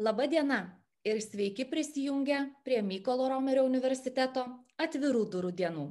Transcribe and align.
Labą 0.00 0.26
dieną 0.28 0.54
ir 1.04 1.22
sveiki 1.22 1.64
prisijungę 1.66 2.54
prie 2.64 2.82
Mykolo 2.82 3.28
Romerio 3.28 3.64
universiteto 3.68 4.42
atvirų 4.80 5.24
durų 5.28 5.50
dienų. 5.52 5.82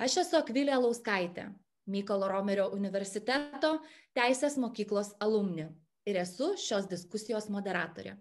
Aš 0.00 0.14
esu 0.22 0.38
Akvilė 0.38 0.78
Lauskaitė, 0.80 1.50
Mykolo 1.92 2.30
Romerio 2.32 2.70
universiteto 2.72 3.74
Teisės 4.16 4.56
mokyklos 4.56 5.10
alumni 5.20 5.66
ir 6.08 6.16
esu 6.22 6.54
šios 6.56 6.88
diskusijos 6.88 7.50
moderatorė. 7.52 8.14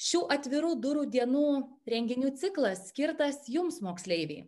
Šių 0.00 0.22
atvirų 0.38 0.70
durų 0.86 1.02
dienų 1.12 1.50
renginių 1.92 2.30
ciklas 2.40 2.86
skirtas 2.88 3.42
jums 3.52 3.82
moksleiviai. 3.84 4.46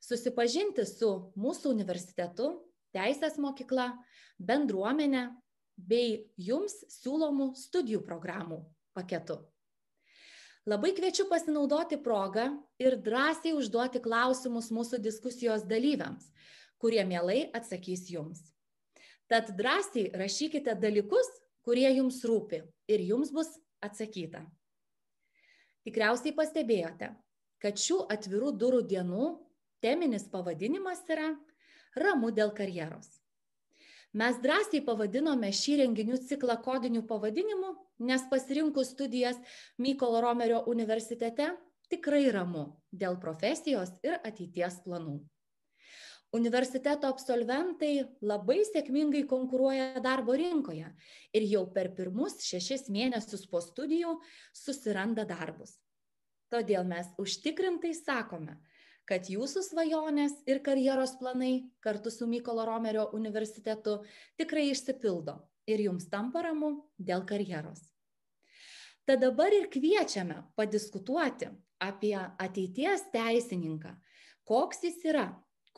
Susipažinti 0.00 0.86
su 0.88 1.10
mūsų 1.36 1.74
universitetu, 1.76 2.48
teisės 2.96 3.36
mokykla, 3.36 3.90
bendruomenė 4.40 5.26
bei 5.76 6.24
jums 6.48 6.78
siūlomų 6.96 7.50
studijų 7.60 8.00
programų 8.08 8.62
paketu. 8.96 9.38
Labai 10.66 10.90
kviečiu 10.96 11.28
pasinaudoti 11.30 12.00
progą 12.02 12.48
ir 12.82 12.96
drąsiai 12.98 13.54
užduoti 13.54 14.00
klausimus 14.02 14.72
mūsų 14.74 14.98
diskusijos 15.04 15.62
dalyviams, 15.70 16.24
kurie 16.82 17.04
mielai 17.06 17.44
atsakys 17.54 18.08
jums. 18.10 18.40
Tad 19.30 19.52
drąsiai 19.58 20.08
rašykite 20.18 20.74
dalykus, 20.82 21.28
kurie 21.62 21.86
jums 21.94 22.18
rūpi 22.26 22.64
ir 22.90 23.04
jums 23.06 23.30
bus 23.34 23.52
atsakyta. 23.82 24.42
Tikriausiai 25.86 26.34
pastebėjote, 26.34 27.12
kad 27.62 27.78
šių 27.78 28.00
atvirų 28.10 28.50
durų 28.58 28.82
dienų 28.90 29.28
teminis 29.84 30.26
pavadinimas 30.32 31.04
yra 31.06 31.30
Ramu 31.96 32.32
dėl 32.34 32.50
karjeros. 32.52 33.06
Mes 34.16 34.36
drąsiai 34.42 34.82
pavadinome 34.84 35.48
šį 35.54 35.78
renginių 35.84 36.18
ciklą 36.26 36.58
kodiniu 36.64 37.06
pavadinimu, 37.06 37.70
nes 37.98 38.26
pasirinkus 38.30 38.92
studijas 38.94 39.38
Mykolo 39.78 40.20
Romerio 40.20 40.62
universitete 40.66 41.52
tikrai 41.90 42.26
ramu 42.34 42.66
dėl 42.92 43.18
profesijos 43.22 43.94
ir 44.04 44.18
ateities 44.24 44.82
planų. 44.84 45.20
Universiteto 46.34 47.08
absolventai 47.08 48.02
labai 48.20 48.58
sėkmingai 48.66 49.22
konkuruoja 49.30 50.02
darbo 50.04 50.34
rinkoje 50.36 50.90
ir 51.32 51.46
jau 51.46 51.62
per 51.72 51.92
pirmus 51.96 52.40
šešis 52.44 52.88
mėnesius 52.92 53.46
po 53.48 53.62
studijų 53.62 54.16
susiranda 54.52 55.24
darbus. 55.24 55.78
Todėl 56.52 56.84
mes 56.86 57.08
užtikrintai 57.22 57.94
sakome, 57.96 58.58
kad 59.06 59.30
jūsų 59.30 59.62
svajonės 59.70 60.34
ir 60.50 60.60
karjeros 60.66 61.14
planai 61.20 61.70
kartu 61.80 62.10
su 62.10 62.26
Mykolo 62.26 62.66
Romerio 62.66 63.08
universitetu 63.14 64.00
tikrai 64.38 64.68
išsipildo 64.72 65.38
ir 65.70 65.82
jums 65.88 66.10
tampa 66.10 66.42
ramu 66.46 66.72
dėl 66.98 67.22
karjeros. 67.26 67.95
Tad 69.06 69.20
dabar 69.22 69.54
ir 69.54 69.68
kviečiame 69.70 70.40
padiskutuoti 70.58 71.46
apie 71.82 72.16
ateities 72.42 73.04
teisininką, 73.12 73.92
koks 74.48 74.82
jis 74.82 74.98
yra, 75.06 75.28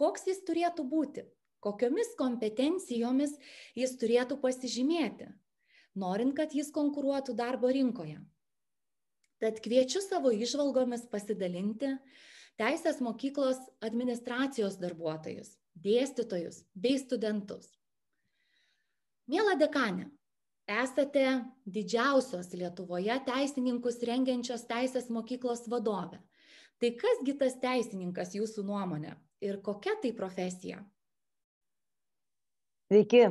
koks 0.01 0.25
jis 0.31 0.41
turėtų 0.49 0.87
būti, 0.89 1.27
kokiomis 1.61 2.15
kompetencijomis 2.17 3.35
jis 3.77 3.95
turėtų 4.01 4.39
pasižymėti, 4.41 5.29
norint, 6.01 6.37
kad 6.39 6.57
jis 6.57 6.73
konkuruotų 6.73 7.37
darbo 7.37 7.69
rinkoje. 7.75 8.17
Tad 9.39 9.61
kviečiu 9.63 10.01
savo 10.03 10.33
išvalgomis 10.35 11.05
pasidalinti 11.13 11.93
teisės 12.59 13.03
mokyklos 13.05 13.61
administracijos 13.85 14.81
darbuotojus, 14.83 15.53
dėstytojus 15.77 16.65
bei 16.75 16.97
studentus. 16.99 17.69
Mėla 19.29 19.55
dekanė, 19.61 20.09
esate 20.69 21.25
didžiausios 21.67 22.53
Lietuvoje 22.53 23.17
teisininkus 23.27 24.01
rengiančios 24.05 24.67
teisės 24.69 25.09
mokyklos 25.11 25.65
vadovė. 25.73 26.21
Tai 26.79 26.91
kasgi 27.01 27.35
tas 27.41 27.57
teisininkas 27.59 28.37
jūsų 28.37 28.65
nuomonė 28.69 29.17
ir 29.43 29.61
kokia 29.65 29.97
tai 30.03 30.13
profesija? 30.15 30.83
Sveiki. 32.89 33.25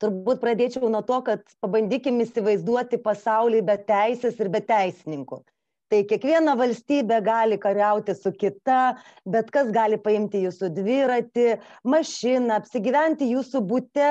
Turbūt 0.00 0.40
pradėčiau 0.40 0.88
nuo 0.88 1.02
to, 1.04 1.18
kad 1.26 1.42
pabandykim 1.60 2.22
įsivaizduoti 2.24 2.96
pasaulį 3.04 3.60
be 3.68 3.76
teisės 3.84 4.38
ir 4.40 4.48
be 4.48 4.62
teisininkų 4.64 5.42
tai 5.90 6.04
kiekviena 6.06 6.54
valstybė 6.58 7.18
gali 7.26 7.58
kariauti 7.60 8.14
su 8.14 8.32
kita 8.32 8.80
bet 9.26 9.50
kas 9.54 9.70
gali 9.74 9.98
paimti 10.00 10.44
jūsų 10.44 10.70
dviratį 10.76 11.46
mašiną 11.82 12.60
apsigyventi 12.60 13.30
jūsų 13.32 13.62
bute 13.66 14.10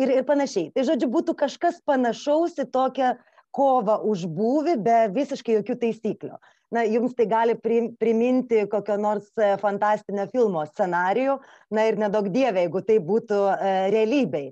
ir 0.00 0.14
ir 0.16 0.24
panašiai. 0.28 0.70
Tai 0.72 0.86
žodžiu 0.88 1.10
būtų 1.12 1.36
kažkas 1.44 1.82
panašaus 1.88 2.56
į 2.58 2.68
tokią 2.72 3.16
kovą 3.54 4.00
už 4.08 4.24
būvį 4.38 4.78
be 4.84 5.02
visiškai 5.16 5.58
jokių 5.58 5.76
taisyklių. 5.82 6.38
Na 6.74 6.82
jums 6.84 7.14
tai 7.16 7.24
gali 7.28 7.54
priminti 7.56 8.66
kokio 8.68 8.98
nors 9.00 9.28
e, 9.40 9.54
fantastinio 9.60 10.26
filmo 10.32 10.66
scenarijų 10.68 11.38
na 11.72 11.86
ir 11.88 11.96
neduok 12.00 12.28
dieve 12.34 12.66
jeigu 12.66 12.82
tai 12.84 12.98
būtų 13.04 13.38
e, 13.54 13.70
realybėj. 13.94 14.50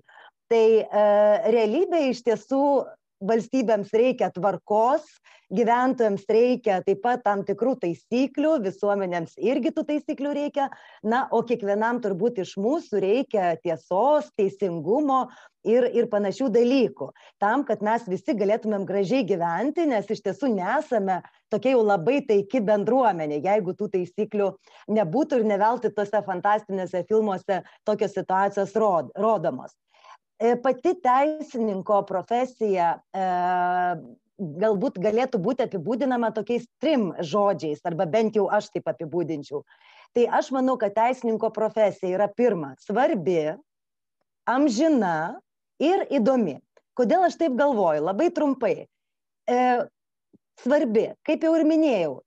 Tai 0.48 0.64
e, 0.80 1.02
realybėj 1.52 2.08
iš 2.14 2.22
tiesų 2.24 2.62
valstybėms 3.24 3.92
reikia 3.96 4.30
tvarkos 4.34 5.06
gyventojams 5.52 6.24
reikia 6.28 6.80
taip 6.82 7.02
pat 7.04 7.22
tam 7.24 7.44
tikrų 7.46 7.76
taisyklių 7.82 8.56
visuomenėms 8.64 9.36
irgi 9.38 9.70
tų 9.74 9.84
taisyklių 9.90 10.32
reikia. 10.34 10.70
Na 11.06 11.26
o 11.30 11.42
kiekvienam 11.46 12.00
turbūt 12.02 12.40
iš 12.42 12.56
mūsų 12.58 13.02
reikia 13.02 13.52
tiesos 13.62 14.32
teisingumo 14.38 15.26
ir 15.66 15.86
ir 15.94 16.10
panašių 16.10 16.50
dalykų. 16.54 17.10
Tam 17.42 17.62
kad 17.68 17.82
mes 17.82 18.06
visi 18.10 18.34
galėtumėm 18.34 18.86
gražiai 18.86 19.22
gyventi 19.26 19.86
nes 19.86 20.10
iš 20.10 20.24
tiesų 20.26 20.50
nesame 20.56 21.20
tokia 21.50 21.76
jau 21.76 21.86
labai 21.86 22.20
taiki 22.26 22.62
bendruomenė. 22.66 23.40
Jeigu 23.46 23.76
tų 23.78 23.90
taisyklių 23.94 24.52
nebūtų 24.98 25.42
ir 25.42 25.50
ne 25.52 25.62
veltui 25.62 25.94
tuose 25.94 26.22
fantastiniuose 26.26 27.06
filmuose 27.06 27.62
tokios 27.86 28.18
situacijos 28.18 28.74
rod 28.74 29.14
rodomos 29.14 29.74
pati 30.62 30.92
teisininko 31.00 32.02
profesija 32.08 32.96
e, 33.14 33.26
galbūt 34.36 34.98
galėtų 35.00 35.40
būti 35.40 35.64
apibūdinama 35.64 36.32
tokiais 36.36 36.66
trim 36.82 37.12
žodžiais, 37.24 37.80
arba 37.88 38.06
bent 38.06 38.36
jau 38.36 38.46
aš 38.52 38.68
taip 38.74 38.88
apibūdinčiau. 38.92 39.62
Tai 40.16 40.26
aš 40.38 40.50
manau, 40.52 40.76
kad 40.80 40.94
teisininko 40.96 41.50
profesija 41.56 42.18
yra 42.18 42.28
pirma- 42.28 42.74
svarbi, 42.86 43.56
amžina 44.46 45.40
ir 45.80 46.06
įdomi. 46.10 46.60
Kodėl 46.96 47.26
aš 47.26 47.36
taip 47.36 47.56
galvoju? 47.56 48.04
Labai 48.04 48.30
trumpai. 48.30 48.86
E, 49.48 49.56
svarbi, 50.60 51.14
kaip 51.24 51.42
jau 51.44 51.54
ir 51.56 51.64
minėjau, 51.64 52.20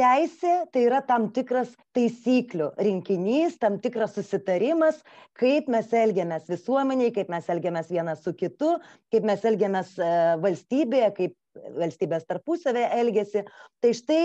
teisė 0.00 0.54
tai 0.72 0.86
yra 0.88 1.02
tam 1.06 1.28
tikras 1.36 1.74
taisyklių 1.96 2.70
rinkinys 2.80 3.58
tam 3.60 3.76
tikras 3.84 4.16
susitarimas 4.16 5.02
kaip 5.40 5.68
mes 5.72 5.92
elgiamės 5.92 6.48
visuomenėj 6.50 7.12
kaip 7.18 7.32
mes 7.32 7.50
elgiamės 7.52 7.92
vienas 7.92 8.24
su 8.24 8.32
kitu 8.36 8.76
kaip 9.12 9.28
mes 9.28 9.44
elgiamės 9.52 9.92
e, 10.00 10.10
valstybėje 10.44 11.12
kaip 11.18 11.36
valstybės 11.76 12.26
tarpusavyje 12.30 12.88
elgiasi. 13.00 13.42
Tai 13.82 13.90
štai 13.96 14.20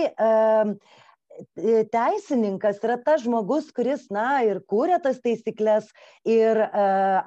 teisininkas 1.92 2.78
yra 2.84 2.96
tas 3.02 3.22
žmogus, 3.24 3.68
kuris, 3.74 4.06
na, 4.12 4.42
ir 4.46 4.60
kūrė 4.70 4.98
tas 5.02 5.18
taisyklės 5.24 5.88
ir 6.28 6.60
e, 6.64 6.70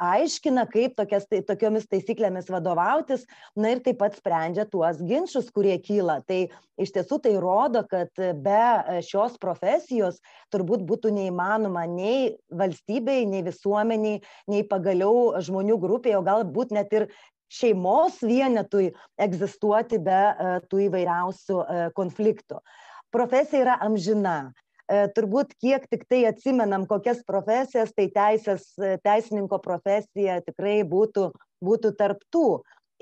aiškina, 0.10 0.66
kaip 0.72 0.96
tokias, 0.98 1.28
tai, 1.30 1.42
tokiomis 1.46 1.88
taisyklėmis 1.90 2.50
vadovautis, 2.52 3.26
na 3.56 3.74
ir 3.76 3.84
taip 3.86 4.00
pat 4.02 4.18
sprendžia 4.18 4.66
tuos 4.70 5.02
ginčius, 5.06 5.50
kurie 5.54 5.78
kyla. 5.84 6.20
Tai 6.28 6.42
iš 6.80 6.94
tiesų 6.96 7.22
tai 7.26 7.36
rodo, 7.42 7.84
kad 7.90 8.12
be 8.44 9.02
šios 9.06 9.38
profesijos 9.42 10.20
turbūt 10.54 10.86
būtų 10.90 11.14
neįmanoma 11.16 11.86
nei 11.90 12.36
valstybei, 12.50 13.26
nei 13.30 13.44
visuomeniai, 13.46 14.22
nei 14.50 14.68
pagaliau 14.68 15.40
žmonių 15.44 15.80
grupėje, 15.82 16.20
o 16.20 16.26
galbūt 16.26 16.74
net 16.76 16.94
ir 16.96 17.10
šeimos 17.50 18.20
vienetui 18.22 18.92
egzistuoti 19.18 19.98
be 20.06 20.20
uh, 20.30 20.60
tų 20.70 20.86
įvairiausių 20.86 21.64
konfliktų. 21.98 22.60
Uh, 22.60 22.86
profesija 23.12 23.64
yra 23.66 23.78
amžina. 23.84 24.40
E, 24.90 25.04
turbūt 25.14 25.54
kiek 25.62 25.86
tik 25.92 26.08
tai 26.10 26.24
atsimenam, 26.32 26.88
kokias 26.90 27.22
profesijas, 27.28 27.92
tai 27.94 28.08
teisės, 28.14 28.72
e, 28.82 28.96
teisininko 29.06 29.60
profesija 29.62 30.40
tikrai 30.42 30.82
būtų, 30.90 31.30
būtų 31.66 31.94
tarptų. 32.00 32.48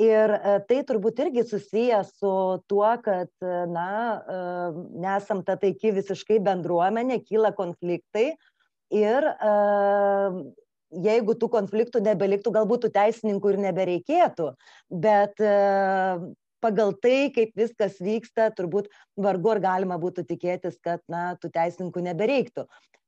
Ir 0.03 0.33
e, 0.35 0.57
tai 0.67 0.81
turbūt 0.89 1.21
irgi 1.23 1.45
susiję 1.47 2.01
su 2.09 2.33
tuo, 2.69 2.89
kad, 3.05 3.31
na, 3.71 3.87
nesam 4.99 5.41
ta 5.47 5.55
taiki 5.57 5.95
visiškai 5.95 6.41
bendruomenė, 6.43 7.21
kyla 7.25 7.53
konfliktai 7.55 8.33
ir 8.93 9.29
jeigu 11.07 11.33
tų 11.39 11.49
konfliktų 11.55 12.03
nebeliktų, 12.03 12.53
galbūt 12.55 12.85
tų 12.85 12.91
teisininkų 12.99 13.55
ir 13.55 13.63
nebereikėtų, 13.63 14.51
bet 15.03 15.41
pagal 16.63 16.93
tai 17.01 17.31
kaip 17.35 17.55
viskas 17.57 17.97
vyksta 18.03 18.49
turbūt 18.57 18.91
vargu 19.17 19.55
ar 19.55 19.63
galima 19.63 19.97
būtų 20.01 20.27
tikėtis 20.29 20.77
kad 20.83 21.03
na 21.11 21.33
tų 21.41 21.51
teisininkų 21.55 22.05
nebereiktų. 22.09 22.67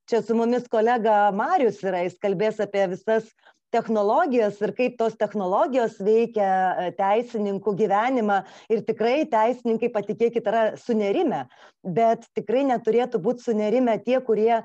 Čia 0.09 0.23
su 0.25 0.33
mumis 0.33 0.65
kolega 0.71 1.29
marius 1.35 1.83
yra 1.85 2.01
jis 2.05 2.17
kalbės 2.21 2.61
apie 2.63 2.87
visas 2.89 3.29
technologijas 3.73 4.57
ir 4.65 4.73
kaip 4.77 4.97
tos 4.97 5.15
technologijos 5.19 5.99
veikia 6.01 6.47
e, 6.49 6.87
teisininkų 6.97 7.73
gyvenimą. 7.83 8.39
Ir 8.73 8.81
tikrai 8.87 9.21
teisininkai, 9.29 9.91
patikėkit, 9.93 10.47
yra 10.49 10.63
sunerime, 10.81 11.43
bet 11.85 12.25
tikrai 12.37 12.65
neturėtų 12.71 13.21
būti 13.21 13.45
sunerime 13.45 13.97
tie, 14.05 14.17
kurie 14.25 14.55
e, 14.57 14.63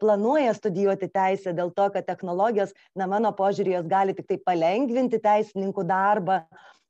planuoja 0.00 0.54
studijuoti 0.56 1.10
teisę 1.12 1.52
dėl 1.56 1.72
to, 1.76 1.90
kad 1.92 2.08
technologijos, 2.08 2.72
na 2.96 3.08
mano 3.10 3.34
požiūrį, 3.36 3.76
jos 3.76 3.90
gali 3.92 4.16
tik 4.16 4.30
tai 4.30 4.40
palengvinti 4.48 5.20
teisininkų 5.20 5.84
darbą, 5.88 6.40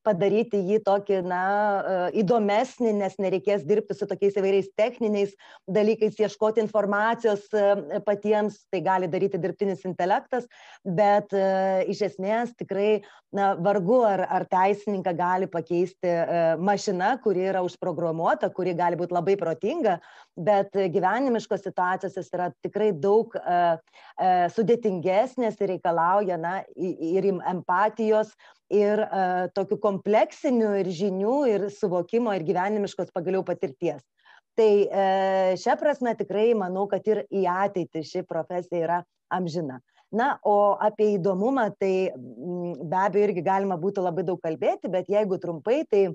padaryti 0.07 0.61
jį 0.63 0.79
tokį, 0.87 1.21
na, 1.27 1.43
e, 1.43 1.97
įdomesnį, 2.23 2.93
nes 3.01 3.17
nereikės 3.23 3.65
dirbti 3.67 3.97
su 3.97 4.07
tokiais 4.09 4.39
įvairiais 4.39 4.71
techniniais 4.79 5.35
dalykais, 5.79 6.19
ieškoti 6.23 6.63
informacijos 6.63 7.47
e, 7.51 8.01
patiems, 8.07 8.63
tai 8.71 8.83
gali 8.87 9.11
daryti 9.11 9.41
dirbtinis 9.43 9.85
intelektas, 9.89 10.47
bet 10.87 11.35
e, 11.35 11.47
iš 11.93 12.05
esmės 12.11 12.55
tikrai, 12.61 13.03
na, 13.35 13.55
vargu 13.59 14.01
ar, 14.07 14.25
ar 14.39 14.47
teisininką 14.51 15.13
gali 15.19 15.51
pakeisti 15.51 16.13
mašina, 16.63 17.17
kuri 17.23 17.49
yra 17.51 17.63
užprogramuota, 17.67 18.49
kuri 18.55 18.77
gali 18.79 18.99
būti 18.99 19.17
labai 19.17 19.35
protinga, 19.41 19.99
bet 20.37 20.75
gyvenimiškos 20.93 21.65
situacijos 21.65 22.29
yra 22.35 22.51
tikrai 22.65 22.91
daug 22.93 23.33
sudėtingesnės 24.53 25.57
ir 25.61 25.73
reikalauja, 25.75 26.37
na, 26.41 26.59
ir 26.77 27.31
empatijos, 27.33 28.35
ir 28.73 29.01
uh, 29.05 29.47
tokių 29.57 29.79
kompleksinių 29.81 30.73
ir 30.83 30.93
žinių, 31.01 31.37
ir 31.53 31.67
suvokimo, 31.73 32.35
ir 32.37 32.45
gyvenimiškos 32.47 33.13
pagaliau 33.15 33.45
patirties. 33.47 34.03
Tai 34.57 34.71
šią 35.61 35.75
prasme 35.77 36.15
tikrai 36.17 36.55
manau, 36.57 36.87
kad 36.89 37.05
ir 37.05 37.27
į 37.29 37.45
ateitį 37.45 38.03
ši 38.09 38.23
profesija 38.25 38.81
yra 38.87 39.03
amžina. 39.29 39.83
Na, 40.17 40.37
o 40.47 40.79
apie 40.81 41.17
įdomumą, 41.17 41.67
tai 41.81 42.13
be 42.17 42.99
abejo 43.03 43.27
irgi 43.27 43.43
galima 43.45 43.77
būtų 43.77 44.05
labai 44.07 44.25
daug 44.25 44.39
kalbėti, 44.41 44.89
bet 44.89 45.11
jeigu 45.13 45.37
trumpai, 45.43 45.83
tai 45.91 46.07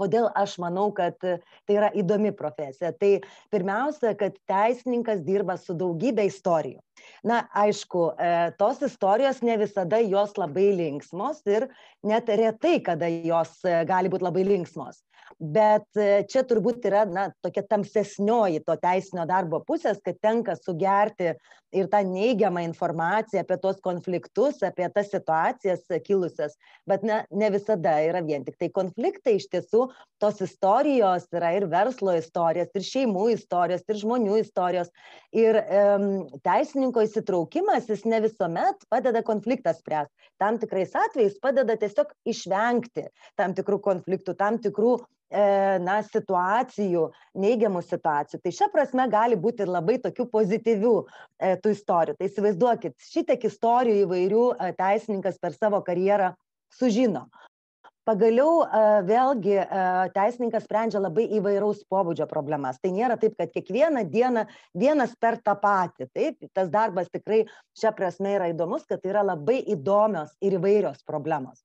kodėl 0.00 0.28
aš 0.38 0.56
manau, 0.62 0.88
kad 0.96 1.16
tai 1.20 1.76
yra 1.76 1.90
įdomi 1.98 2.32
profesija. 2.36 2.92
Tai 2.96 3.12
pirmiausia, 3.52 4.14
kad 4.18 4.36
teisininkas 4.50 5.22
dirba 5.26 5.58
su 5.60 5.76
daugybė 5.78 6.26
istorijų. 6.30 6.80
Na, 7.26 7.42
aišku, 7.58 8.02
e, 8.14 8.32
tos 8.60 8.82
istorijos 8.86 9.40
ne 9.42 9.56
visada 9.58 9.98
jos 10.04 10.36
labai 10.38 10.70
linksmos 10.78 11.42
ir 11.50 11.66
net 12.06 12.28
retai, 12.28 12.76
kada 12.84 13.08
jos 13.10 13.58
e, 13.66 13.80
gali 13.88 14.12
būti 14.12 14.28
labai 14.28 14.44
linksmos 14.46 15.02
bet 15.42 15.98
e, 15.98 16.22
čia 16.30 16.44
turbūt 16.46 16.84
yra 16.86 17.02
na 17.10 17.26
tokia 17.42 17.64
tamsesnioji 17.66 18.62
to 18.66 18.76
teisinio 18.78 19.26
darbo 19.26 19.58
pusės 19.66 19.98
kad 20.04 20.20
tenka 20.22 20.54
sugerti 20.54 21.32
ir 21.72 21.88
tą 21.90 22.02
neigiamą 22.06 22.62
informaciją 22.66 23.42
apie 23.42 23.56
tuos 23.58 23.80
konfliktus 23.82 24.60
apie 24.62 24.86
tas 24.92 25.08
situacijas 25.10 25.82
kilusias. 26.04 26.54
Bet 26.86 27.02
na 27.02 27.22
ne 27.30 27.48
visada 27.54 27.96
yra 28.04 28.20
vien 28.22 28.44
tiktai 28.46 28.68
konfliktai. 28.74 29.38
Iš 29.40 29.48
tiesų 29.52 29.86
tos 30.22 30.42
istorijos 30.44 31.26
yra 31.34 31.54
ir 31.56 31.66
verslo 31.72 32.14
istorijos 32.18 32.70
ir 32.76 32.86
šeimų 32.86 33.30
istorijos 33.34 33.82
ir 33.88 34.00
žmonių 34.02 34.38
istorijos. 34.44 34.92
Ir 35.34 35.58
em, 35.64 36.06
teisininko 36.44 37.06
įsitraukimas 37.08 37.88
jis 37.90 38.04
ne 38.06 38.20
visuomet 38.28 38.86
padeda 38.92 39.24
konfliktą 39.26 39.74
spręst. 39.74 40.12
Tam 40.38 40.60
tikrais 40.60 40.92
atvejais 40.94 41.40
padeda 41.42 41.78
tiesiog 41.80 42.12
išvengti 42.28 43.08
tam 43.40 43.56
tikrų 43.56 43.80
konfliktų 43.82 44.36
tam 44.38 44.60
tikrų 44.62 44.98
na, 45.82 45.98
situacijų, 46.06 47.06
neigiamų 47.42 47.82
situacijų. 47.86 48.40
Tai 48.42 48.52
šia 48.58 48.68
prasme 48.72 49.06
gali 49.12 49.38
būti 49.40 49.64
ir 49.64 49.72
labai 49.72 49.98
tokių 50.02 50.28
pozityvių 50.32 50.96
e, 51.02 51.54
tų 51.62 51.72
istorijų. 51.76 52.18
Tai 52.18 52.28
įsivaizduokit, 52.28 52.96
šitiek 53.12 53.46
istorijų 53.48 54.04
įvairių 54.06 54.44
e, 54.52 54.72
teisininkas 54.78 55.40
per 55.42 55.56
savo 55.56 55.82
karjerą 55.86 56.32
sužino. 56.78 57.28
Pagaliau 58.02 58.64
vėlgi 59.06 59.60
teisininkas 60.10 60.64
sprendžia 60.66 60.98
labai 60.98 61.28
įvairaus 61.38 61.84
pobūdžio 61.86 62.26
problemas. 62.26 62.80
Tai 62.82 62.90
nėra 62.90 63.14
taip, 63.14 63.36
kad 63.38 63.52
kiekvieną 63.54 64.02
dieną 64.10 64.42
vienas 64.74 65.12
per 65.22 65.36
tą 65.38 65.54
patį. 65.62 66.08
Taip, 66.10 66.48
tas 66.50 66.72
darbas 66.72 67.12
tikrai 67.14 67.44
šią 67.78 67.92
prasme 67.94 68.34
yra 68.34 68.48
įdomus, 68.50 68.88
kad 68.90 69.04
tai 69.04 69.12
yra 69.12 69.22
labai 69.22 69.60
įdomios 69.76 70.34
ir 70.42 70.58
įvairios 70.58 71.06
problemos. 71.06 71.62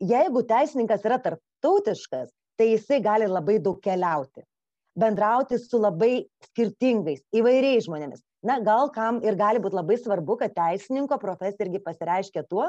Jeigu 0.00 0.46
teisininkas 0.48 1.04
yra 1.04 1.20
tarptautiškas, 1.24 2.32
tai 2.56 2.70
jisai 2.72 3.00
gali 3.04 3.28
labai 3.28 3.58
daug 3.62 3.80
keliauti, 3.84 4.44
bendrauti 4.98 5.58
su 5.60 5.80
labai 5.80 6.26
skirtingais, 6.48 7.22
įvairiais 7.36 7.86
žmonėmis. 7.88 8.22
Na, 8.46 8.58
gal 8.62 8.90
kam 8.94 9.18
ir 9.24 9.36
gali 9.36 9.60
būti 9.62 9.78
labai 9.78 9.96
svarbu, 9.98 10.38
kad 10.40 10.54
teisininko 10.56 11.18
profesija 11.18 11.66
irgi 11.66 11.82
pasireiškia 11.82 12.44
tuo, 12.48 12.68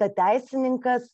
kad 0.00 0.14
teisininkas 0.18 1.08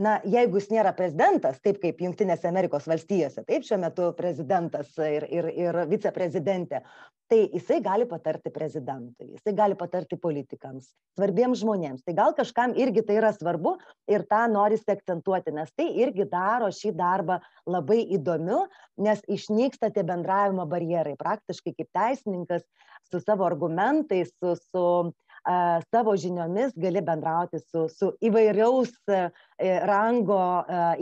na 0.00 0.18
jeigu 0.24 0.56
jis 0.56 0.70
nėra 0.72 0.92
prezidentas 0.96 1.58
taip 1.60 1.80
kaip 1.82 2.00
jungtinėse 2.00 2.48
amerikos 2.48 2.86
valstijose 2.88 3.44
taip 3.48 3.66
šiuo 3.66 3.78
metu 3.82 4.12
prezidentas 4.16 4.94
ir 5.04 5.26
ir 5.28 5.48
ir 5.52 5.80
viceprezidentė 5.90 6.80
tai 7.28 7.40
jisai 7.52 7.80
gali 7.84 8.06
patarti 8.08 8.52
prezidentui 8.54 9.28
jisai 9.34 9.52
gali 9.56 9.76
patarti 9.76 10.16
politikams 10.16 10.88
svarbiems 11.16 11.60
žmonėms. 11.60 12.04
Tai 12.06 12.14
gal 12.16 12.32
kažkam 12.36 12.72
irgi 12.80 13.04
tai 13.04 13.18
yra 13.20 13.32
svarbu 13.36 13.74
ir 14.08 14.24
tą 14.30 14.46
norisi 14.52 14.88
akcentuoti 14.94 15.52
nes 15.52 15.72
tai 15.76 15.90
irgi 16.04 16.24
daro 16.28 16.70
šį 16.72 16.94
darbą 16.96 17.40
labai 17.68 18.00
įdomiu 18.16 18.62
nes 18.96 19.20
išnyksta 19.28 19.92
tie 19.92 20.04
bendravimo 20.08 20.64
barjerai. 20.68 21.18
Praktiškai 21.20 21.76
kaip 21.76 21.92
teisininkas 21.92 22.64
su 23.10 23.20
savo 23.20 23.44
argumentais 23.44 24.32
su 24.38 24.56
su 24.56 24.86
savo 25.90 26.14
žiniomis 26.16 26.74
gali 26.76 27.02
bendrauti 27.02 27.58
su, 27.58 27.88
su 27.90 28.12
įvairiaus 28.22 28.92
e, 29.10 29.28
rango, 29.88 30.40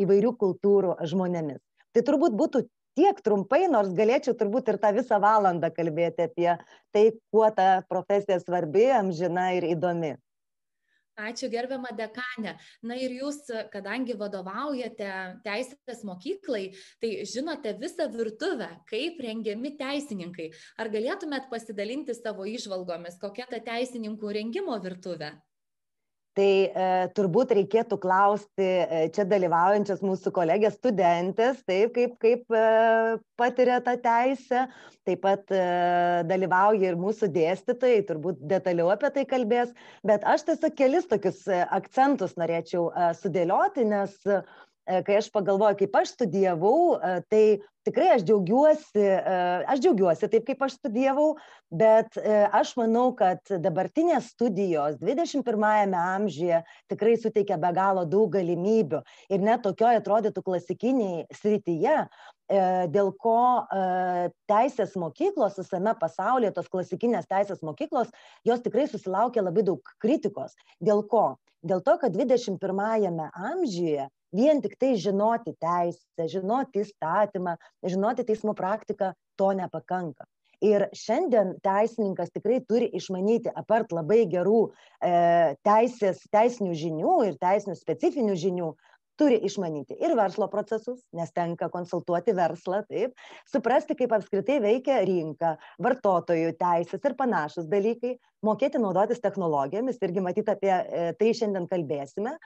įvairių 0.00 0.34
kultūrų 0.40 0.96
žmonėmis. 1.10 1.60
Tai 1.92 2.04
turbūt 2.06 2.36
būtų 2.38 2.64
tiek 2.98 3.20
trumpai, 3.24 3.66
nors 3.70 3.92
galėčiau 3.96 4.34
turbūt 4.38 4.70
ir 4.72 4.78
tą 4.82 4.92
visą 4.96 5.20
valandą 5.22 5.70
kalbėti 5.74 6.26
apie 6.28 6.50
tai, 6.94 7.04
kuo 7.32 7.48
ta 7.54 7.82
profesija 7.88 8.40
svarbi, 8.40 8.88
amžina 8.94 9.50
ir 9.58 9.68
įdomi. 9.74 10.14
Ačiū 11.20 11.50
gerbiamą 11.52 11.92
dekanę. 11.98 12.56
Na 12.86 12.96
ir 12.96 13.12
jūs, 13.18 13.42
kadangi 13.72 14.16
vadovaujate 14.20 15.10
teisės 15.44 16.02
mokyklai, 16.08 16.70
tai 17.02 17.12
žinote 17.28 17.74
visą 17.82 18.08
virtuvę, 18.14 18.70
kaip 18.90 19.20
rengiami 19.26 19.74
teisininkai. 19.80 20.50
Ar 20.80 20.92
galėtumėt 20.92 21.50
pasidalinti 21.52 22.16
savo 22.16 22.48
išvalgomis, 22.48 23.20
kokia 23.20 23.48
ta 23.50 23.60
teisininkų 23.70 24.34
rengimo 24.40 24.78
virtuvė? 24.82 25.34
Tai 26.38 26.50
e, 26.68 26.86
turbūt 27.16 27.54
reikėtų 27.56 27.98
klausti 28.02 28.66
e, 28.66 29.02
čia 29.14 29.24
dalyvaujančias 29.28 30.02
mūsų 30.04 30.32
kolegės 30.36 30.76
studentės, 30.78 31.60
taip 31.66 31.94
kaip, 31.96 32.16
kaip 32.22 32.54
e, 32.54 32.62
patiria 33.40 33.80
tą 33.84 33.96
teisę, 34.04 34.66
taip 35.08 35.22
pat 35.24 35.50
dalyvauja 36.28 36.92
ir 36.92 36.98
mūsų 37.00 37.30
dėstytojai, 37.34 38.02
turbūt 38.06 38.42
detaliau 38.46 38.90
apie 38.92 39.10
tai 39.14 39.24
kalbės, 39.26 39.72
bet 40.06 40.26
aš 40.28 40.44
tiesiog 40.50 40.76
kelis 40.78 41.08
tokius 41.10 41.40
akcentus 41.50 42.36
norėčiau 42.38 42.90
sudėlioti, 43.18 43.88
nes 43.90 44.14
kai 45.06 45.18
aš 45.20 45.28
pagalvoju, 45.34 45.78
kaip 45.80 45.98
aš 46.00 46.14
studijavau, 46.16 46.96
e, 46.96 47.12
tai 47.30 47.44
tikrai 47.86 48.10
aš 48.14 48.24
džiaugiuosi, 48.28 49.02
e, 49.02 49.36
aš 49.70 49.82
džiaugiuosi 49.84 50.28
taip, 50.32 50.46
kaip 50.48 50.64
aš 50.66 50.76
studijavau, 50.78 51.28
bet 51.70 52.18
aš 52.56 52.74
manau, 52.80 53.10
kad 53.16 53.52
dabartinės 53.62 54.32
studijos 54.34 54.98
21-ame 55.00 55.96
amžiuje 56.00 56.60
tikrai 56.90 57.14
suteikia 57.20 57.60
be 57.62 57.70
galo 57.76 58.04
daug 58.08 58.32
galimybių 58.34 59.02
ir 59.30 59.46
net 59.46 59.62
tokioje 59.64 60.02
atrodytų 60.02 60.42
klasikiniai 60.44 61.24
srityje, 61.40 61.96
dėl 62.90 63.12
ko 63.22 63.38
teisės 64.50 64.96
mokyklos 64.98 65.60
visame 65.60 65.94
pasaulyje, 66.00 66.50
tos 66.56 66.66
klasikinės 66.72 67.30
teisės 67.30 67.62
mokyklos, 67.62 68.10
jos 68.44 68.64
tikrai 68.66 68.88
susilaukia 68.90 69.46
labai 69.46 69.62
daug 69.70 69.94
kritikos. 70.02 70.58
Dėl 70.82 71.06
ko? 71.06 71.36
Dėl 71.62 71.82
to, 71.84 71.94
kad 72.00 72.14
21-ame 72.16 73.30
amžiuje 73.36 74.08
vien 74.36 74.60
tiktai 74.62 74.94
žinoti 75.00 75.54
teisę, 75.60 76.26
žinoti 76.30 76.84
įstatymą, 76.84 77.56
žinoti 77.86 78.26
teismo 78.28 78.54
praktiką, 78.58 79.14
to 79.38 79.50
nepakanka. 79.56 80.28
Ir 80.60 80.90
šiandien 80.92 81.54
teisininkas 81.64 82.34
tikrai 82.34 82.58
turi 82.68 82.90
išmanyti, 82.98 83.48
apart 83.56 83.94
labai 83.96 84.26
gerų 84.28 84.66
e, 84.68 85.56
teisės, 85.64 86.20
teisinių 86.34 86.74
žinių 86.76 87.14
ir 87.30 87.38
teisinių 87.40 87.78
specifinių 87.78 88.36
žinių, 88.42 88.68
turi 89.20 89.36
išmanyti 89.44 89.98
ir 90.00 90.14
verslo 90.16 90.48
procesus, 90.52 91.00
nes 91.16 91.32
tenka 91.36 91.68
konsultuoti 91.72 92.32
verslą, 92.36 92.80
taip, 92.88 93.12
suprasti, 93.48 93.96
kaip 93.98 94.14
apskritai 94.16 94.58
veikia 94.64 95.00
rinka, 95.04 95.54
vartotojų 95.84 96.54
teisės 96.60 97.04
ir 97.04 97.16
panašus 97.18 97.68
dalykai, 97.68 98.14
mokėti 98.46 98.80
naudotis 98.80 99.20
technologijomis, 99.24 100.00
irgi 100.04 100.24
matyti 100.24 100.54
apie 100.54 100.72
e, 100.72 101.04
tai 101.20 101.34
šiandien 101.36 101.68
kalbėsime, 101.72 102.36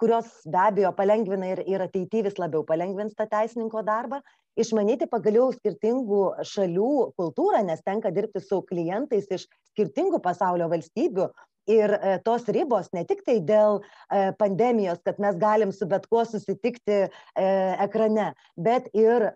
kurios 0.00 0.28
be 0.46 0.58
abejo 0.58 0.92
palengvina 0.96 1.52
ir, 1.52 1.62
ir 1.68 1.84
ateityje 1.84 2.28
vis 2.28 2.38
labiau 2.40 2.64
palengvins 2.68 3.16
tą 3.18 3.28
teisininko 3.30 3.84
darbą, 3.86 4.20
išmanyti 4.58 5.08
pagaliau 5.10 5.52
skirtingų 5.54 6.24
šalių 6.48 6.92
kultūrą, 7.18 7.62
nes 7.68 7.84
tenka 7.86 8.12
dirbti 8.12 8.42
su 8.44 8.60
klientais 8.68 9.30
iš 9.32 9.46
skirtingų 9.72 10.20
pasaulio 10.24 10.68
valstybių, 10.72 11.30
ir 11.66 11.92
e, 11.94 12.18
tos 12.24 12.46
ribos 12.48 12.88
ne 12.92 13.04
tik 13.06 13.22
tai 13.26 13.38
dėl 13.46 13.80
e, 13.80 14.32
pandemijos, 14.38 15.00
kad 15.06 15.18
mes 15.22 15.36
galim 15.38 15.72
su 15.72 15.86
bet 15.86 16.06
kuo 16.10 16.24
susitikti 16.26 16.98
e, 17.06 17.08
ekrane, 17.84 18.32
bet 18.56 18.88
ir 18.96 19.28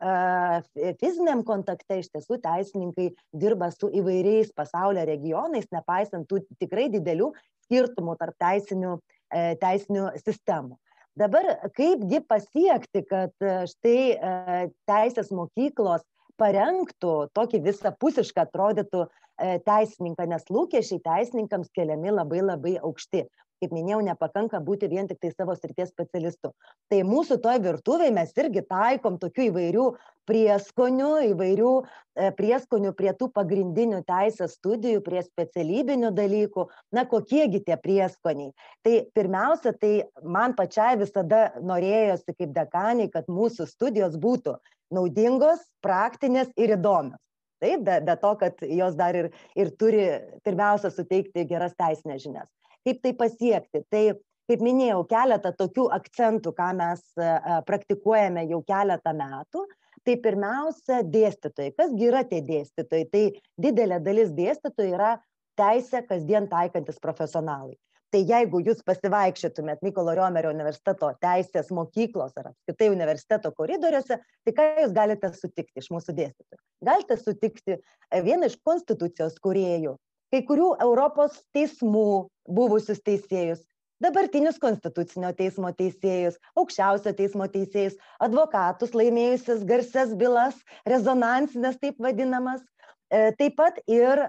fiziniam 1.00 1.44
kontakte 1.46 2.00
iš 2.00 2.10
tiesų 2.14 2.40
teisininkai 2.42 3.10
dirba 3.32 3.70
su 3.74 3.90
įvairiais 3.90 4.52
pasaulio 4.56 5.06
regionais, 5.06 5.68
nepaisant 5.72 6.26
tų 6.28 6.42
tikrai 6.60 6.88
didelių 6.92 7.32
skirtumų 7.66 8.16
tarp 8.18 8.36
teisinių, 8.42 8.96
teisinių 9.32 10.10
sistemų. 10.22 10.76
Dabar 11.16 11.46
kaipgi 11.76 12.20
pasiekti, 12.28 13.00
kad 13.08 13.32
štai 13.70 14.66
teisės 14.88 15.30
mokyklos 15.32 16.04
parengtų 16.36 17.14
tokį 17.32 17.62
visapusišką 17.64 18.44
atrodytų 18.44 19.06
E, 19.06 19.25
teisininką, 19.38 20.26
nes 20.30 20.46
lūkesčiai 20.52 21.02
teisininkams 21.04 21.72
keliami 21.76 22.14
labai 22.14 22.44
labai 22.44 22.76
aukšti. 22.80 23.26
Kaip 23.56 23.72
minėjau, 23.72 24.02
nepakanka 24.04 24.58
būti 24.60 24.88
vien 24.92 25.06
tik 25.08 25.16
tai 25.22 25.30
savo 25.32 25.54
srities 25.56 25.88
specialistu. 25.88 26.50
Tai 26.92 26.98
mūsų 27.08 27.38
toje 27.40 27.62
virtuvėje 27.64 28.12
mes 28.12 28.34
irgi 28.36 28.62
taikom 28.68 29.16
tokių 29.22 29.46
įvairių 29.46 29.86
prieskonių, 30.28 31.08
įvairių 31.30 31.72
e, 31.80 32.28
prieskonių 32.36 32.92
prie 32.98 33.14
tų 33.16 33.30
pagrindinių 33.32 34.02
teisės 34.04 34.58
studijų, 34.58 35.00
prie 35.06 35.24
specialybinių 35.24 36.12
dalykų. 36.18 36.68
Na, 36.92 37.06
kokiegi 37.08 37.62
tie 37.64 37.80
prieskoniai? 37.80 38.52
Tai 38.84 38.96
pirmiausia, 39.16 39.72
tai 39.72 39.94
man 40.20 40.52
pačiai 40.58 41.00
visada 41.00 41.46
norėjosi 41.56 42.36
kaip 42.36 42.52
dekaniai, 42.60 43.08
kad 43.08 43.30
mūsų 43.32 43.70
studijos 43.72 44.20
būtų 44.20 44.58
naudingos, 44.92 45.64
praktinės 45.80 46.52
ir 46.60 46.76
įdomios 46.76 47.22
taip 47.62 47.84
be 47.86 48.00
be 48.06 48.16
to 48.22 48.32
kad 48.42 48.62
jos 48.80 48.96
dar 48.98 49.16
ir 49.16 49.30
ir 49.56 49.72
turi 49.80 50.06
pirmiausia 50.44 50.90
suteikti 50.90 51.46
geras 51.48 51.74
teisines 51.78 52.22
žinias. 52.22 52.48
Kaip 52.86 53.02
tai 53.02 53.12
pasiekti? 53.22 53.82
Tai 53.90 54.04
kaip 54.50 54.62
minėjau 54.62 55.02
keletą 55.10 55.52
tokių 55.58 55.88
akcentų 55.98 56.52
ką 56.58 56.68
mes 56.78 57.02
e, 57.18 57.24
e, 57.24 57.56
praktikuojame 57.66 58.46
jau 58.50 58.62
keletą 58.66 59.14
metų. 59.16 59.64
Tai 60.06 60.14
pirmiausia 60.22 61.00
dėstytojai. 61.02 61.72
Kas 61.74 61.90
gi 61.98 62.06
yra 62.06 62.22
tie 62.30 62.38
dėstytojai? 62.46 63.08
Tai 63.10 63.24
didelė 63.64 63.98
dalis 64.04 64.30
dėstytojų 64.36 64.92
yra 64.94 65.16
teisę 65.58 66.04
kasdien 66.06 66.46
taikantys 66.46 67.00
profesionalai 67.02 67.74
tai 68.14 68.22
jeigu 68.28 68.60
jūs 68.64 68.82
pasivaikščiotumėt 68.86 69.82
mykolo 69.84 70.14
riomerio 70.16 70.52
universiteto 70.54 71.10
teisės 71.22 71.70
mokyklos 71.74 72.36
ar 72.40 72.52
apskritai 72.52 72.90
universiteto 72.92 73.52
koridoriuose 73.56 74.18
tai 74.20 74.56
ką 74.56 74.66
jūs 74.82 74.96
galite 74.96 75.32
sutikti 75.34 75.82
iš 75.82 75.90
mūsų 75.94 76.16
dėstytojų? 76.16 76.60
Galite 76.86 77.16
sutikti 77.20 77.76
e, 77.76 77.80
vieną 78.22 78.50
iš 78.50 78.58
konstitucijos 78.66 79.40
kūrėjų 79.42 79.96
kai 80.34 80.42
kurių 80.46 80.74
europos 80.82 81.40
teismų 81.54 82.28
buvusius 82.46 83.02
teisėjus 83.06 83.64
dabartinius 84.02 84.58
konstitucinio 84.60 85.32
teismo 85.36 85.70
teisėjus 85.76 86.38
aukščiausio 86.60 87.12
teismo 87.16 87.46
teisėjus 87.52 87.96
advokatus 88.22 88.94
laimėjusius 88.96 89.64
garsias 89.68 90.14
bylas 90.18 90.58
rezonansines 90.88 91.78
taip 91.80 92.00
vadinamas 92.02 92.62
e, 93.10 93.32
taip 93.38 93.56
pat 93.60 93.80
ir 93.88 94.26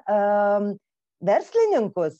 verslininkus, 1.23 2.19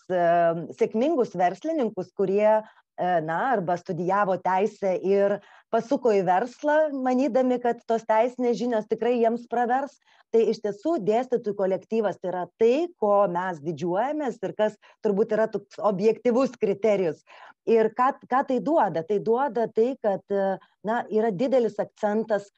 sėkmingus 0.78 1.36
verslininkus, 1.38 2.12
kurie 2.18 2.62
na, 2.98 3.38
arba 3.54 3.78
studijavo 3.78 4.38
teisę 4.42 4.96
ir 5.06 5.38
pasuko 5.74 6.14
į 6.16 6.24
verslą, 6.26 6.78
manydami, 7.06 7.60
kad 7.62 7.84
tos 7.90 8.06
teisinės 8.10 8.58
žinios 8.58 8.88
tikrai 8.90 9.20
jiems 9.20 9.46
pravers. 9.52 10.00
Tai 10.34 10.42
iš 10.52 10.58
tiesų 10.60 10.98
dėstytojų 11.08 11.56
kolektyvas 11.56 12.18
tai 12.20 12.32
yra 12.34 12.42
tai, 12.60 12.88
ko 13.00 13.30
mes 13.32 13.62
didžiuojamės 13.64 14.42
ir 14.44 14.54
kas 14.58 14.74
turbūt 15.06 15.32
yra 15.38 15.46
toks 15.48 15.80
objektivus 15.80 16.58
kriterijus. 16.60 17.22
Ir 17.70 17.94
ką, 17.96 18.10
ką 18.28 18.42
tai 18.50 18.58
duoda? 18.64 19.06
Tai 19.08 19.22
duoda 19.24 19.70
tai, 19.72 19.94
kad 20.04 20.36
na, 20.84 21.06
yra 21.08 21.32
didelis 21.32 21.80
akcentas 21.80 22.50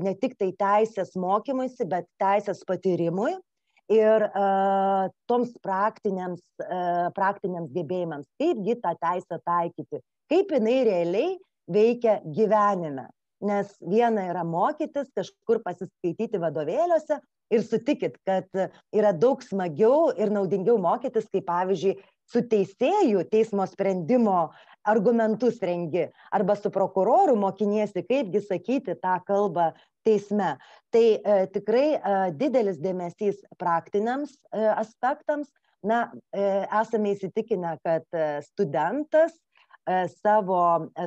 ne 0.00 0.14
tik 0.20 0.38
tai 0.40 0.54
teisės 0.56 1.12
mokymuisi, 1.20 1.84
bet 1.88 2.08
teisės 2.20 2.64
patyrimui 2.68 3.34
ir 3.92 4.26
uh, 4.28 5.08
toms 5.30 5.52
praktiniams, 5.64 6.42
uh, 6.64 7.08
praktiniams 7.16 7.72
gebėjimams, 7.74 8.28
kaipgi 8.40 8.78
tą 8.82 8.94
teisę 9.02 9.40
taikyti, 9.44 10.00
kaip 10.32 10.54
jinai 10.56 10.78
realiai 10.88 11.34
veikia 11.70 12.20
gyvenime. 12.24 13.08
Nes 13.42 13.72
viena 13.82 14.28
yra 14.30 14.44
mokytis, 14.46 15.08
kažkur 15.18 15.64
pasiskaityti 15.64 16.38
vadovėliuose 16.38 17.18
ir 17.52 17.64
sutikit, 17.66 18.14
kad 18.26 18.46
yra 18.94 19.10
daug 19.12 19.42
smagiau 19.42 20.12
ir 20.14 20.30
naudingiau 20.30 20.78
mokytis, 20.80 21.26
kaip 21.32 21.48
pavyzdžiui, 21.48 21.96
su 22.32 22.42
teisėjų 22.48 23.24
teismo 23.32 23.66
sprendimo 23.68 24.52
argumentus 24.84 25.60
rengi 25.62 26.08
arba 26.30 26.56
su 26.56 26.70
prokuroru 26.70 27.36
mokiniesi, 27.36 28.04
kaipgi 28.08 28.42
sakyti 28.42 28.96
tą 29.02 29.18
kalbą 29.26 29.70
teisme. 30.04 30.56
Tai 30.90 31.04
e, 31.14 31.38
tikrai 31.54 31.86
e, 31.94 32.16
didelis 32.38 32.80
dėmesys 32.82 33.42
praktiniams 33.60 34.34
e, 34.34 34.66
aspektams. 34.76 35.50
Na, 35.82 36.12
esame 36.78 37.10
įsitikinę, 37.16 37.72
kad 37.82 38.04
studentas 38.46 39.32
savo 40.22 40.60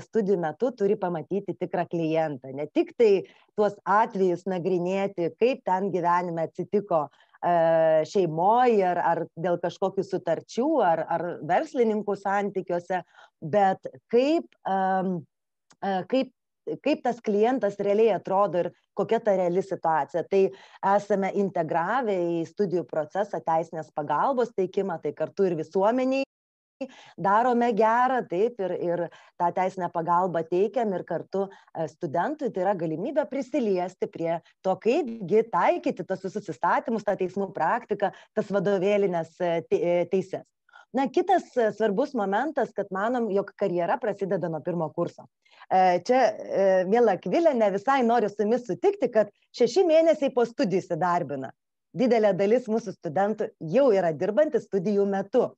studijų 0.03 0.35
metu 0.43 0.73
turi 0.75 0.97
pamatyti 0.99 1.53
tikrą 1.55 1.85
klientą. 1.87 2.51
Ne 2.51 2.65
tik 2.75 2.91
tai 2.99 3.23
tuos 3.55 3.77
atvejus 3.87 4.43
nagrinėti, 4.51 5.29
kaip 5.39 5.63
ten 5.63 5.87
gyvenime 5.93 6.49
atsitiko 6.49 7.05
šeimoje 8.09 8.85
ar, 8.89 9.01
ar 9.11 9.23
dėl 9.37 9.59
kažkokių 9.61 10.05
sutarčių 10.07 10.69
ar, 10.85 11.03
ar 11.17 11.25
verslininkų 11.45 12.15
santykiuose, 12.17 13.03
bet 13.41 13.85
kaip, 14.09 14.49
kaip 16.09 16.33
kaip 16.81 17.03
tas 17.05 17.21
klientas 17.21 17.77
realiai 17.77 18.15
atrodo 18.15 18.63
ir 18.63 18.71
kokia 18.97 19.19
ta 19.21 19.35
reali 19.37 19.61
situacija. 19.61 20.25
Tai 20.29 20.41
esame 20.95 21.29
integravę 21.37 22.15
į 22.39 22.43
studijų 22.49 22.85
procesą 22.89 23.41
teisinės 23.45 23.91
pagalbos 23.95 24.53
teikimą, 24.57 24.97
tai 25.03 25.13
kartu 25.17 25.49
ir 25.49 25.59
visuomeniai 25.61 26.24
darome 27.17 27.71
gerą, 27.73 28.19
taip, 28.29 28.59
ir, 28.59 28.73
ir 28.83 29.03
tą 29.39 29.51
teisinę 29.55 29.89
pagalbą 29.93 30.41
teikiam 30.49 30.91
ir 30.95 31.05
kartu 31.07 31.45
e, 31.47 31.87
studentui 31.91 32.51
tai 32.51 32.65
yra 32.65 32.73
galimybė 32.75 33.25
prisiliesti 33.29 34.09
prie 34.11 34.33
to, 34.65 34.75
kaipgi 34.83 35.45
taikyti 35.51 36.05
tos 36.07 36.25
visus 36.25 36.51
įstatymus, 36.51 37.05
tą 37.07 37.15
teismų 37.21 37.51
praktiką, 37.55 38.11
tas 38.35 38.51
vadovėlinės 38.51 39.31
e, 39.39 39.55
e, 39.71 39.95
teises. 40.11 40.43
Na, 40.95 41.09
kitas 41.11 41.49
svarbus 41.75 42.13
momentas, 42.15 42.71
kad 42.75 42.91
manom, 42.95 43.27
jog 43.31 43.49
karjera 43.59 43.97
prasideda 43.99 44.47
nuo 44.47 44.61
pirmo 44.63 44.87
kurso. 44.95 45.25
Čia, 45.67 46.19
mėla 46.87 47.17
Kvilė, 47.19 47.51
ne 47.57 47.67
visai 47.73 47.97
noriu 48.05 48.29
su 48.31 48.45
jumis 48.45 48.63
sutikti, 48.63 49.09
kad 49.11 49.33
šeši 49.57 49.83
mėnesiai 49.89 50.31
po 50.31 50.45
studijų 50.47 50.85
įsidarbina. 50.85 51.49
Didelė 51.99 52.31
dalis 52.39 52.69
mūsų 52.71 52.93
studentų 52.95 53.49
jau 53.73 53.89
yra 53.97 54.13
dirbantis 54.15 54.69
studijų 54.69 55.03
metu 55.09 55.49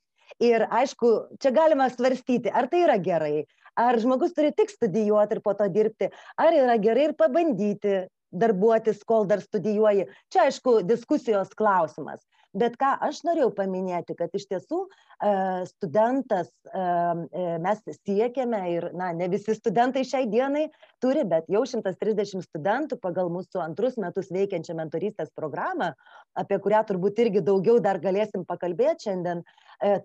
ir 0.44 0.68
aišku 0.70 1.14
čia 1.42 1.52
galima 1.52 1.90
svarstyti 1.90 2.52
ar 2.54 2.68
tai 2.72 2.84
yra 2.86 2.98
gerai 3.02 3.46
ar 3.78 4.00
žmogus 4.02 4.34
turi 4.38 4.52
tik 4.58 4.72
studijuoti 4.74 5.38
ir 5.38 5.42
po 5.46 5.54
to 5.58 5.68
dirbti 5.70 6.10
ar 6.38 6.54
yra 6.54 6.78
gerai 6.82 7.10
ir 7.10 7.18
pabandyti 7.18 8.06
darbuotis 8.32 9.04
kol 9.08 9.26
dar 9.26 9.40
studijuoji. 9.42 10.08
Čia 10.34 10.48
aišku 10.50 10.82
diskusijos 10.88 11.54
klausimas 11.56 12.26
bet 12.56 12.78
ką 12.80 12.94
aš 13.08 13.22
norėjau 13.28 13.52
paminėti 13.56 14.16
kad 14.18 14.34
iš 14.38 14.48
tiesų 14.52 14.80
e, 14.88 15.32
studentas 15.70 16.50
e, 16.50 16.80
e, 16.80 17.46
mes 17.64 17.82
siekiame 18.00 18.62
ir 18.72 18.90
na 18.98 19.12
ne 19.18 19.28
visi 19.32 19.56
studentai 19.58 20.06
šiai 20.08 20.28
dienai 20.32 20.68
turi 21.04 21.26
bet 21.28 21.50
jau 21.52 21.64
šimtas 21.68 22.00
trisdešimt 22.02 22.48
studentų 22.48 23.00
pagal 23.04 23.32
mūsų 23.34 23.62
antrus 23.64 23.98
metus 24.02 24.32
veikiančią 24.34 24.78
mentorystės 24.80 25.34
programą 25.36 25.94
apie 26.40 26.60
kurią 26.64 26.84
turbūt 26.88 27.24
irgi 27.26 27.44
daugiau 27.46 27.80
dar 27.84 28.00
galėsim 28.04 28.46
pakalbėt 28.48 29.04
šiandien 29.08 29.44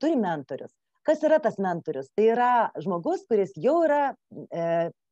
turi 0.01 0.17
mentorius. 0.19 0.73
Kas 1.03 1.23
yra 1.27 1.41
tas 1.43 1.57
mentorius? 1.59 2.13
Tai 2.15 2.27
yra 2.31 2.51
žmogus 2.79 3.25
kuris 3.27 3.55
jau 3.59 3.81
yra 3.87 4.13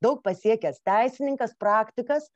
daug 0.03 0.21
pasiekęs 0.23 0.79
teisininkas 0.87 1.57
praktikas 1.59 2.29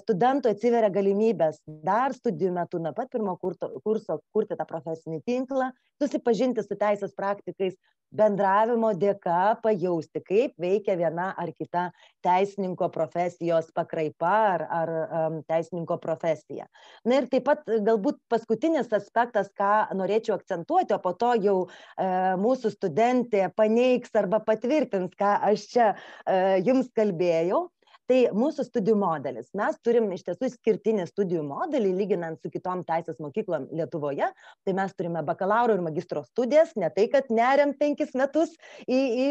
studentui 0.00 0.52
atsiveria 0.54 0.90
galimybės 0.90 1.60
dar 1.66 2.14
studijų 2.16 2.54
metu 2.56 2.80
nuo 2.82 2.92
pat 2.96 3.12
pirmo 3.12 3.36
kurto, 3.38 3.70
kurso 3.84 4.18
kurti 4.34 4.56
tą 4.58 4.66
profesinį 4.66 5.22
tinklą, 5.26 5.70
susipažinti 6.02 6.64
su 6.66 6.78
teisės 6.78 7.14
praktikais, 7.18 7.76
bendravimo 8.08 8.94
dėka 8.96 9.58
pajausti, 9.62 10.22
kaip 10.24 10.54
veikia 10.60 10.96
viena 10.96 11.28
ar 11.36 11.52
kita 11.52 11.88
teisininko 12.24 12.88
profesijos 12.92 13.68
pakraipa 13.76 14.32
ar, 14.54 14.64
ar 14.72 14.92
um, 14.94 15.38
teisininko 15.48 15.98
profesija. 16.00 16.68
Na 17.04 17.20
ir 17.20 17.28
taip 17.28 17.44
pat 17.48 17.68
galbūt 17.68 18.20
paskutinis 18.32 18.88
aspektas, 18.96 19.52
ką 19.52 19.92
norėčiau 19.98 20.38
akcentuoti, 20.38 20.96
o 20.96 21.02
po 21.04 21.12
to 21.20 21.34
jau 21.44 21.56
e, 21.68 22.08
mūsų 22.40 22.72
studentė 22.72 23.48
paneigs 23.56 24.14
arba 24.16 24.40
patvirtins, 24.44 25.12
ką 25.18 25.34
aš 25.52 25.68
čia 25.74 25.90
e, 25.92 26.62
jums 26.64 26.88
kalbėjau 26.96 27.66
tai 28.08 28.18
mūsų 28.34 28.64
studijų 28.66 28.96
modelis. 28.98 29.50
Mes 29.58 29.76
turim 29.84 30.08
iš 30.16 30.24
tiesų 30.26 30.48
išskirtinį 30.48 31.04
studijų 31.10 31.42
modelį 31.46 31.92
lyginant 32.00 32.40
su 32.42 32.50
kitom 32.52 32.82
teisės 32.88 33.20
mokyklom 33.22 33.68
lietuvoje. 33.76 34.30
Tai 34.64 34.74
mes 34.78 34.94
turime 34.96 35.22
bakalauro 35.26 35.76
ir 35.76 35.84
magistro 35.84 36.24
studijas 36.26 36.72
ne 36.80 36.88
tai 36.94 37.08
kad 37.12 37.28
neriam 37.32 37.74
penkis 37.78 38.14
metus 38.18 38.54
į 38.88 39.00
į 39.18 39.28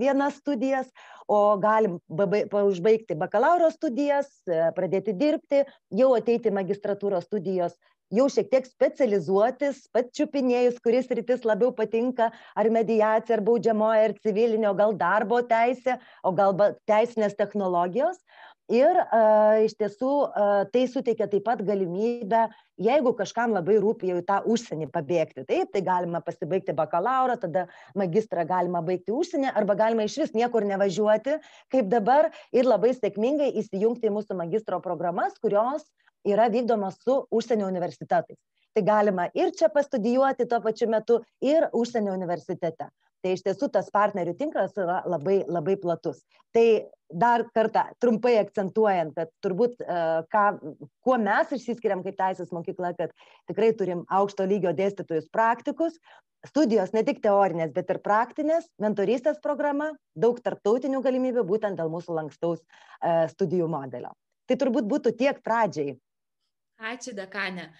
vienas 0.00 0.40
studijas 0.40 0.88
o 1.28 1.56
galim 1.60 1.98
užbaigti 2.08 3.16
bakalauro 3.18 3.68
studijas 3.74 4.30
pradėti 4.76 5.14
dirbti 5.18 5.64
jau 6.00 6.12
ateiti 6.16 6.52
magistratūros 6.54 7.26
studijos 7.28 7.76
jau 8.14 8.26
šiek 8.30 8.50
tiek 8.52 8.66
specializuotis 8.68 9.86
pačiupinėjus 9.94 10.80
kuri 10.84 11.02
sritis 11.02 11.46
labiau 11.48 11.72
patinka 11.74 12.30
ar 12.54 12.70
mediacija 12.70 13.38
ar 13.38 13.44
baudžiamoji 13.46 14.08
ar 14.08 14.18
civilinė 14.22 14.70
o 14.70 14.76
gal 14.78 14.94
darbo 14.98 15.40
teisė 15.42 15.98
o 16.22 16.34
gal 16.36 16.54
teisinės 16.86 17.38
technologijos. 17.38 18.20
Ir 18.66 18.98
iš 19.62 19.76
tiesų 19.78 20.12
tai 20.74 20.80
suteikia 20.90 21.28
taip 21.30 21.44
pat 21.46 21.60
galimybę 21.62 22.48
jeigu 22.82 23.12
kažkam 23.14 23.52
labai 23.54 23.76
rūpi 23.78 24.10
jau 24.10 24.16
į 24.18 24.24
tą 24.26 24.40
užsienį 24.42 24.88
pabėgti 24.90 25.44
taip 25.46 25.70
tai 25.70 25.82
galima 25.86 26.18
pasibaigti 26.18 26.74
bakalaurą 26.74 27.36
tada 27.38 27.68
magistrą 27.94 28.42
galima 28.48 28.82
baigti 28.82 29.14
užsieny 29.14 29.52
arba 29.54 29.78
galima 29.78 30.08
išvis 30.08 30.34
niekur 30.34 30.66
nevažiuoti 30.66 31.38
kaip 31.70 31.92
dabar 31.94 32.32
ir 32.50 32.66
labai 32.66 32.90
sėkmingai 32.98 33.52
įsijungti 33.62 34.10
į 34.10 34.16
mūsų 34.18 34.34
magistro 34.42 34.82
programas 34.82 35.38
kurios 35.38 35.86
yra 36.26 36.50
vykdomos 36.52 36.98
su 37.02 37.22
užsienio 37.30 37.68
universitetais. 37.70 38.38
Tai 38.76 38.84
galima 38.84 39.30
ir 39.34 39.54
čia 39.56 39.70
pastudijuoti 39.72 40.46
tuo 40.48 40.60
pačiu 40.60 40.88
metu 40.92 41.22
ir 41.40 41.68
užsienio 41.72 42.12
universitete. 42.12 42.90
Tai 43.24 43.32
iš 43.32 43.42
tiesų 43.46 43.70
tas 43.72 43.88
partnerių 43.90 44.36
tinklas 44.38 44.76
yra 44.78 45.00
labai 45.08 45.40
labai 45.48 45.78
platus. 45.80 46.20
Tai 46.54 46.66
dar 47.08 47.46
kartą 47.54 47.86
trumpai 48.02 48.36
akcentuojant 48.42 49.14
kad 49.16 49.32
turbūt 49.44 49.80
ką 50.32 50.44
kuo 51.06 51.16
mes 51.22 51.54
išsiskiriam 51.56 52.02
kaip 52.04 52.18
teisės 52.18 52.52
mokykla 52.54 52.92
kad 52.98 53.14
tikrai 53.48 53.72
turim 53.78 54.04
aukšto 54.10 54.46
lygio 54.46 54.74
dėstytojus 54.76 55.30
praktikus 55.32 55.98
studijos 56.46 56.92
ne 56.94 57.02
tik 57.06 57.22
teorinės 57.24 57.72
bet 57.74 57.90
ir 57.90 58.00
praktinės 58.04 58.66
mentorystės 58.82 59.38
programa 59.42 59.92
daug 60.14 60.38
tarptautinių 60.42 61.02
galimybių 61.02 61.46
būtent 61.46 61.78
dėl 61.80 61.90
mūsų 61.92 62.18
lankstaus 62.20 62.62
studijų 63.32 63.70
modelio. 63.70 64.12
Tai 64.46 64.58
turbūt 64.60 64.86
būtų 64.90 65.16
tiek 65.18 65.40
pradžiai 65.42 65.96
Ačiū, 66.76 67.14
dekane. 67.16 67.70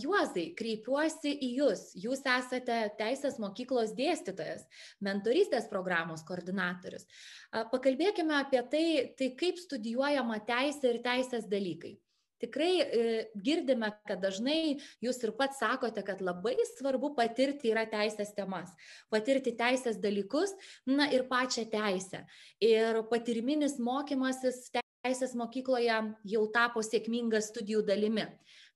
Juozai, 0.00 0.46
kreipiuosi 0.56 1.34
į 1.36 1.48
Jūs. 1.58 1.82
Jūs 2.00 2.22
esate 2.24 2.78
teisės 2.96 3.36
mokyklos 3.42 3.92
dėstytojas, 3.98 4.64
mentorystės 5.04 5.68
programos 5.68 6.24
koordinatorius. 6.24 7.04
Pakalbėkime 7.52 8.38
apie 8.38 8.62
tai, 8.72 8.86
tai 9.18 9.34
kaip 9.36 9.60
studijuojama 9.60 10.40
teisė 10.48 10.94
ir 10.94 11.02
teisės 11.04 11.44
dalykai. 11.50 11.98
Tikrai 12.42 12.72
e, 12.80 13.02
girdime, 13.38 13.92
kad 14.08 14.18
dažnai 14.18 14.80
jūs 15.04 15.20
ir 15.22 15.30
pats 15.38 15.60
sakote, 15.62 16.02
kad 16.02 16.24
labai 16.24 16.56
svarbu 16.72 17.12
patirti 17.14 17.70
yra 17.70 17.84
teisės 17.86 18.32
temas, 18.34 18.72
patirti 19.14 19.52
teisės 19.54 20.00
dalykus, 20.02 20.56
na 20.88 21.06
ir 21.14 21.28
pačią 21.30 21.68
teisę. 21.70 22.24
Ir 22.58 23.04
patirminis 23.12 23.78
mokymasis 23.78 24.72
teisės 25.02 25.34
mokykloje 25.38 25.98
jau 26.30 26.42
tapo 26.54 26.82
sėkminga 26.84 27.42
studijų 27.42 27.82
dalimi. 27.86 28.26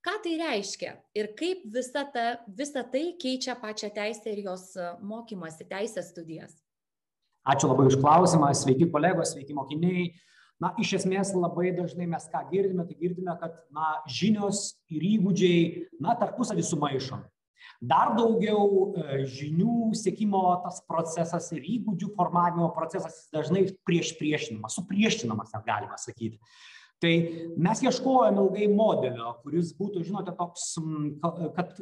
Ką 0.07 0.15
tai 0.23 0.37
reiškia 0.39 0.93
ir 1.19 1.33
kaip 1.39 1.65
visa, 1.75 2.05
ta, 2.15 2.27
visa 2.47 2.85
tai 2.87 3.17
keičia 3.19 3.57
pačią 3.59 3.91
teisę 3.95 4.31
ir 4.31 4.45
jos 4.47 4.69
e, 4.79 4.93
mokymasi, 5.03 5.67
teisės 5.67 6.13
studijas? 6.13 6.55
Ačiū 7.47 7.71
labai 7.71 7.89
už 7.91 7.99
klausimą, 8.03 8.53
sveiki 8.55 8.89
kolegos, 8.91 9.35
sveiki 9.35 9.55
mokiniai. 9.55 10.13
Na, 10.63 10.73
iš 10.81 10.95
esmės 11.01 11.35
labai 11.37 11.73
dažnai 11.77 12.07
mes 12.09 12.27
ką 12.33 12.45
girdime, 12.53 12.87
tai 12.89 12.95
girdime, 13.01 13.35
kad 13.41 13.59
na, 13.75 13.97
žinios 14.09 14.79
ir 14.91 15.03
įgūdžiai, 15.05 15.89
na, 16.01 16.15
tarpusavį 16.19 16.65
sumaišomi 16.65 17.27
dar 17.81 18.15
daugiau 18.19 18.93
e, 18.93 19.23
žinių 19.31 19.91
siekimo 19.97 20.43
tas 20.65 20.83
procesas 20.89 21.51
ir 21.57 21.67
įgūdžių 21.77 22.13
formavimo 22.17 22.71
procesas 22.77 23.27
dažnai 23.35 23.67
priešpriešinamas, 23.89 24.79
supriešinamas, 24.79 25.53
net 25.55 25.69
galima 25.69 25.99
sakyti. 26.01 26.41
Tai 27.03 27.13
mes 27.61 27.83
ieškojom 27.85 28.39
ilgai 28.41 28.71
modelio, 28.73 29.35
kuris 29.43 29.75
būtų, 29.77 30.07
žinote, 30.07 30.33
toks, 30.39 30.71
kad 31.59 31.77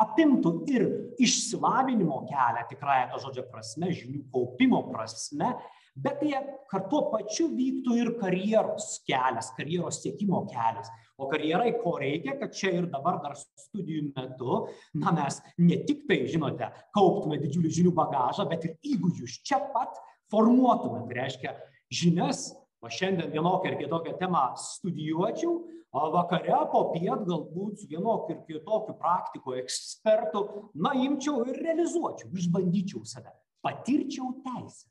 apimtų 0.00 0.52
ir 0.70 0.86
išsilavinimo 1.20 2.22
kelią 2.28 2.64
tikrąją 2.70 3.10
to 3.10 3.20
žodžio 3.24 3.44
prasme, 3.50 3.90
žinių 3.96 4.22
kaupimo 4.32 4.84
prasme, 4.88 5.52
bet 5.98 6.22
jie 6.24 6.38
kad 6.70 6.86
tuo 6.92 7.08
pačiu 7.12 7.50
vyktų 7.52 7.98
ir 7.98 8.12
karjeros 8.20 9.00
kelias, 9.08 9.50
karjeros 9.58 10.00
siekimo 10.04 10.44
kelias. 10.50 10.92
O 11.20 11.28
karjerai 11.28 11.74
ko 11.82 11.98
reikia, 12.00 12.38
kad 12.40 12.54
čia 12.56 12.72
ir 12.78 12.86
dabar 12.88 13.18
dar 13.20 13.34
studijų 13.36 14.06
metu, 14.16 14.62
na 14.96 15.12
mes 15.12 15.40
ne 15.60 15.76
tik 15.84 16.06
tai, 16.08 16.22
žinote, 16.32 16.70
kauptume 16.96 17.36
didžiulį 17.42 17.72
žinių 17.76 17.92
bagažą, 17.98 18.46
bet 18.48 18.64
ir 18.64 18.94
įgūdžius 18.94 19.42
čia 19.44 19.60
pat 19.74 20.00
formuotume. 20.32 21.02
Tai 21.08 21.18
reiškia, 21.18 21.52
žinias, 21.92 22.46
o 22.80 22.88
šiandien 22.88 23.34
vienokią 23.34 23.74
ir 23.74 23.76
kitokią 23.82 24.16
temą 24.20 24.46
studijuočiau, 24.56 25.58
o 25.90 26.06
vakare 26.14 26.62
po 26.72 26.84
piet 26.94 27.26
galbūt 27.26 27.82
su 27.82 27.90
vienokiu 27.90 28.36
ir 28.36 28.40
kitokiu 28.46 28.94
praktiko 28.96 29.56
ekspertu, 29.60 30.46
na, 30.78 30.94
imčiau 30.94 31.44
ir 31.50 31.60
realizuočiau, 31.60 32.30
išbandyčiau 32.32 33.04
save, 33.04 33.34
patirčiau 33.66 34.32
teisę. 34.46 34.86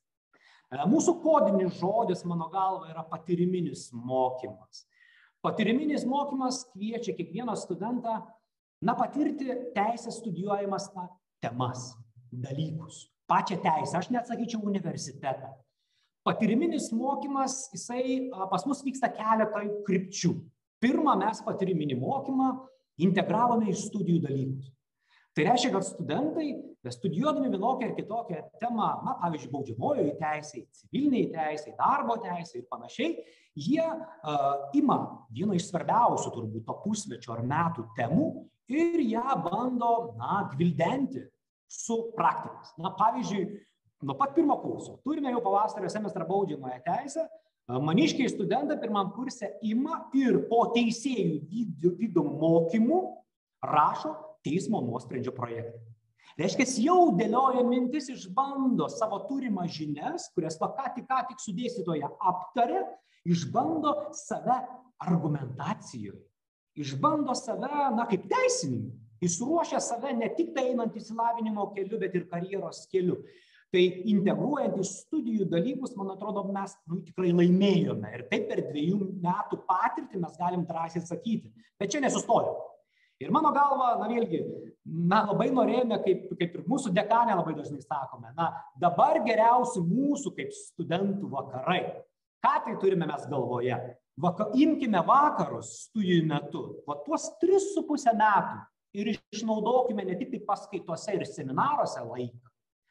E, 0.70 0.84
mūsų 0.92 1.18
kodinis 1.24 1.80
žodis, 1.80 2.22
mano 2.30 2.52
galva, 2.54 2.92
yra 2.92 3.06
patyriminis 3.10 3.90
mokymas. 3.96 4.86
Patyriminis 5.46 6.04
mokymas 6.06 6.66
kviečia 6.74 7.14
kiekvieną 7.16 7.56
studentą, 7.56 8.22
na, 8.82 8.96
patirti 8.96 9.48
teisę 9.76 10.12
studijuojamas 10.12 10.90
na, 10.96 11.08
temas, 11.40 11.96
dalykus, 12.32 13.08
pačią 13.28 13.60
teisę, 13.64 13.98
aš 13.98 14.10
net 14.12 14.28
sakyčiau 14.28 14.64
universitetą. 14.68 15.54
Patyriminis 16.28 16.92
mokymas, 16.92 17.70
jisai 17.74 18.28
pas 18.52 18.66
mus 18.68 18.84
vyksta 18.84 19.08
keletą 19.16 19.64
krypčių. 19.88 20.34
Pirmą 20.84 21.16
mes 21.20 21.40
patyriminį 21.44 21.96
mokymą 22.00 22.50
integravome 23.00 23.72
į 23.72 23.78
studijų 23.80 24.20
dalykus. 24.28 24.70
Tai 25.36 25.48
reiškia, 25.48 25.72
kad 25.72 25.88
studentai, 25.88 26.50
studijuodami 26.88 27.50
vienokią 27.52 27.90
ar 27.90 27.96
kitokią 27.96 28.44
temą, 28.62 28.88
na, 29.04 29.16
pavyzdžiui, 29.20 29.52
baudžiamojoje 29.52 30.14
teisėje, 30.20 30.66
civiliniai 30.80 31.28
teisėje, 31.34 31.76
darbo 31.80 32.16
teisėje 32.24 32.62
ir 32.62 32.70
panašiai, 32.72 33.10
jie 33.60 33.88
ima 34.80 35.00
vieną 35.36 35.58
iš 35.58 35.68
svarbiausių 35.68 36.32
turbūt 36.36 36.68
to 36.70 36.78
pusmečio 36.86 37.36
ar 37.36 37.44
metų 37.44 37.84
temų 37.98 38.30
ir 38.72 39.04
ją 39.10 39.36
bando, 39.44 39.92
na, 40.20 40.46
gvildenti 40.54 41.26
su 41.70 42.00
praktikais. 42.16 42.72
Na, 42.80 42.94
pavyzdžiui, 42.96 43.44
nuo 44.08 44.16
pat 44.16 44.34
pirmo 44.38 44.56
kurso 44.64 45.02
turime 45.04 45.34
jau 45.36 45.44
pavasario 45.44 45.92
semestrą 45.92 46.28
baudžiamąją 46.30 46.80
teisę, 46.88 47.28
maniškiai 47.70 48.32
studentai 48.32 48.80
pirmam 48.82 49.12
kurse 49.14 49.52
ima 49.68 50.06
ir 50.18 50.46
po 50.50 50.64
teisėjų 50.74 51.44
vykdomų 52.00 52.40
mokymų 52.40 53.04
rašo 53.68 54.16
teismo 54.48 54.80
nuosprendžio 54.82 55.36
projektą. 55.36 55.89
Reiškia, 56.40 56.66
jau 56.86 57.10
dėlioja 57.20 57.66
mintis, 57.68 58.08
išbando 58.14 58.88
savo 58.94 59.18
turimas 59.28 59.74
žinias, 59.76 60.30
kurias 60.32 60.56
va 60.62 60.70
ką 60.78 60.94
tik, 60.96 61.08
ką 61.10 61.20
tik 61.28 61.42
su 61.44 61.52
dėstytoja 61.58 62.08
aptarė, 62.32 62.86
išbando 63.28 63.92
save 64.16 64.56
argumentacijoje, 65.04 66.22
išbando 66.80 67.36
save, 67.36 67.68
na, 67.98 68.08
kaip 68.08 68.30
teisininką. 68.32 68.96
Jis 69.20 69.36
ruošia 69.44 69.82
save 69.84 70.14
ne 70.16 70.30
tik 70.32 70.54
tai 70.56 70.70
einant 70.70 70.96
įsilavinimo 70.96 71.66
keliu, 71.76 72.00
bet 72.00 72.14
ir 72.16 72.30
karjeros 72.32 72.86
keliu. 72.88 73.18
Tai 73.70 73.82
integruojant 74.14 74.80
į 74.80 74.86
studijų 74.88 75.50
dalykus, 75.52 75.92
man 76.00 76.14
atrodo, 76.16 76.46
mes 76.56 76.72
nu, 76.88 77.02
tikrai 77.04 77.34
laimėjome. 77.36 78.14
Ir 78.16 78.24
taip 78.32 78.48
per 78.48 78.64
dviejų 78.70 79.12
metų 79.20 79.60
patirtį 79.68 80.24
mes 80.24 80.40
galim 80.40 80.64
drąsiai 80.66 81.04
sakyti. 81.04 81.52
Bet 81.76 81.92
čia 81.92 82.00
nesustojom 82.08 82.69
ir 83.20 83.32
mano 83.36 83.52
galva 83.56 83.94
na 84.00 84.10
vėlgi 84.10 84.42
na 85.10 85.24
labai 85.28 85.50
norėjome 85.54 86.00
kaip 86.06 86.28
kaip 86.40 86.58
ir 86.58 86.66
mūsų 86.70 86.94
dekanė 86.96 87.38
labai 87.40 87.56
dažnai 87.58 87.82
sakome 87.84 88.34
na 88.38 88.52
dabar 88.82 89.22
geriausi 89.26 89.84
mūsų 89.86 90.34
kaip 90.38 90.54
studentų 90.56 91.32
vakarai. 91.34 91.84
Ką 92.40 92.54
tai 92.66 92.76
turime 92.80 93.08
mes 93.10 93.26
galvoje? 93.28 93.76
Vaka 94.20 94.50
imkime 94.56 95.00
vakarus 95.08 95.74
studijų 95.90 96.26
metu 96.28 96.64
va 96.88 96.96
tuos 97.06 97.28
tris 97.42 97.74
su 97.74 97.84
puse 97.88 98.12
metų 98.16 98.62
ir 99.00 99.12
išnaudokime 99.14 100.08
ne 100.08 100.16
tik 100.20 100.32
tai 100.34 100.40
paskaitose 100.48 101.18
ir 101.20 101.28
seminaruose 101.28 102.04
laiką 102.04 102.50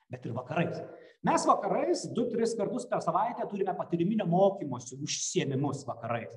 bet 0.09 0.25
ir 0.25 0.33
vakarais. 0.33 0.81
Mes 1.25 1.45
vakarais 1.47 2.05
du 2.14 2.29
tris 2.33 2.55
kartus 2.57 2.87
per 2.88 3.03
savaitę 3.05 3.45
turime 3.51 3.75
patyriminio 3.77 4.27
mokymosi 4.29 4.97
užsiėmimus 5.05 5.85
vakarais. 5.88 6.37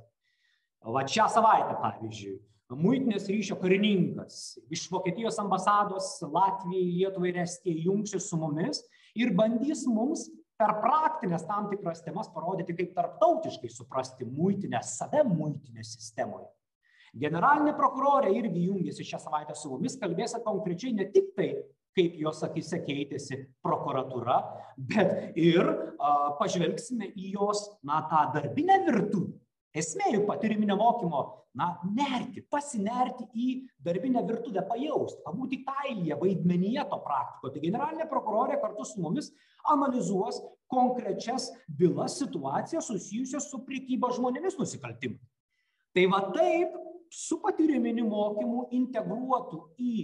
Vat 0.82 1.12
šią 1.13 1.27
savaitę 1.30 1.77
pavyzdžiui 1.80 2.39
muitinės 2.77 3.27
ryšio 3.31 3.57
karininkas 3.62 4.57
iš 4.73 4.86
vokietijos 4.91 5.39
ambasados 5.41 6.13
latvijai 6.23 6.86
lietuvai 6.88 7.31
ir 7.31 7.41
estijai 7.43 7.88
jungsis 7.88 8.29
su 8.29 8.39
mumis 8.39 8.84
ir 9.17 9.34
bandys 9.38 9.84
mums 9.89 10.27
per 10.62 10.77
praktines 10.84 11.43
tam 11.49 11.69
tikras 11.71 12.03
temas 12.05 12.29
parodyti, 12.29 12.75
kaip 12.77 12.93
tarptautiškai 12.93 13.69
suprasti 13.73 14.27
muitinę, 14.29 14.81
save 14.86 15.23
muitinės 15.25 15.95
sistemoje. 15.97 16.47
Generalinė 17.17 17.73
prokurorė 17.75 18.31
irgi 18.38 18.67
jungiasi 18.69 19.03
šią 19.03 19.19
savaitę 19.19 19.55
su 19.57 19.73
mumis, 19.73 19.97
kalbės 19.99 20.38
konkrečiai 20.45 20.93
ne 20.95 21.10
tik 21.12 21.34
tai, 21.36 21.49
kaip 21.97 22.15
jos 22.21 22.39
akise 22.47 22.79
keitėsi 22.86 23.41
prokuratūra, 23.65 24.38
bet 24.77 25.36
ir 25.36 25.65
a, 25.65 26.12
pažvelgsime 26.39 27.10
į 27.12 27.34
jos, 27.36 27.65
na, 27.84 27.99
tą 28.07 28.29
darbinę 28.38 28.79
virtuvę. 28.86 29.34
Esmė 29.71 30.10
jų 30.12 30.25
patyriminio 30.27 30.75
mokymo, 30.75 31.21
na, 31.55 31.69
nerti, 31.95 32.43
pasinerti 32.51 33.27
į 33.31 33.47
darbinę 33.84 34.23
virtuvę, 34.27 34.63
pajausti, 34.67 35.21
pabūti 35.23 35.62
kailyje, 35.67 36.17
vaidmenyje 36.19 36.84
to 36.91 36.99
praktiko. 37.05 37.51
Tai 37.53 37.63
generalinė 37.63 38.07
prokurorė 38.12 38.60
kartu 38.60 38.88
su 38.88 39.03
mumis 39.03 39.31
analizuos 39.71 40.41
konkrečias 40.71 41.49
bylas, 41.67 42.17
situacijas 42.19 42.88
susijusias 42.91 43.47
su 43.51 43.62
priekyba 43.67 44.12
žmonėmis 44.15 44.60
nusikaltimu. 44.60 45.19
Tai 45.95 46.05
va 46.12 46.21
taip 46.36 46.75
su 47.12 47.39
patyriminiu 47.43 48.07
mokymu 48.07 48.67
integruotų 48.75 49.62
į 49.79 49.95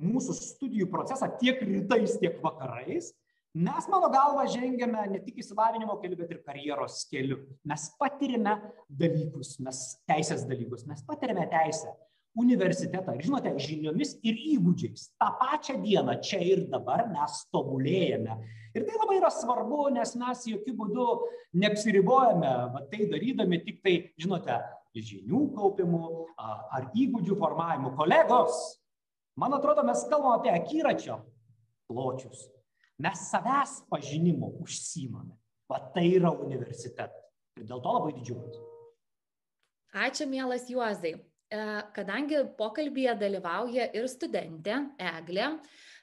mūsų 0.00 0.36
studijų 0.36 0.88
procesą 0.92 1.28
tiek 1.40 1.60
rytais, 1.64 2.16
tiek 2.20 2.36
vakarais, 2.44 3.14
mes, 3.56 3.86
mano 3.88 4.10
galva, 4.12 4.44
žengiame 4.52 5.06
ne 5.10 5.20
tik 5.24 5.40
įsilavinimo 5.42 5.96
keliu, 6.02 6.18
bet 6.20 6.34
ir 6.34 6.42
karjeros 6.44 7.00
keliu. 7.10 7.40
Mes 7.66 7.86
patirime 8.00 8.56
dalykus, 8.88 9.56
mes 9.64 9.80
teisės 10.08 10.44
dalykus, 10.48 10.84
mes 10.88 11.02
patirime 11.08 11.46
teisę, 11.52 11.94
universitetą 12.36 13.16
ir, 13.16 13.24
žinote, 13.24 13.54
žiniomis 13.64 14.14
ir 14.26 14.38
įgūdžiais. 14.54 15.10
Ta 15.16 15.32
pačią 15.40 15.78
dieną, 15.82 16.18
čia 16.20 16.42
ir 16.44 16.66
dabar 16.72 17.06
mes 17.08 17.42
tobulėjame. 17.54 18.36
Ir 18.76 18.84
tai 18.84 18.96
labai 19.00 19.20
yra 19.22 19.32
svarbu, 19.32 19.86
nes 19.96 20.12
mes 20.20 20.48
jokių 20.52 20.74
būdų 20.80 21.10
neapsiribojame, 21.62 22.56
va, 22.74 22.82
tai 22.92 23.08
darydami 23.08 23.62
tik 23.64 23.80
tai, 23.80 24.00
žinote, 24.20 24.60
žinių 24.96 25.46
kaupimu 25.56 26.02
ar 26.36 26.90
įgūdžių 26.96 27.38
formavimu. 27.40 27.96
Kolegos, 27.96 28.60
Man 29.36 29.52
atrodo, 29.52 29.82
mes 29.84 30.04
kalbam 30.08 30.38
apie 30.38 30.50
akiračio 30.50 31.18
pločius. 31.90 32.46
Mes 32.98 33.26
savęs 33.30 33.82
pažinimu 33.90 34.54
užsimame. 34.64 35.34
Va 35.68 35.80
tai 35.94 36.06
yra 36.16 36.30
universitetas. 36.32 37.26
Ir 37.58 37.66
dėl 37.68 37.82
to 37.84 37.92
labai 37.96 38.12
didžiuojas. 38.16 38.60
Ačiū, 40.06 40.28
mielas 40.28 40.68
Juozai. 40.70 41.16
E, 41.16 41.58
kadangi 41.96 42.40
pokalbėje 42.58 43.16
dalyvauja 43.20 43.90
ir 43.96 44.08
studentė 44.10 44.80
Eglė, 44.98 45.56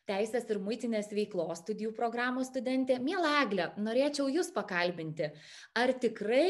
Teisės 0.03 0.49
ir 0.51 0.57
muitinės 0.59 1.13
veiklos 1.15 1.61
studijų 1.61 1.93
programos 1.95 2.49
studentė, 2.51 2.97
mėla 2.99 3.37
Eglė, 3.45 3.69
norėčiau 3.79 4.27
Jūs 4.27 4.49
pakalbinti. 4.51 5.29
Ar 5.79 5.93
tikrai 5.95 6.49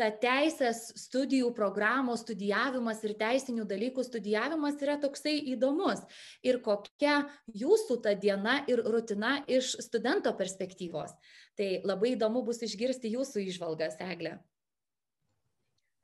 ta 0.00 0.08
teisės 0.22 0.80
studijų 0.96 1.50
programos 1.56 2.22
studijavimas 2.24 3.02
ir 3.04 3.12
teisinių 3.20 3.66
dalykų 3.68 4.04
studijavimas 4.06 4.78
yra 4.80 4.96
toksai 5.02 5.34
įdomus 5.52 6.00
ir 6.46 6.60
kokia 6.64 7.18
jūsų 7.62 7.98
ta 8.06 8.14
diena 8.22 8.60
ir 8.70 8.80
rutina 8.86 9.34
iš 9.44 9.74
studento 9.84 10.32
perspektyvos. 10.38 11.12
Tai 11.58 11.68
labai 11.84 12.14
įdomu 12.14 12.44
bus 12.46 12.62
išgirsti 12.64 13.12
jūsų 13.12 13.44
išvalgas, 13.50 13.98
Eglė. 14.00 14.38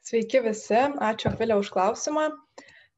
Sveiki 0.04 0.42
visi, 0.44 0.82
ačiū 1.08 1.32
Akvilė 1.32 1.56
už 1.62 1.72
klausimą. 1.72 2.28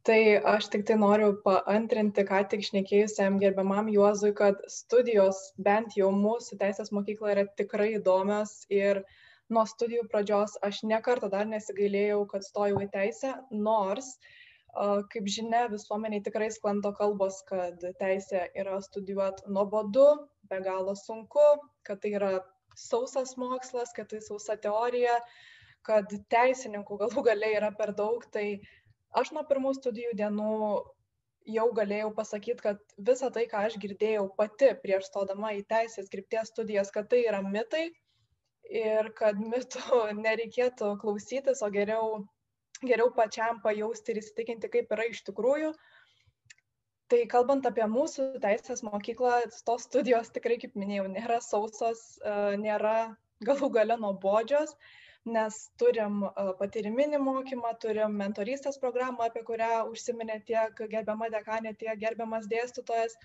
Tai 0.08 0.18
aš 0.50 0.68
tik 0.72 0.84
tai 0.88 0.96
noriu 0.98 1.30
paantrinti, 1.44 2.24
ką 2.26 2.42
tik 2.50 2.62
šnekėjusiam 2.64 3.38
gerbiamam 3.42 3.88
Juozui, 3.92 4.32
kad 4.36 4.60
studijos 4.70 5.40
bent 5.62 5.96
jau 5.98 6.10
mūsų 6.14 6.58
teisės 6.60 6.92
mokykloje 6.94 7.34
yra 7.34 7.46
tikrai 7.58 7.90
įdomios 7.98 8.54
ir 8.72 9.02
uh, 9.02 9.16
nuo 9.52 9.64
studijų 9.68 10.08
pradžios 10.12 10.56
aš 10.66 10.82
nekartą 10.88 11.30
dar 11.32 11.48
nesigailėjau, 11.48 12.20
kad 12.32 12.44
stojau 12.46 12.82
į 12.84 12.88
teisę, 12.92 13.32
nors, 13.50 14.10
kaip 15.12 15.28
žinia, 15.32 15.66
visuomeniai 15.72 16.22
tikrai 16.24 16.50
sklando 16.54 16.92
kalbos, 16.96 17.40
kad 17.48 17.82
teisė 18.00 18.46
yra 18.58 18.78
studijuoti 18.84 19.48
nuobodu, 19.52 20.06
be 20.50 20.60
galo 20.64 20.94
sunku, 20.98 21.46
kad 21.88 22.02
tai 22.02 22.14
yra 22.18 22.32
sausas 22.78 23.34
mokslas, 23.40 23.94
kad 23.96 24.10
tai 24.12 24.20
sausa 24.22 24.56
teorija, 24.60 25.16
kad 25.86 26.12
teisininkų 26.30 27.00
galų 27.00 27.24
galiai 27.30 27.56
yra 27.58 27.72
per 27.74 27.94
daug. 27.96 28.24
Tai 28.34 28.46
aš 29.18 29.32
nuo 29.34 29.42
pirmų 29.48 29.74
studijų 29.80 30.14
dienų 30.20 30.52
jau 31.48 31.68
galėjau 31.74 32.10
pasakyti, 32.14 32.60
kad 32.62 32.98
visa 33.08 33.30
tai, 33.34 33.46
ką 33.50 33.64
aš 33.68 33.78
girdėjau 33.80 34.26
pati 34.36 34.74
prieš 34.82 35.08
stodama 35.08 35.54
į 35.56 35.64
teisės 35.70 36.10
krypties 36.12 36.52
studijas, 36.52 36.92
kad 36.94 37.08
tai 37.10 37.24
yra 37.24 37.40
mitai, 37.44 37.88
ir 38.68 39.12
kad 39.18 39.38
mitų 39.40 40.00
nereikėtų 40.24 40.94
klausytis, 41.02 41.62
o 41.64 41.70
geriau, 41.72 42.24
geriau 42.82 43.10
pačiam 43.14 43.62
pajausti 43.64 44.14
ir 44.14 44.20
įsitikinti, 44.22 44.70
kaip 44.72 44.92
yra 44.96 45.08
iš 45.10 45.24
tikrųjų. 45.28 45.72
Tai 47.08 47.22
kalbant 47.32 47.64
apie 47.64 47.86
mūsų 47.88 48.34
teisės 48.42 48.82
mokyklą, 48.84 49.40
tos 49.64 49.86
studijos 49.88 50.28
tikrai, 50.34 50.58
kaip 50.60 50.74
minėjau, 50.76 51.06
nėra 51.08 51.38
sausos, 51.40 52.02
e, 52.20 52.34
nėra 52.60 53.14
galų 53.48 53.70
gale 53.78 53.96
nuobodžios, 53.96 54.74
nes 55.24 55.56
turim 55.80 56.20
e, 56.26 56.30
patyriminį 56.60 57.22
mokymą, 57.24 57.72
turim 57.80 58.18
mentorystės 58.20 58.76
programą, 58.82 59.30
apie 59.30 59.40
kurią 59.48 59.86
užsiminė 59.88 60.42
tiek 60.50 60.84
gerbiama 60.92 61.30
dekanė, 61.32 61.72
tiek 61.80 61.96
gerbiamas 62.04 62.50
dėstytojas. 62.52 63.16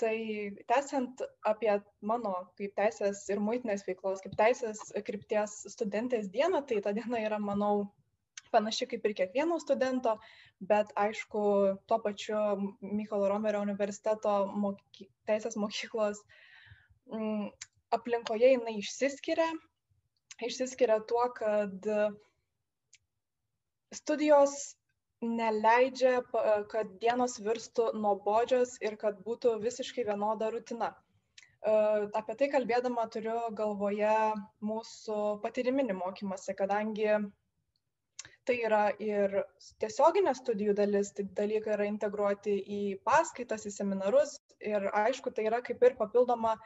Tai 0.00 0.16
tęsiant 0.70 1.22
apie 1.44 1.72
mano 2.08 2.32
kaip 2.56 2.72
teisės 2.78 3.26
ir 3.28 3.40
muitinės 3.44 3.82
veiklos, 3.84 4.22
kaip 4.24 4.36
teisės 4.38 4.80
krypties 5.04 5.56
studentės 5.74 6.30
dieną, 6.32 6.62
tai 6.68 6.78
ta 6.86 6.94
diena 6.96 7.20
yra, 7.20 7.40
manau, 7.42 7.82
panaši 8.54 8.88
kaip 8.90 9.04
ir 9.06 9.14
kiekvieno 9.18 9.58
studento, 9.60 10.14
bet 10.72 10.94
aišku, 11.04 11.42
tuo 11.90 11.98
pačiu 12.06 12.40
Mykolo 12.80 13.28
Romerio 13.28 13.60
universiteto 13.66 14.34
moky, 14.64 15.10
teisės 15.28 15.58
mokyklos 15.60 16.24
m, 16.24 17.20
mm, 17.20 17.46
aplinkoje 17.98 18.54
jinai 18.54 18.78
išsiskiria. 18.80 19.50
Išsiskiria 20.40 20.96
tuo, 21.04 21.26
kad 21.36 21.84
studijos 23.92 24.54
neleidžia, 25.20 26.20
kad 26.72 26.92
dienos 27.02 27.38
virstų 27.44 27.90
nuobodžios 28.00 28.76
ir 28.84 28.96
kad 29.00 29.20
būtų 29.26 29.58
visiškai 29.62 30.04
vienoda 30.08 30.50
rutina. 30.54 30.94
E, 31.60 31.72
apie 32.20 32.36
tai 32.40 32.48
kalbėdama 32.54 33.04
turiu 33.12 33.36
galvoje 33.56 34.14
mūsų 34.64 35.18
patyriminį 35.44 35.98
mokymąsi, 35.98 36.56
kadangi 36.56 37.10
tai 38.50 38.56
yra 38.66 38.84
ir 38.98 39.34
tiesioginė 39.78 40.32
studijų 40.34 40.72
dalis, 40.74 41.12
tai 41.14 41.22
dalykai 41.38 41.76
yra 41.76 41.84
integruoti 41.86 42.56
į 42.58 42.80
paskaitas, 43.06 43.62
į 43.68 43.70
seminarus 43.76 44.32
ir 44.66 44.88
aišku, 44.90 45.30
tai 45.36 45.44
yra 45.46 45.60
kaip 45.62 45.84
ir 45.86 45.94
papildoma 46.00 46.56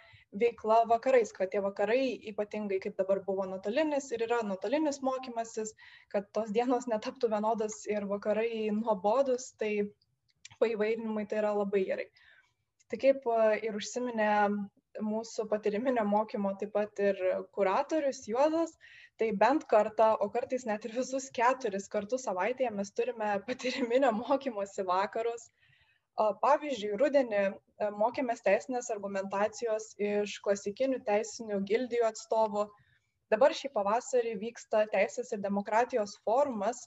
veikla 0.40 0.80
vakarais, 0.88 1.34
kad 1.36 1.52
tie 1.52 1.60
vakarai 1.60 2.06
ypatingai 2.32 2.80
kaip 2.80 2.96
dabar 2.96 3.20
buvo 3.26 3.44
nuotolinis 3.50 4.08
ir 4.16 4.24
yra 4.24 4.40
nuotolinis 4.48 5.02
mokymasis, 5.04 5.74
kad 6.14 6.30
tos 6.32 6.54
dienos 6.56 6.88
netaptų 6.88 7.28
vienodas 7.34 7.82
ir 7.92 8.08
vakarai 8.08 8.70
nuobodus, 8.72 9.50
tai 9.60 9.90
paįvairinimai 10.62 11.26
tai 11.28 11.42
yra 11.42 11.52
labai 11.58 11.84
gerai. 11.90 12.08
Tai 12.88 13.00
kaip 13.04 13.28
ir 13.60 13.76
užsiminė 13.76 14.32
mūsų 15.02 15.48
patyriminio 15.50 16.04
mokymo 16.06 16.52
taip 16.60 16.74
pat 16.76 17.00
ir 17.02 17.18
kuratorius 17.56 18.22
Juozas, 18.28 18.76
tai 19.18 19.32
bent 19.44 19.66
kartą, 19.70 20.12
o 20.20 20.28
kartais 20.30 20.66
net 20.66 20.84
ir 20.86 20.94
visus 20.96 21.30
keturis 21.34 21.88
kartus 21.88 22.26
savaitėje 22.28 22.70
mes 22.78 22.92
turime 22.92 23.34
patyriminio 23.48 24.12
mokymosi 24.22 24.86
vakarus, 24.86 25.50
Pavyzdžiui, 26.42 26.92
rudenį 26.98 27.38
e, 27.42 27.54
mokėmės 28.00 28.42
teisinės 28.46 28.90
argumentacijos 28.94 29.86
iš 29.98 30.36
klasikinių 30.44 31.00
teisinių 31.08 31.58
gildijų 31.70 32.04
atstovų. 32.08 32.68
Dabar 33.34 33.54
šį 33.58 33.72
pavasarį 33.74 34.36
vyksta 34.38 34.84
Teisės 34.92 35.32
ir 35.34 35.42
demokratijos 35.42 36.14
forumas, 36.22 36.84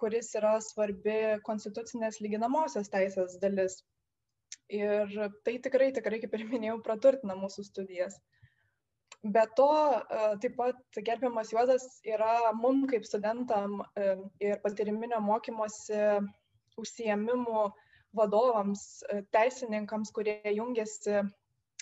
kuris 0.00 0.30
yra 0.38 0.54
svarbi 0.62 1.16
konstitucinės 1.48 2.20
lyginamosios 2.22 2.88
teisės 2.92 3.34
dalis. 3.42 3.80
Ir 4.72 5.12
tai 5.46 5.58
tikrai, 5.62 5.92
tikrai, 5.94 6.18
kaip 6.22 6.34
ir 6.34 6.46
minėjau, 6.50 6.80
praturtina 6.82 7.36
mūsų 7.38 7.64
studijas. 7.68 8.16
Be 9.22 9.42
to, 9.58 9.70
taip 10.42 10.56
pat 10.58 10.98
gerbiamas 11.06 11.50
Juozas 11.54 11.86
yra 12.06 12.52
mum 12.54 12.84
kaip 12.90 13.06
studentam 13.06 13.80
e, 13.96 14.14
ir 14.42 14.60
patyriminio 14.62 15.18
mokymosi 15.24 16.00
užsiemimų 16.78 17.64
vadovams, 18.18 18.84
e, 19.10 19.22
teisininkams, 19.34 20.12
kurie 20.14 20.38
jungiasi 20.54 21.24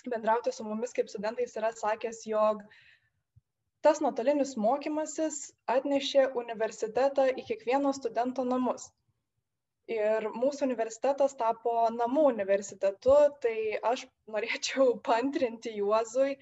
bendrauti 0.09 0.53
su 0.53 0.65
mumis 0.65 0.93
kaip 0.95 1.09
studentais, 1.11 1.55
yra 1.59 1.71
sakęs, 1.75 2.23
jog 2.29 2.63
tas 3.85 4.01
nuotolinis 4.01 4.55
mokymasis 4.57 5.41
atnešė 5.69 6.29
universitetą 6.41 7.27
į 7.33 7.45
kiekvieno 7.49 7.93
studento 7.93 8.45
namus. 8.47 8.89
Ir 9.91 10.29
mūsų 10.33 10.65
universitetas 10.65 11.35
tapo 11.37 11.73
namų 11.93 12.27
universitetu, 12.31 13.17
tai 13.41 13.57
aš 13.93 14.07
norėčiau 14.33 14.95
pantrinti 15.09 15.75
Juozui, 15.77 16.37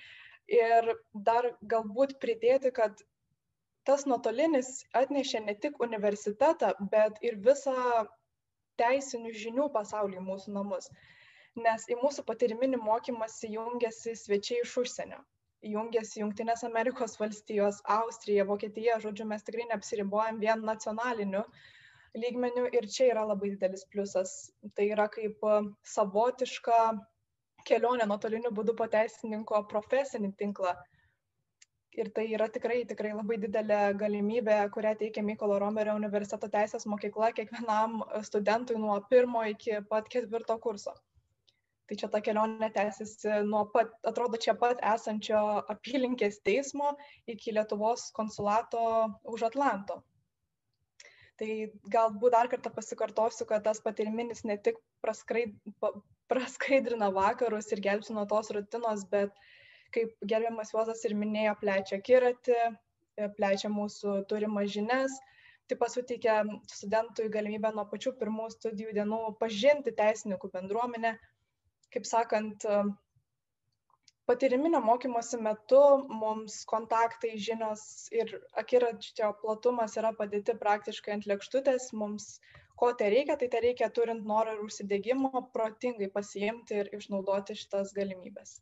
Ir 0.52 0.90
dar 1.14 1.46
galbūt 1.72 2.18
pridėti, 2.20 2.72
kad 2.76 3.00
tas 3.88 4.06
nuotolinis 4.06 4.84
atnešė 4.94 5.40
ne 5.46 5.56
tik 5.56 5.80
universitetą, 5.86 6.74
bet 6.92 7.20
ir 7.22 7.38
visą 7.48 7.76
teisinių 8.82 9.32
žinių 9.44 9.70
pasaulį 9.72 10.20
į 10.20 10.26
mūsų 10.28 10.56
namus. 10.58 10.90
Nes 11.56 11.88
į 11.88 11.96
mūsų 12.02 12.26
patyriminį 12.28 12.82
mokymąsi 12.82 13.54
jungiasi 13.54 14.16
svečiai 14.20 14.64
iš 14.66 14.76
užsienio. 14.84 15.22
Jungiasi 15.64 16.20
Junktinės 16.20 16.66
Amerikos 16.68 17.16
valstijos, 17.20 17.80
Austrija, 17.98 18.44
Vokietija, 18.44 18.98
žodžiu, 19.00 19.26
mes 19.30 19.46
tikrai 19.48 19.70
neapsiribojam 19.70 20.42
vien 20.42 20.66
nacionaliniu 20.68 21.46
lygmeniu 22.22 22.68
ir 22.78 22.88
čia 22.96 23.10
yra 23.12 23.26
labai 23.28 23.52
didelis 23.54 23.86
pliusas. 23.90 24.34
Tai 24.78 24.86
yra 24.96 25.08
kaip 25.14 25.46
savotiška 25.94 26.80
kelionė 27.70 28.08
nuotoliniu 28.10 28.52
būdu 28.58 28.76
po 28.80 28.88
teisininko 28.96 29.64
profesinį 29.72 30.34
tinklą. 30.42 30.74
Ir 31.94 32.10
tai 32.18 32.26
yra 32.34 32.48
tikrai 32.50 32.80
tikrai 32.90 33.14
labai 33.14 33.38
didelė 33.42 33.80
galimybė 34.02 34.58
kurią 34.76 34.94
teikia 35.02 35.24
mykolo 35.26 35.60
romerio 35.62 35.94
universiteto 36.00 36.50
teisės 36.56 36.88
mokykla 36.90 37.30
kiekvienam 37.40 38.00
studentui 38.30 38.80
nuo 38.82 38.96
pirmo 39.12 39.44
iki 39.50 39.78
pat 39.90 40.10
ketvirto 40.16 40.58
kurso. 40.64 40.96
Tai 41.90 41.98
čia 42.00 42.10
ta 42.10 42.22
kelionė 42.26 42.72
tęsiasi 42.74 43.44
nuo 43.50 43.68
pat 43.76 43.94
atrodo 44.10 44.40
čia 44.46 44.56
pat 44.58 44.82
esančio 44.94 45.44
apylinkės 45.76 46.42
teismo 46.50 46.96
iki 47.36 47.54
lietuvos 47.60 48.10
konsulato 48.18 48.82
už 49.36 49.46
atlanto 49.52 50.02
tai 51.42 51.54
galbūt 51.96 52.36
dar 52.36 52.50
kartą 52.52 52.72
pasikartosiu 52.74 53.48
kad 53.50 53.64
tas 53.66 53.82
patyriminis 53.84 54.44
ne 54.50 54.58
tik 54.68 54.78
praskrai 55.06 55.48
pa 55.82 55.92
praskaidrina 56.32 57.10
vakarus 57.14 57.72
ir 57.76 57.82
gelbsti 57.88 58.16
nuo 58.16 58.26
tos 58.30 58.52
rutinos 58.56 59.04
bet 59.12 59.34
kaip 59.94 60.14
gerbiamas 60.32 60.72
Juozas 60.74 61.04
ir 61.06 61.14
minėjo, 61.18 61.54
plečia 61.62 62.00
akiratį, 62.00 62.56
e, 62.64 63.28
plečia 63.38 63.70
mūsų 63.70 64.16
turimas 64.32 64.72
žinias, 64.74 65.20
taip 65.70 65.82
pat 65.84 65.94
suteikia 65.94 66.40
studentui 66.72 67.30
galimybę 67.36 67.74
nuo 67.76 67.86
pačių 67.92 68.16
pirmų 68.22 68.50
studijų 68.56 68.96
dienų 68.98 69.22
pažinti 69.44 69.94
teisininkų 70.00 70.50
bendruomenę. 70.56 71.14
Kaip 71.94 72.10
sakant, 72.10 72.66
patyriminio 74.30 74.80
mokymosi 74.84 75.38
metu 75.44 75.82
mums 76.10 76.64
kontaktai, 76.70 77.36
žinios 77.48 77.86
ir 78.16 78.32
akiračio 78.60 79.34
platumas 79.42 79.98
yra 80.00 80.14
padėti 80.20 80.56
praktiškai 80.60 81.18
ant 81.18 81.30
lėkštutės, 81.30 81.90
mums 82.02 82.28
ko 82.80 82.92
tai 83.00 83.10
reikia, 83.14 83.38
tai 83.40 83.50
tai 83.54 83.90
turint 83.96 84.26
norą 84.28 84.58
ir 84.58 84.66
užsidėgymo, 84.66 85.48
protingai 85.56 86.10
pasiimti 86.18 86.80
ir 86.82 86.92
išnaudoti 87.00 87.58
šitas 87.60 87.94
galimybės. 87.98 88.60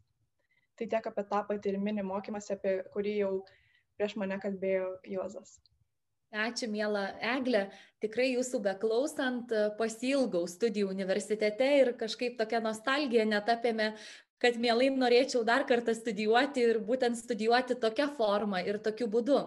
Tai 0.78 0.88
tiek 0.94 1.10
apie 1.12 1.26
tą 1.30 1.44
patyriminį 1.50 2.08
mokymąsi, 2.10 2.56
apie 2.56 2.78
kurį 2.94 3.18
jau 3.20 3.34
prieš 3.98 4.18
mane 4.18 4.40
kalbėjo 4.42 4.96
Juozas. 5.14 5.60
Ačiū, 6.32 6.70
mėla 6.72 7.04
Eglė. 7.36 7.66
Tikrai 8.02 8.30
jūsų 8.32 8.62
beklausant 8.64 9.52
pasilgau 9.78 10.46
studijų 10.48 10.88
universitete 10.94 11.68
ir 11.82 11.92
kažkaip 12.00 12.38
tokia 12.40 12.62
nostalgija 12.64 13.26
netapėme, 13.28 13.92
kad 14.42 14.58
mielai 14.62 14.90
norėčiau 14.96 15.46
dar 15.48 15.68
kartą 15.70 15.96
studijuoti 15.98 16.66
ir 16.72 16.82
būtent 16.88 17.20
studijuoti 17.20 17.78
tokią 17.82 18.10
formą 18.18 18.64
ir 18.66 18.82
tokiu 18.84 19.08
būdu. 19.12 19.40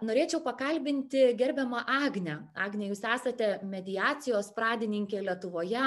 Norėčiau 0.00 0.40
pakalbinti 0.40 1.34
gerbiamą 1.36 1.82
Agnę. 1.92 2.38
Agnė, 2.56 2.88
jūs 2.88 3.02
esate 3.04 3.50
mediacijos 3.68 4.48
pradininkė 4.56 5.20
Lietuvoje, 5.26 5.82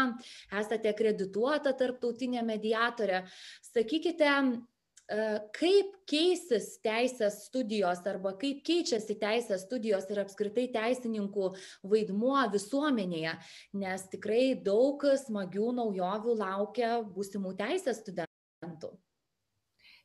esate 0.59 0.91
akredituota 0.91 1.73
tarptautinė 1.77 2.43
mediatorė. 2.45 3.23
Sakykite, 3.71 4.29
kaip 5.57 5.93
keisis 6.07 6.77
teisės 6.85 7.41
studijos 7.47 8.03
arba 8.07 8.33
kaip 8.39 8.61
keičiasi 8.67 9.17
teisės 9.19 9.65
studijos 9.65 10.07
ir 10.09 10.21
apskritai 10.23 10.67
teisininkų 10.71 11.51
vaidmuo 11.83 12.39
visuomenėje, 12.53 13.37
nes 13.73 14.09
tikrai 14.13 14.55
daug 14.55 15.03
smagių 15.25 15.71
naujovių 15.81 16.35
laukia 16.39 16.99
būsimų 17.03 17.55
teisės 17.59 18.03
studentų. 18.03 18.93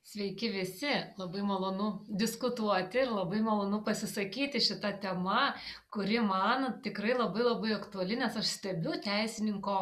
Sveiki 0.07 0.47
visi, 0.53 0.91
labai 1.19 1.41
malonu 1.43 1.87
diskutuoti 2.07 3.01
ir 3.01 3.09
labai 3.11 3.41
malonu 3.43 3.81
pasisakyti 3.83 4.61
šitą 4.63 4.93
temą, 5.03 5.51
kuri 5.91 6.21
man 6.23 6.77
tikrai 6.83 7.11
labai 7.17 7.43
labai 7.43 7.73
aktuali, 7.75 8.15
nes 8.15 8.37
aš 8.39 8.53
stebiu 8.55 8.95
teisininko 9.03 9.75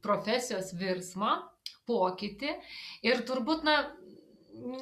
profesijos 0.00 0.72
virsmą, 0.72 1.34
pokytį 1.88 2.54
ir 3.04 3.20
turbūt, 3.28 3.66
na, 3.66 3.76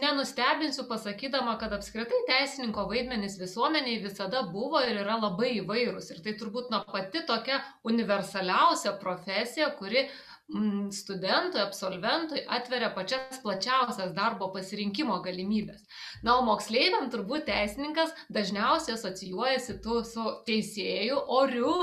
nenustebinsiu 0.00 0.84
pasakydama, 0.88 1.56
kad 1.60 1.72
apskritai 1.76 2.22
teisininko 2.28 2.86
vaidmenys 2.90 3.38
visuomeniai 3.40 4.00
visada 4.02 4.42
buvo 4.52 4.82
ir 4.86 5.02
yra 5.04 5.18
labai 5.20 5.52
įvairūs. 5.60 6.10
Ir 6.14 6.24
tai 6.24 6.34
turbūt 6.40 6.72
na 6.74 6.82
pati 6.88 7.22
tokia 7.28 7.60
universaliausia 7.86 8.96
profesija, 9.02 9.70
kuri 9.78 10.08
Mm, 10.54 10.90
studentui, 10.90 11.60
absolventui 11.62 12.40
atveria 12.50 12.88
pačias 12.90 13.38
plačiausias 13.42 14.10
darbo 14.16 14.48
pasirinkimo 14.50 15.20
galimybės. 15.22 15.84
Na, 16.26 16.34
o 16.40 16.42
moksleiviam 16.42 17.06
turbūt 17.12 17.44
teisininkas 17.46 18.10
dažniausiai 18.34 18.96
asocijuojasi 18.96 19.76
tu 19.84 20.00
su 20.08 20.24
teisėju, 20.50 21.20
oriu, 21.38 21.76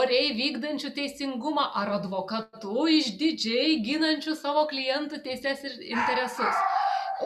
oriai 0.00 0.34
vykdančiu 0.40 0.90
teisingumą 0.98 1.68
ar 1.84 1.94
advokatu 2.00 2.88
išdidžiai 2.98 3.78
ginančiu 3.86 4.34
savo 4.42 4.66
klientų 4.74 5.22
teises 5.28 5.62
ir 5.70 5.78
interesus. 5.94 6.64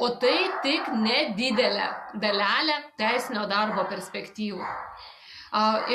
O 0.02 0.08
tai 0.18 0.38
tik 0.64 0.88
nedidelė 0.98 1.86
dalelė 2.22 2.78
teisinio 2.98 3.44
darbo 3.50 3.84
perspektyvų. 3.90 4.64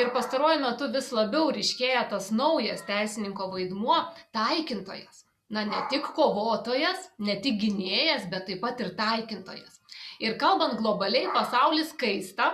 Ir 0.00 0.08
pastaruoju 0.14 0.62
metu 0.62 0.88
vis 0.94 1.10
labiau 1.12 1.50
ryškėja 1.52 2.06
tas 2.12 2.30
naujas 2.32 2.80
teisininko 2.88 3.50
vaidmuo- 3.52 3.98
taikintojas. 4.38 5.26
Na, 5.50 5.64
ne 5.66 5.82
tik 5.90 6.06
kovotojas, 6.16 7.10
ne 7.18 7.34
tik 7.42 7.58
gynėjas, 7.60 8.28
bet 8.30 8.46
taip 8.46 8.60
pat 8.62 8.80
ir 8.80 8.94
taikintojas. 8.96 9.80
Ir 10.20 10.36
kalbant 10.38 10.78
globaliai, 10.78 11.26
pasaulis 11.34 11.92
kaista, 11.92 12.52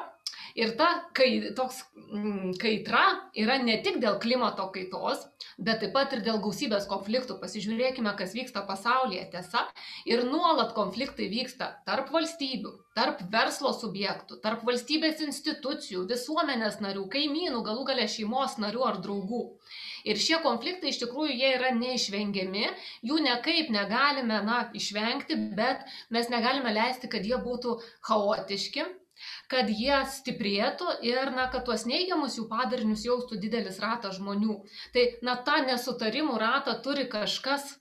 Ir 0.57 0.73
ta 0.79 0.87
kai, 1.13 1.53
toks 1.57 1.83
mm, 2.17 2.55
kaitra 2.61 3.03
yra 3.37 3.59
ne 3.61 3.75
tik 3.85 3.99
dėl 4.01 4.17
klimato 4.23 4.65
kaitos, 4.73 5.27
bet 5.61 5.83
taip 5.83 5.93
pat 5.93 6.15
ir 6.17 6.23
dėl 6.25 6.41
gausybės 6.41 6.87
konfliktų. 6.89 7.37
Pasižiūrėkime, 7.43 8.15
kas 8.17 8.33
vyksta 8.33 8.63
pasaulyje 8.65 9.27
tiesa. 9.35 9.67
Ir 10.09 10.25
nuolat 10.25 10.73
konfliktai 10.79 11.29
vyksta 11.29 11.69
tarp 11.85 12.09
valstybių, 12.15 12.73
tarp 12.97 13.21
verslo 13.37 13.75
subjektų, 13.77 14.41
tarp 14.41 14.65
valstybės 14.65 15.21
institucijų, 15.29 16.07
visuomenės 16.09 16.81
narių, 16.81 17.05
kaimynų, 17.13 17.61
galų 17.69 17.85
gale 17.93 18.09
šeimos 18.09 18.57
narių 18.63 18.89
ar 18.89 19.01
draugų. 19.05 19.45
Ir 20.09 20.17
šie 20.23 20.41
konfliktai 20.41 20.89
iš 20.95 21.03
tikrųjų 21.05 21.37
jie 21.37 21.55
yra 21.59 21.77
neišvengiami, 21.77 22.69
jų 23.05 23.21
nekaip 23.29 23.73
negalime 23.75 24.41
na, 24.49 24.61
išvengti, 24.73 25.37
bet 25.59 25.85
mes 26.15 26.33
negalime 26.33 26.73
leisti, 26.73 27.13
kad 27.13 27.27
jie 27.29 27.37
būtų 27.43 27.77
chaotiški, 28.09 28.87
kad 29.53 29.71
jie 29.71 29.99
stiprėtų 30.17 30.99
ir 31.07 31.33
na 31.37 31.47
kad 31.53 31.67
tuos 31.69 31.87
neigiamus 31.89 32.39
jų 32.39 32.49
padarinius 32.51 33.07
jaustų 33.07 33.41
didelis 33.43 33.81
ratas 33.83 34.19
žmonių 34.21 34.61
tai 34.95 35.09
na 35.27 35.37
tą 35.49 35.63
nesutarimų 35.69 36.39
ratą 36.43 36.79
turi 36.83 37.09
kažkas 37.13 37.75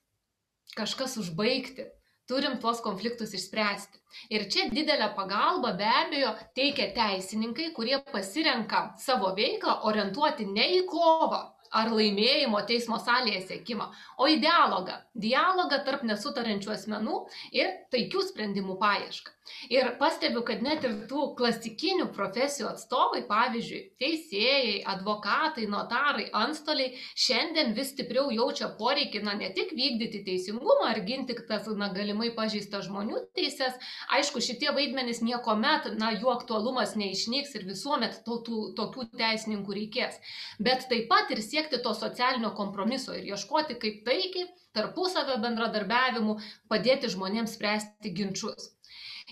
kažkas 0.75 1.17
užbaigti 1.21 1.89
turim 2.27 2.57
tuos 2.61 2.81
konfliktus 2.81 3.33
išspręsti. 3.37 3.99
Ir 4.33 4.47
čia 4.51 4.67
didelę 4.73 5.11
pagalbą 5.17 5.75
be 5.77 5.87
abejo 6.01 6.31
teikia 6.57 6.87
teisininkai, 6.95 7.71
kurie 7.77 7.99
pasirenka 8.11 8.81
savo 9.01 9.33
veiklą 9.37 9.81
orientuoti 9.89 10.47
ne 10.49 10.65
į 10.79 10.81
kovą, 10.89 11.41
ar 11.71 11.91
laimėjimo 11.93 12.61
teismo 12.69 12.99
salėje 13.01 13.45
siekimą, 13.49 13.89
o 14.17 14.29
į 14.31 14.39
dialogą. 14.43 14.99
Dialogą 15.15 15.81
tarp 15.87 16.03
nesutarančių 16.07 16.75
asmenų 16.75 17.21
ir 17.55 17.71
taikių 17.93 18.27
sprendimų 18.29 18.77
paiešką. 18.81 19.35
Ir 19.69 19.91
pastebiu, 19.99 20.41
kad 20.45 20.63
net 20.65 20.85
ir 20.87 20.93
tų 21.09 21.27
klasikinių 21.37 22.07
profesijų 22.15 22.65
atstovai, 22.71 23.21
pavyzdžiui, 23.29 23.81
teisėjai, 24.01 24.79
advokatai, 24.89 25.67
notarai, 25.69 26.25
antstoliai, 26.33 26.95
šiandien 27.13 27.75
vis 27.77 27.91
stipriau 27.93 28.31
jaučia 28.33 28.71
poreikį, 28.79 29.21
na, 29.27 29.35
ne 29.37 29.51
tik 29.53 29.75
vykdyti 29.77 30.23
teisingumą 30.25 30.89
ar 30.89 31.01
ginti 31.05 31.37
tas, 31.49 31.69
na, 31.77 31.91
galimai 31.93 32.31
pažeistas 32.37 32.87
žmonių 32.87 33.21
teises. 33.37 33.77
Aišku, 34.17 34.41
šitie 34.41 34.71
vaidmenys 34.73 35.21
nieko 35.25 35.53
met, 35.61 35.91
na, 36.01 36.09
jų 36.17 36.33
aktualumas 36.33 36.95
neišnyks 36.97 37.53
ir 37.59 37.69
visuomet 37.69 38.23
to, 38.25 38.39
tų, 38.47 38.63
tokių 38.79 39.09
teisininkų 39.13 39.77
reikės. 39.77 40.17
Bet 40.57 40.89
taip 40.89 41.05
pat 41.13 41.29
ir 41.35 41.43
siekti 41.55 41.81
to 41.83 41.93
socialinio 41.93 42.51
kompromiso 42.55 43.13
ir 43.15 43.27
ieškoti 43.31 43.77
kaip 43.79 44.01
taikiai 44.07 44.47
tarpusavio 44.75 45.37
bendradarbiavimu 45.43 46.35
padėti 46.71 47.11
žmonėms 47.13 47.55
spręsti 47.55 48.11
ginčius. 48.17 48.71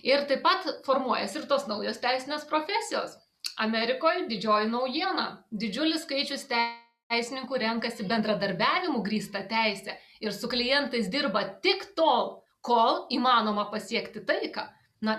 Ir 0.04 0.24
taip 0.30 0.44
pat 0.46 0.70
formuojasi 0.86 1.42
ir 1.42 1.50
tos 1.52 1.68
naujos 1.68 2.00
teisinės 2.04 2.48
profesijos. 2.50 3.18
Amerikoje 3.66 4.24
didžioji 4.30 4.72
naujiena. 4.72 5.26
Didžiulis 5.52 6.06
skaičius 6.08 6.48
teisininkų 6.54 7.60
renkasi 7.66 8.08
bendradarbiavimu 8.10 9.04
grįstą 9.06 9.44
teisę 9.52 9.98
ir 10.24 10.34
su 10.34 10.50
klientais 10.50 11.12
dirba 11.12 11.44
tik 11.66 11.90
tol, 12.00 12.40
kol 12.64 13.04
įmanoma 13.12 13.68
pasiekti 13.74 14.24
taiką 14.30 14.70
na 15.04 15.18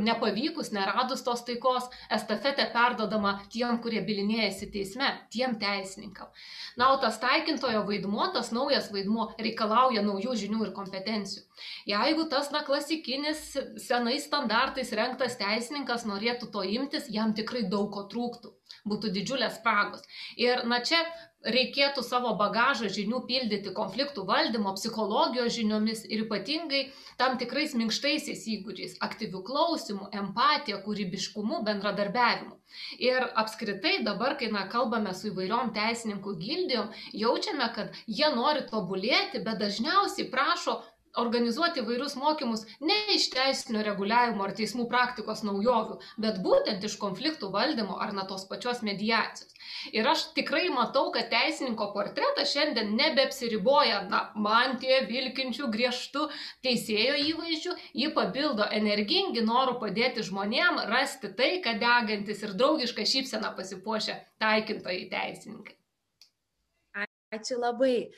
nepavykus 0.00 0.70
neradus 0.72 1.22
tos 1.26 1.44
taikos 1.44 1.90
estafetė 2.16 2.66
perdodama 2.72 3.34
tiem 3.52 3.78
kurie 3.84 4.00
bylinėjasi 4.06 4.70
teisme 4.72 5.10
tiem 5.34 5.58
teisininkam. 5.60 6.30
Na 6.80 6.90
o 6.94 6.98
tas 7.02 7.18
taikintojo 7.22 7.84
vaidmuo 7.88 8.30
tas 8.34 8.50
naujas 8.56 8.90
vaidmuo 8.94 9.28
reikalauja 9.38 10.02
naujų 10.06 10.38
žinių 10.44 10.64
ir 10.66 10.72
kompetencijų. 10.76 11.44
Jeigu 11.90 12.26
tas 12.32 12.50
na 12.54 12.64
klasikinis 12.66 13.44
senais 13.84 14.26
standartais 14.28 14.92
rengtas 14.96 15.38
teisininkas 15.40 16.08
norėtų 16.08 16.50
to 16.54 16.64
imtis 16.78 17.10
jam 17.12 17.36
tikrai 17.36 17.66
daug 17.68 17.92
ko 17.94 18.08
trūktų. 18.10 18.54
Būtų 18.88 19.12
didžiulės 19.14 19.60
spragos. 19.60 20.02
Ir 20.40 20.64
na 20.68 20.80
čia 20.84 20.98
reikėtų 21.44 22.02
savo 22.04 22.32
bagažą 22.40 22.88
žinių 22.92 23.20
pildyti 23.28 23.72
konfliktų 23.76 24.24
valdymo 24.28 24.72
psichologijos 24.78 25.52
žiniomis 25.56 26.04
ir 26.08 26.24
ypatingai 26.24 26.82
tam 27.20 27.36
tikrais 27.40 27.74
minkštaisiais 27.78 28.46
įgūdžiais 28.56 28.96
aktyviu 29.04 29.42
klausymu 29.46 30.08
empatija 30.12 30.80
kūrybiškumu 30.86 31.62
bendradarbiavimu. 31.66 32.56
Ir 32.98 33.28
apskritai 33.42 34.00
dabar 34.06 34.38
kai 34.40 34.50
na 34.54 34.64
kalbame 34.72 35.12
su 35.14 35.30
įvairiom 35.30 35.74
teisininkų 35.76 36.36
gildijom 36.40 36.90
jaučiame 37.12 37.68
kad 37.76 37.94
jie 38.06 38.30
nori 38.34 38.64
tobulėti 38.70 39.44
bet 39.44 39.60
dažniausiai 39.62 40.30
prašo 40.32 40.80
organizuoti 41.22 41.82
įvairius 41.82 42.16
mokymus 42.18 42.64
ne 42.80 42.96
iš 43.14 43.28
teisinio 43.34 43.82
reguliavimo 43.86 44.44
ar 44.46 44.54
teismų 44.58 44.86
praktikos 44.90 45.42
naujovių 45.46 45.98
bet 46.24 46.40
būtent 46.46 46.84
iš 46.88 46.96
konfliktų 47.02 47.50
valdymo 47.54 47.98
ar 48.06 48.14
na 48.16 48.24
tos 48.30 48.46
pačios 48.50 48.82
mediacijos. 48.86 49.52
Ir 49.96 50.08
aš 50.10 50.26
tikrai 50.38 50.64
matau 50.74 51.10
kad 51.14 51.30
teisininko 51.32 51.90
portretas 51.94 52.52
šiandien 52.54 52.94
nebeapsiriboja 52.98 54.00
na 54.10 54.24
mantija 54.46 55.02
vilkinčiu 55.10 55.70
griežtu 55.76 56.26
teisėjo 56.66 57.20
įvaizdžiu 57.30 57.76
jį 58.02 58.10
papildo 58.18 58.68
energingi 58.80 59.44
noru 59.46 59.78
padėti 59.84 60.26
žmonėm 60.30 60.82
rasti 60.90 61.32
taiką 61.40 61.78
degantys 61.86 62.44
ir 62.46 62.58
draugiška 62.58 63.08
šypsena 63.14 63.54
pasipuošę 63.56 64.20
taikintojai 64.44 65.08
teisininkai 65.16 65.78
Ačiū 67.34 67.58
labai. 67.60 68.10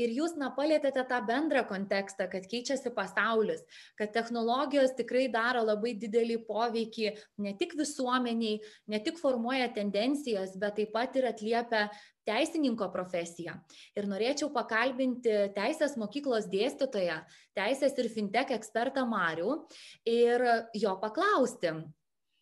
Ir 0.00 0.14
jūs, 0.16 0.36
na, 0.40 0.50
palėtėte 0.56 1.04
tą 1.08 1.20
bendrą 1.28 1.64
kontekstą, 1.68 2.28
kad 2.32 2.46
keičiasi 2.50 2.92
pasaulis, 2.96 3.64
kad 3.98 4.12
technologijos 4.14 4.94
tikrai 4.98 5.26
daro 5.32 5.64
labai 5.66 5.94
didelį 6.00 6.42
poveikį 6.48 7.10
ne 7.44 7.54
tik 7.60 7.74
visuomeniai, 7.78 8.60
ne 8.88 9.02
tik 9.04 9.20
formuoja 9.20 9.68
tendencijas, 9.74 10.56
bet 10.60 10.78
taip 10.78 10.94
pat 10.94 11.18
ir 11.18 11.28
atliepia 11.32 11.88
teisininko 12.28 12.90
profesiją. 12.92 13.56
Ir 13.96 14.08
norėčiau 14.10 14.50
pakalbinti 14.54 15.36
teisės 15.56 15.96
mokyklos 16.00 16.48
dėstytoją, 16.52 17.22
teisės 17.56 17.96
ir 17.98 18.10
fintech 18.12 18.52
ekspertą 18.58 19.06
Marių 19.08 19.54
ir 20.08 20.44
jo 20.76 20.96
paklausti, 21.00 21.72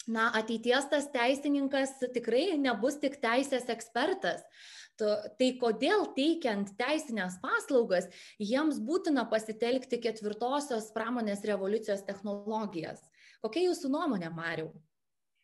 na, 0.06 0.30
ateities 0.38 0.88
tas 0.90 1.08
teisininkas 1.14 1.96
tikrai 2.14 2.54
nebus 2.60 2.98
tik 3.02 3.18
teisės 3.22 3.66
ekspertas, 3.72 4.42
Tai 4.96 5.48
kodėl 5.60 6.06
teikiant 6.16 6.70
teisinės 6.78 7.36
paslaugas, 7.42 8.06
jiems 8.40 8.78
būtina 8.80 9.26
pasitelkti 9.28 9.98
ketvirtosios 10.00 10.88
pramonės 10.94 11.44
revoliucijos 11.44 12.04
technologijas? 12.06 13.02
Kokia 13.44 13.66
jūsų 13.66 13.90
nuomonė, 13.92 14.30
Mariu? 14.32 14.70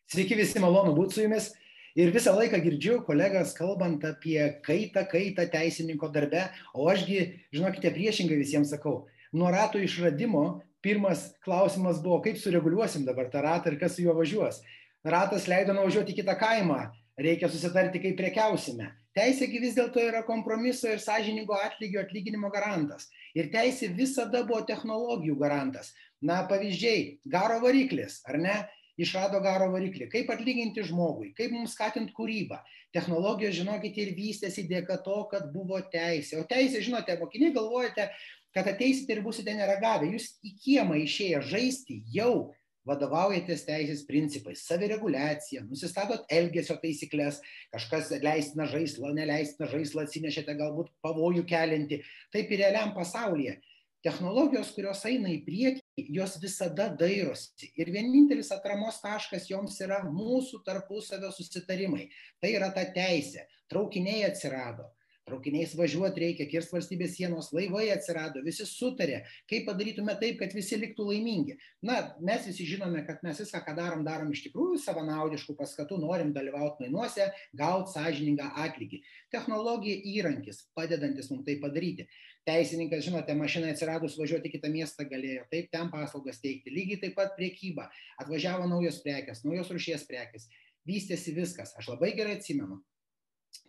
Sveiki 0.09 0.37
visi, 0.39 0.57
malonu 0.61 0.95
būti 0.97 1.17
su 1.17 1.25
jumis. 1.27 1.51
Ir 1.93 2.09
visą 2.09 2.33
laiką 2.33 2.57
girdžiu 2.63 2.95
kolegas 3.05 3.51
kalbant 3.53 4.01
apie 4.09 4.39
kaitą, 4.65 5.03
kaitą 5.11 5.45
teisininko 5.53 6.09
darbe, 6.09 6.47
o 6.73 6.87
ašgi, 6.89 7.19
žinokite, 7.53 7.91
priešingai 7.93 8.39
visiems 8.39 8.73
sakau, 8.73 9.03
nuo 9.29 9.51
rato 9.53 9.77
išradimo 9.77 10.63
pirmas 10.81 11.29
klausimas 11.45 12.01
buvo, 12.01 12.17
kaip 12.25 12.41
sureguliuosim 12.41 13.05
dabar 13.05 13.29
tą 13.29 13.45
ratą 13.45 13.69
ir 13.69 13.77
kas 13.85 13.93
su 13.93 14.07
juo 14.07 14.17
važiuos. 14.17 14.63
Ratas 15.05 15.45
leido 15.51 15.77
nuvažiuoti 15.77 16.15
į 16.15 16.23
kitą 16.23 16.33
kaimą, 16.41 16.81
reikia 17.21 17.51
susitarti, 17.53 18.01
kaip 18.01 18.17
prekiausime 18.17 18.89
teisė 19.17 19.47
vis 19.61 19.75
dėlto 19.77 20.01
yra 20.03 20.23
kompromiso 20.27 20.89
ir 20.91 21.01
sąžiningo 21.01 21.57
atlygio 21.61 22.01
atlyginimo 22.03 22.51
garantas. 22.53 23.09
Ir 23.37 23.51
teisė 23.53 23.91
visada 23.95 24.43
buvo 24.43 24.61
technologijų 24.67 25.37
garantas. 25.39 25.93
Na 26.21 26.43
pavyzdžiai 26.49 27.19
garo 27.25 27.59
variklis 27.63 28.21
ar 28.27 28.39
ne? 28.39 28.61
Išrado 28.93 29.39
garo 29.41 29.71
variklį. 29.73 30.05
Kaip 30.11 30.29
atlyginti 30.29 30.83
žmogui? 30.85 31.31
Kaip 31.33 31.49
mums 31.49 31.73
skatint 31.73 32.11
kūrybą? 32.13 32.59
Technologijos 32.93 33.55
žinokite 33.57 34.03
ir 34.03 34.11
vystėsi 34.13 34.67
dėka 34.69 34.99
to 35.01 35.23
kad 35.31 35.47
buvo 35.53 35.79
teisė. 35.93 36.43
O 36.43 36.45
teisė 36.45 36.83
žinote 36.85 37.17
mokiniai 37.17 37.55
galvojate 37.55 38.11
kad 38.53 38.69
ateisite 38.69 39.15
ir 39.15 39.23
būsite 39.25 39.53
neragavę. 39.57 40.11
Jūs 40.13 40.35
į 40.45 40.53
kiemą 40.61 40.99
išėję 41.03 41.41
žaisti 41.49 42.03
jau 42.13 42.53
vadovaujatės 42.89 43.65
teisės 43.67 44.03
principais 44.07 44.63
savireguliacija 44.67 45.63
nusistatot 45.67 46.25
elgesio 46.31 46.75
taisykles 46.81 47.39
kažkas 47.73 48.11
leistiną 48.23 48.67
žaislą 48.71 49.13
neleistiną 49.17 49.69
žaislą 49.71 50.07
atsinešėte 50.07 50.55
galbūt 50.59 50.91
pavojų 51.05 51.45
keliantį 51.49 52.01
taip 52.33 52.51
ir 52.51 52.65
realiam 52.65 52.95
pasaulyje. 52.97 53.59
Technologijos 54.03 54.73
kurios 54.75 54.99
eina 55.07 55.29
į 55.31 55.37
priekį 55.45 56.03
jos 56.11 56.33
visada 56.43 56.89
dairosi. 56.99 57.69
Ir 57.79 57.87
vienintelis 57.95 58.49
atramos 58.51 58.97
taškas 58.99 59.47
joms 59.47 59.77
yra 59.85 60.01
mūsų 60.03 60.59
tarpusavio 60.65 61.29
susitarimai. 61.31 62.09
Tai 62.43 62.51
yra 62.51 62.67
ta 62.75 62.83
teisė. 62.83 63.45
Traukiniai 63.71 64.25
atsirado 64.27 64.89
traukiniais 65.27 65.73
važiuot 65.79 66.17
reikia 66.19 66.47
kirst 66.51 66.73
valstybės 66.73 67.15
sienos 67.17 67.49
laivai 67.55 67.85
atsirado 67.93 68.41
visi 68.43 68.65
sutarė 68.67 69.21
kaip 69.49 69.65
padarytume 69.69 70.15
taip 70.19 70.39
kad 70.41 70.53
visi 70.55 70.77
liktų 70.81 71.07
laimingi. 71.09 71.55
Na 71.85 71.99
mes 72.19 72.47
visi 72.49 72.67
žinome 72.67 73.05
kad 73.07 73.23
mes 73.23 73.39
viską 73.39 73.63
ką 73.63 73.75
darom 73.77 74.03
darom 74.07 74.33
iš 74.35 74.43
tikrųjų 74.49 74.81
savanaudiškų 74.83 75.55
paskatų 75.59 76.01
norim 76.03 76.33
dalyvaut 76.35 76.81
mainuose 76.83 77.29
gaut 77.55 77.91
sąžiningą 77.93 78.49
atlygį. 78.65 79.01
Technologija 79.31 80.03
įrankis 80.13 80.65
padedantis 80.75 81.31
mum 81.31 81.43
tai 81.47 81.57
padaryti. 81.63 82.07
Teisininkas 82.43 83.05
žinote 83.07 83.35
mašinai 83.39 83.71
atsiradus 83.71 84.17
važiuot 84.19 84.43
į 84.49 84.57
kitą 84.57 84.71
miestą 84.71 85.07
galėjo 85.07 85.47
taip 85.51 85.71
ten 85.71 85.91
paslaugas 85.93 86.43
teikti 86.43 86.73
lygiai 86.75 86.99
taip 87.05 87.15
pat 87.19 87.37
prekyba. 87.39 87.87
Atvažiavo 88.19 88.67
naujos 88.67 88.99
prekės 89.05 89.45
naujos 89.47 89.71
rūšies 89.71 90.03
prekės 90.09 90.49
vystėsi 90.83 91.31
viskas. 91.31 91.71
Aš 91.79 91.93
labai 91.95 92.11
gerai 92.17 92.35
atsimenu 92.41 92.81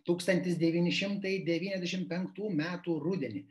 1995 0.05 2.49
metų 2.61 2.91
rudenį. 3.03 3.41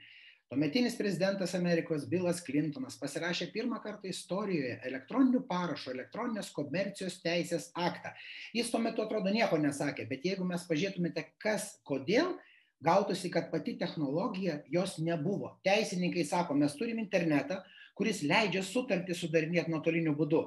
Tuometinis 0.55 0.95
prezidentas 0.95 1.51
Amerikos 1.57 2.05
Bilas 2.07 2.39
Clintonas 2.45 2.95
pasirašė 3.01 3.49
pirmą 3.51 3.81
kartą 3.83 4.07
istorijoje 4.13 4.77
elektroninių 4.87 5.41
parašų, 5.49 5.95
elektroninės 5.97 6.53
komercijos 6.55 7.17
teisės 7.25 7.71
aktą. 7.75 8.13
Jis 8.55 8.71
tuo 8.71 8.79
metu 8.85 9.03
atrodo 9.03 9.33
nieko 9.35 9.59
nesakė, 9.59 10.07
bet 10.11 10.27
jeigu 10.29 10.47
mes 10.47 10.63
pažiūrėtumėte, 10.69 11.25
kas, 11.43 11.73
kodėl, 11.89 12.37
gautųsi, 12.85 13.33
kad 13.35 13.49
pati 13.51 13.75
technologija 13.81 14.61
jos 14.71 15.01
nebuvo. 15.03 15.57
Teisininkai 15.67 16.23
sako, 16.29 16.55
mes 16.61 16.77
turim 16.79 17.01
internetą, 17.03 17.59
kuris 17.99 18.23
leidžia 18.27 18.63
sutartį 18.67 19.15
sudarinėti 19.17 19.73
nuotoliniu 19.73 20.15
būdu. 20.19 20.43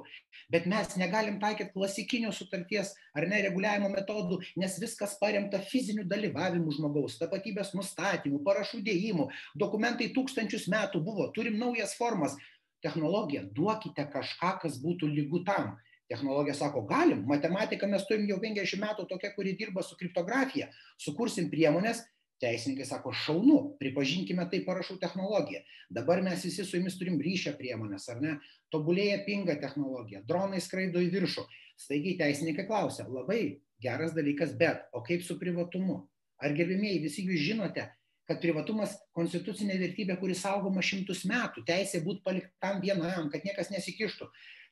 Bet 0.52 0.68
mes 0.70 0.94
negalim 1.00 1.38
taikyti 1.42 1.74
klasikinių 1.74 2.32
sutarties 2.36 2.94
ar 3.16 3.26
nereguliavimo 3.30 3.90
metodų, 3.92 4.40
nes 4.60 4.78
viskas 4.82 5.16
paremta 5.20 5.60
fiziniu 5.64 6.06
dalyvavimu 6.08 6.72
žmogaus, 6.76 7.18
tapatybės 7.20 7.74
nustatymu, 7.76 8.42
parašų 8.46 8.82
dėjimu, 8.86 9.28
dokumentai 9.58 10.12
tūkstančius 10.16 10.68
metų 10.72 11.02
buvo, 11.04 11.30
turim 11.34 11.58
naujas 11.60 11.96
formas. 11.98 12.36
Technologija, 12.84 13.42
duokite 13.56 14.04
kažką, 14.12 14.52
kas 14.62 14.76
būtų 14.78 15.08
lygu 15.10 15.42
tam. 15.46 15.72
Technologija 16.08 16.54
sako, 16.56 16.84
galim, 16.88 17.24
matematika 17.28 17.88
mes 17.90 18.04
turim 18.08 18.28
jau 18.30 18.38
50 18.40 18.80
metų 18.80 19.04
tokia, 19.10 19.32
kuri 19.34 19.56
dirba 19.58 19.82
su 19.84 19.98
kriptografija, 19.98 20.70
sukursim 20.96 21.50
priemonės, 21.52 22.04
teisininkai 22.42 22.86
sako 22.86 23.12
šaunu 23.12 23.58
pripažinkime 23.80 24.46
tai 24.50 24.62
parašų 24.66 24.98
technologija. 25.02 25.62
Dabar 25.90 26.22
mes 26.22 26.44
visi 26.46 26.64
su 26.64 26.78
jumis 26.78 26.98
turim 26.98 27.18
ryšio 27.22 27.54
priemones 27.58 28.08
ar 28.12 28.22
ne? 28.22 28.36
Tobulėja 28.74 29.22
pinga 29.26 29.58
technologija 29.62 30.22
dronai 30.28 30.62
skraido 30.62 31.02
į 31.02 31.10
viršų. 31.14 31.46
Staigiai 31.78 32.18
teisininkai 32.20 32.66
klausia 32.70 33.06
labai 33.08 33.60
geras 33.82 34.14
dalykas 34.14 34.54
bet 34.58 34.86
o 34.92 35.02
kaip 35.06 35.22
su 35.26 35.38
privatumu? 35.40 36.04
Ar 36.38 36.54
gerbiamieji 36.54 37.02
visi 37.06 37.26
jūs 37.26 37.42
žinote 37.50 37.88
kad 38.28 38.42
privatumas 38.42 38.92
konstitucinė 39.16 39.78
vertybė 39.80 40.18
kuri 40.20 40.36
saugoma 40.36 40.82
šimtus 40.84 41.24
metų 41.28 41.64
teisė 41.68 42.02
būt 42.04 42.20
paliktam 42.26 42.82
vienam 42.84 43.30
kad 43.32 43.44
niekas 43.46 43.72
nesikištų. 43.72 44.28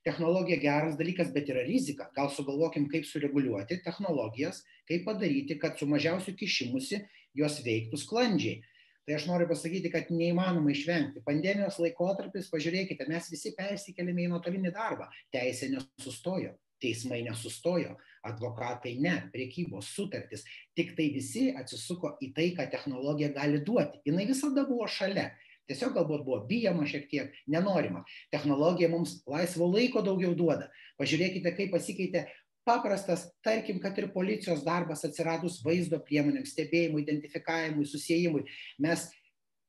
Technologija 0.06 0.60
geras 0.62 0.98
dalykas 1.00 1.32
bet 1.34 1.48
yra 1.50 1.64
rizika. 1.66 2.10
Gal 2.14 2.28
sugalvokim 2.30 2.84
kaip 2.92 3.08
sureguliuoti 3.08 3.80
technologijas 3.82 4.60
kaip 4.86 5.06
padaryti 5.08 5.56
kad 5.58 5.80
su 5.80 5.88
mažiausiu 5.88 6.36
kišimusi 6.36 7.00
jos 7.36 7.60
veiktų 7.66 8.00
sklandžiai. 8.00 8.62
Tai 9.06 9.14
aš 9.14 9.28
noriu 9.28 9.46
pasakyti, 9.46 9.90
kad 9.92 10.08
neįmanoma 10.10 10.72
išvengti. 10.72 11.22
Pandemijos 11.26 11.78
laikotarpis, 11.78 12.48
pažiūrėkite, 12.50 13.06
mes 13.06 13.28
visi 13.30 13.52
persikėlėme 13.54 14.24
į 14.24 14.30
nuotolinį 14.32 14.72
darbą. 14.74 15.06
Teisė 15.30 15.68
nesustojo, 15.70 16.56
teismai 16.82 17.20
nesustojo, 17.28 17.94
advokatai 18.26 18.96
ne, 18.98 19.14
priekybos 19.30 19.92
sutartis. 19.94 20.42
Tik 20.74 20.96
tai 20.98 21.12
visi 21.14 21.52
atsisuko 21.54 22.16
į 22.18 22.32
tai, 22.34 22.48
ką 22.58 22.66
technologija 22.72 23.30
gali 23.36 23.62
duoti. 23.62 24.02
Jis 24.08 24.18
visada 24.32 24.66
buvo 24.66 24.90
šalia. 24.90 25.30
Tiesiog 25.70 25.96
galbūt 25.96 26.22
buvo 26.26 26.40
bijama 26.46 26.84
šiek 26.86 27.08
tiek, 27.10 27.38
nenorima. 27.50 28.04
Technologija 28.34 28.90
mums 28.90 29.16
laisvo 29.26 29.66
laiko 29.70 30.02
daugiau 30.06 30.34
duoda. 30.38 30.68
Pažiūrėkite, 30.98 31.50
kaip 31.56 31.72
pasikeitė 31.74 32.26
paprastas, 32.66 33.28
tarkim, 33.46 33.78
kad 33.82 33.96
ir 33.98 34.10
policijos 34.14 34.64
darbas 34.66 35.04
atsiradus 35.06 35.60
vaizdo 35.64 36.00
priemonėms, 36.02 36.52
stebėjimui, 36.54 37.04
identifikavimui, 37.04 37.86
susijimui. 37.86 38.42
Mes 38.82 39.06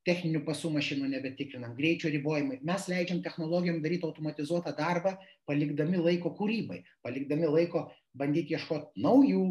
techninių 0.08 0.42
pasų 0.48 0.72
mašinų 0.74 1.10
nebetikrinam, 1.12 1.76
greičio 1.78 2.10
ribojimai. 2.14 2.62
Mes 2.66 2.88
leidžiam 2.90 3.20
technologijom 3.24 3.82
daryti 3.84 4.08
automatizuotą 4.08 4.74
darbą, 4.78 5.18
palikdami 5.50 6.00
laiko 6.00 6.32
kūrybai, 6.38 6.82
palikdami 7.04 7.50
laiko 7.52 7.88
bandyti 8.18 8.56
ieškoti 8.56 9.04
naujų 9.04 9.44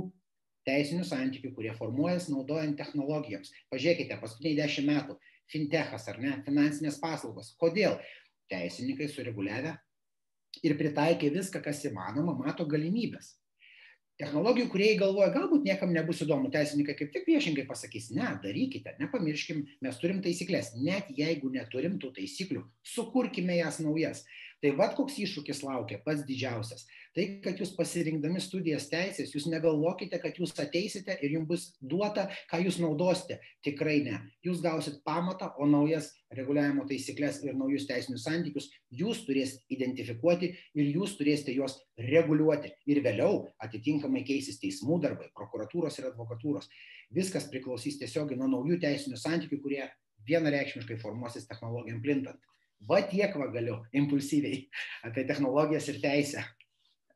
teisinių 0.67 1.05
santykių, 1.07 1.53
kurie 1.55 1.75
formuojas 1.77 2.31
naudojant 2.33 2.79
technologijoms. 2.81 3.53
Pažiūrėkite, 3.71 4.17
paskutiniai 4.23 4.59
dešimt 4.65 4.91
metų 4.91 5.19
fintechas 5.53 6.09
ar 6.11 6.19
ne, 6.23 6.39
finansinės 6.47 6.99
paslaugos. 7.03 7.53
Kodėl? 7.61 8.01
Teisininkai 8.51 9.09
sureguliavę 9.11 9.73
ir 10.65 10.77
pritaikė 10.79 11.33
viską, 11.35 11.61
kas 11.65 11.83
įmanoma, 11.89 12.37
mato 12.39 12.67
galimybės. 12.69 13.35
Technologijų 14.17 14.71
kūrėjai 14.73 14.97
galvoja 14.97 15.29
galbūt 15.35 15.67
niekam 15.67 15.91
nebus 15.93 16.23
įdomu 16.25 16.49
teisininkai 16.53 16.95
kaip 16.97 17.11
tik 17.13 17.27
priešingai 17.27 17.67
pasakys 17.69 18.07
ne 18.17 18.31
darykite 18.41 18.95
nepamirškim 18.97 19.59
mes 19.85 19.99
turim 20.01 20.23
taisykles 20.25 20.71
net 20.81 21.11
jeigu 21.19 21.51
neturim 21.53 21.99
tų 22.01 22.15
taisyklių 22.17 22.63
sukurkime 22.95 23.59
jas 23.59 23.77
naujas 23.85 24.23
tai 24.67 24.75
vat 24.75 24.97
koks 24.99 25.21
iššūkis 25.23 25.61
laukia 25.63 26.01
pats 26.03 26.25
didžiausias. 26.27 26.87
Tai 27.15 27.25
kad 27.45 27.61
jūs 27.61 27.71
pasirinkdami 27.77 28.41
studijas 28.43 28.89
teisės 28.91 29.31
jūs 29.33 29.47
negalvokite 29.49 30.19
kad 30.21 30.37
jūs 30.41 30.53
ateisite 30.59 31.15
ir 31.23 31.37
jum 31.37 31.45
bus 31.47 31.69
duota 31.79 32.27
ką 32.51 32.59
jūs 32.65 32.81
naudosite. 32.83 33.39
Tikrai 33.65 34.01
ne. 34.05 34.19
Jūs 34.45 34.59
gausit 34.65 34.99
pamatą 35.07 35.53
o 35.63 35.69
naujas 35.71 36.11
reguliavimo 36.35 36.85
taisykles 36.91 37.39
ir 37.47 37.55
naujus 37.55 37.87
teisinius 37.87 38.27
santykius 38.27 38.67
jūs 38.91 39.23
turėsit 39.29 39.63
identifikuoti 39.71 40.51
ir 40.75 40.91
jūs 40.99 41.15
turėsite 41.21 41.55
juos 41.55 41.79
reguliuoti. 42.11 42.75
Ir 42.91 43.01
vėliau 43.07 43.47
atitinkamai 43.63 44.25
keisis 44.27 44.59
teismų 44.63 44.99
darbai 45.07 45.31
prokuratūros 45.39 46.01
ir 46.01 46.11
advokatūros. 46.11 46.67
Viskas 47.15 47.47
priklausys 47.53 48.01
tiesiogiai 48.03 48.41
nuo 48.41 48.51
naujų 48.51 48.83
teisinių 48.83 49.23
santykių 49.23 49.63
kurie 49.63 49.87
vienareikšmiškai 50.27 50.99
formuosis 50.99 51.47
technologijom 51.47 52.03
plintant 52.03 52.43
va 52.91 53.01
tiek 53.11 53.35
va 53.41 53.49
galiu 53.55 53.79
impulsyviai 54.01 54.61
apie 55.09 55.27
technologijas 55.31 55.89
ir 55.93 56.01
teisę 56.03 56.45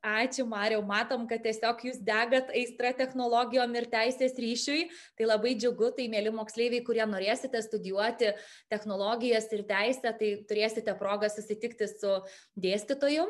Ačiū, 0.01 0.47
Mariau. 0.49 0.81
Matom, 0.81 1.27
kad 1.29 1.43
tiesiog 1.45 1.83
jūs 1.85 1.99
degat 2.01 2.49
aistra 2.57 2.95
technologijom 2.97 3.75
ir 3.77 3.85
teisės 3.93 4.33
ryšiui. 4.41 4.87
Tai 5.21 5.27
labai 5.29 5.51
džiugu, 5.61 5.91
tai 5.93 6.07
mėly 6.09 6.33
moksleiviai, 6.33 6.81
kurie 6.87 7.05
norėsite 7.05 7.61
studijuoti 7.61 8.31
technologijas 8.73 9.51
ir 9.53 9.67
teisę, 9.69 10.15
tai 10.17 10.31
turėsite 10.49 10.95
progą 10.97 11.29
susitikti 11.29 11.85
su 11.91 12.15
dėstytoju. 12.57 13.27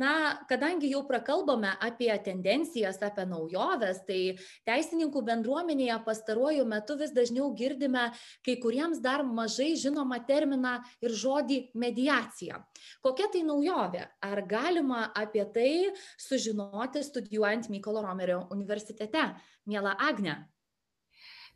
Na, 0.00 0.14
kadangi 0.48 0.94
jau 0.94 1.02
prakalbome 1.04 1.74
apie 1.76 2.08
tendencijas, 2.24 3.02
apie 3.04 3.28
naujoves, 3.28 4.00
tai 4.08 4.38
teisininkų 4.64 5.24
bendruomenėje 5.28 6.00
pastaruoju 6.08 6.64
metu 6.72 6.96
vis 6.96 7.12
dažniau 7.12 7.50
girdime 7.52 8.06
kai 8.48 8.56
kuriems 8.64 9.04
dar 9.04 9.26
mažai 9.28 9.74
žinomą 9.76 10.22
terminą 10.24 10.78
ir 11.04 11.12
žodį 11.12 11.60
mediacija. 11.76 12.64
Kokia 13.04 13.28
tai 13.28 13.44
naujovė? 13.44 14.08
Ar 14.24 14.44
galima 14.48 15.04
apie 15.12 15.44
tai 15.52 15.70
sužinoti 16.20 17.02
studijuojant 17.06 17.68
Mykolo 17.72 18.04
Romerio 18.04 18.44
universitete. 18.54 19.24
Mėla 19.68 19.96
Agne. 20.10 20.36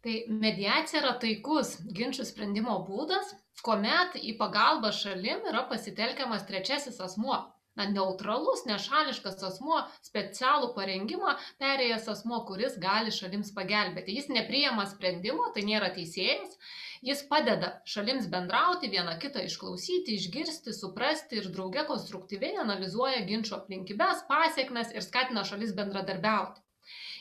Tai 0.02 0.14
mediacija 0.42 0.98
yra 1.00 1.14
taikus 1.22 1.76
ginčių 1.94 2.24
sprendimo 2.26 2.74
būdas, 2.88 3.28
kuomet 3.62 4.16
į 4.18 4.34
pagalbą 4.40 4.90
šalim 4.98 5.44
yra 5.50 5.62
pasitelkiamas 5.70 6.46
trečiasis 6.48 6.98
asmuo. 7.04 7.38
Na, 7.78 7.86
neutralus, 7.88 8.66
nešališkas 8.68 9.38
asmuo, 9.48 9.78
specialų 10.04 10.74
parengimą 10.76 11.32
perėjęs 11.62 12.10
asmuo, 12.12 12.42
kuris 12.48 12.74
gali 12.82 13.14
šalims 13.16 13.54
pagelbėti. 13.56 14.12
Jis 14.18 14.28
nepriema 14.28 14.84
sprendimo, 14.90 15.46
tai 15.54 15.64
nėra 15.70 15.88
teisėjas, 15.94 16.58
jis 17.08 17.22
padeda 17.30 17.70
šalims 17.94 18.28
bendrauti 18.34 18.90
vieną 18.96 19.18
kitą 19.24 19.44
išklausyti 19.50 20.18
išgirsti 20.18 20.74
suprasti 20.80 21.40
ir 21.42 21.48
drauge 21.56 21.86
konstruktyviai 21.92 22.60
analizuoja 22.64 23.24
ginčo 23.30 23.56
aplinkybes 23.60 24.26
pasekmes 24.34 24.94
ir 24.96 25.08
skatina 25.08 25.46
šalis 25.52 25.74
bendradarbiauti 25.80 26.62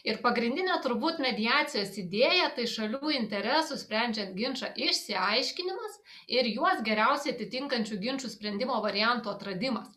Ir 0.10 0.18
pagrindinė 0.22 0.76
turbūt 0.84 1.20
mediacijos 1.22 1.92
idėja 2.02 2.48
tai 2.56 2.64
šalių 2.70 3.12
interesų 3.18 3.76
sprendžiant 3.82 4.34
ginčą 4.38 4.72
išsiaiškinimas 4.88 6.00
ir 6.38 6.50
juos 6.56 6.82
geriausiai 6.88 7.36
atitinkančių 7.36 8.00
ginčių 8.06 8.32
sprendimo 8.34 8.80
variantų 8.86 9.34
atradimas. 9.36 9.92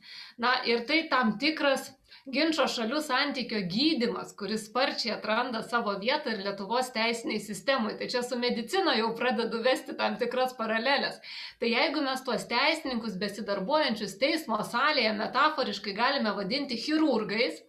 Na 0.45 0.59
ir 0.69 0.85
tai 0.91 0.99
tam 1.15 1.39
tikras 1.41 1.89
ginčo 2.25 2.65
šalių 2.71 3.01
santykio 3.05 3.61
gydymas, 3.69 4.33
kuris 4.39 4.65
sparčiai 4.69 5.13
atranda 5.17 5.61
savo 5.63 5.93
vietą 6.01 6.33
ir 6.33 6.41
Lietuvos 6.47 6.89
teisiniai 6.95 7.41
sistemai. 7.43 7.97
Tai 7.99 8.09
čia 8.09 8.23
su 8.25 8.39
medicina 8.41 8.95
jau 8.97 9.11
pradedu 9.19 9.61
vesti 9.65 9.97
tam 9.99 10.17
tikras 10.21 10.57
paralelės. 10.57 11.21
Tai 11.61 11.69
jeigu 11.69 12.05
mes 12.07 12.25
tuos 12.25 12.47
teisininkus 12.49 13.19
besidarbuojančius 13.21 14.17
teismo 14.23 14.61
salėje 14.71 15.13
metaforiškai 15.21 15.97
galime 16.01 16.33
vadinti 16.39 16.81
chirurgais, 16.81 17.61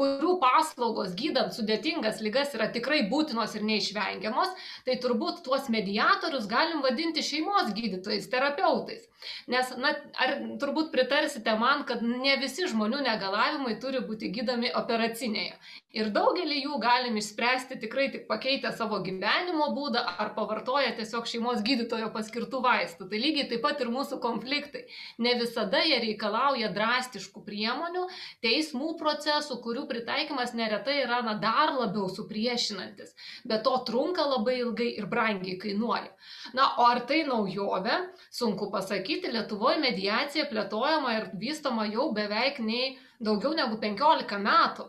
kurių 0.00 0.38
paslaugos 0.40 1.12
gydant 1.18 1.52
sudėtingas 1.52 2.22
lygas 2.24 2.54
yra 2.56 2.70
tikrai 2.72 3.02
būtinos 3.10 3.52
ir 3.58 3.66
neišvengiamos, 3.68 4.54
tai 4.86 4.96
turbūt 5.02 5.42
tuos 5.44 5.68
mediatorius 5.72 6.48
galim 6.48 6.80
vadinti 6.86 7.24
šeimos 7.26 7.74
gydytojais, 7.76 8.28
terapeutais. 8.32 9.04
Nes, 9.52 9.74
na, 9.76 9.92
ar 10.24 10.30
turbūt 10.62 10.88
pritarsite 10.94 11.52
man, 11.60 11.84
kad 11.88 12.00
ne 12.00 12.38
visi 12.40 12.64
žmonių 12.70 13.02
negalavimai 13.04 13.76
turi 13.82 14.00
būti 14.06 14.32
gydomi 14.32 14.72
operacinėje. 14.80 15.58
Ir 15.90 16.12
daugelį 16.14 16.60
jų 16.60 16.76
galim 16.78 17.16
išspręsti 17.18 17.74
tikrai 17.82 18.04
tik 18.12 18.28
pakeitę 18.28 18.70
savo 18.78 19.00
gyvenimo 19.02 19.72
būdą 19.74 20.04
ar 20.22 20.28
pavartoję 20.36 20.92
tiesiog 21.00 21.26
šeimos 21.26 21.64
gydytojo 21.66 22.12
paskirtų 22.14 22.60
vaistų. 22.62 23.08
Tai 23.10 23.18
lygiai 23.18 23.48
taip 23.50 23.64
pat 23.64 23.82
ir 23.82 23.90
mūsų 23.90 24.20
konfliktai. 24.22 24.84
Ne 25.18 25.32
visada 25.40 25.80
jie 25.82 25.98
reikalauja 26.04 26.70
drastiškų 26.76 27.42
priemonių, 27.48 28.04
teismų 28.46 28.92
procesų, 29.02 29.58
kurių 29.66 29.88
pritaikymas 29.90 30.54
neretai 30.54 31.00
yra 31.02 31.24
na, 31.26 31.34
dar 31.42 31.74
labiau 31.74 32.06
supriešinantis. 32.06 33.10
Bet 33.42 33.66
to 33.66 33.74
trunka 33.90 34.28
labai 34.30 34.60
ilgai 34.60 34.92
ir 34.94 35.10
brangiai 35.10 35.58
kainuoja. 35.58 36.14
Na, 36.54 36.70
o 36.78 36.86
ar 36.86 37.02
tai 37.10 37.24
naujovė? 37.26 37.98
Sunku 38.30 38.70
pasakyti, 38.70 39.34
Lietuvoje 39.34 39.82
mediacija 39.82 40.46
plėtojama 40.46 41.18
ir 41.18 41.30
vystoma 41.34 41.90
jau 41.90 42.12
beveik 42.14 42.62
nei 42.62 42.94
daugiau 43.20 43.52
negu 43.56 43.78
15 43.82 44.38
metų. 44.44 44.86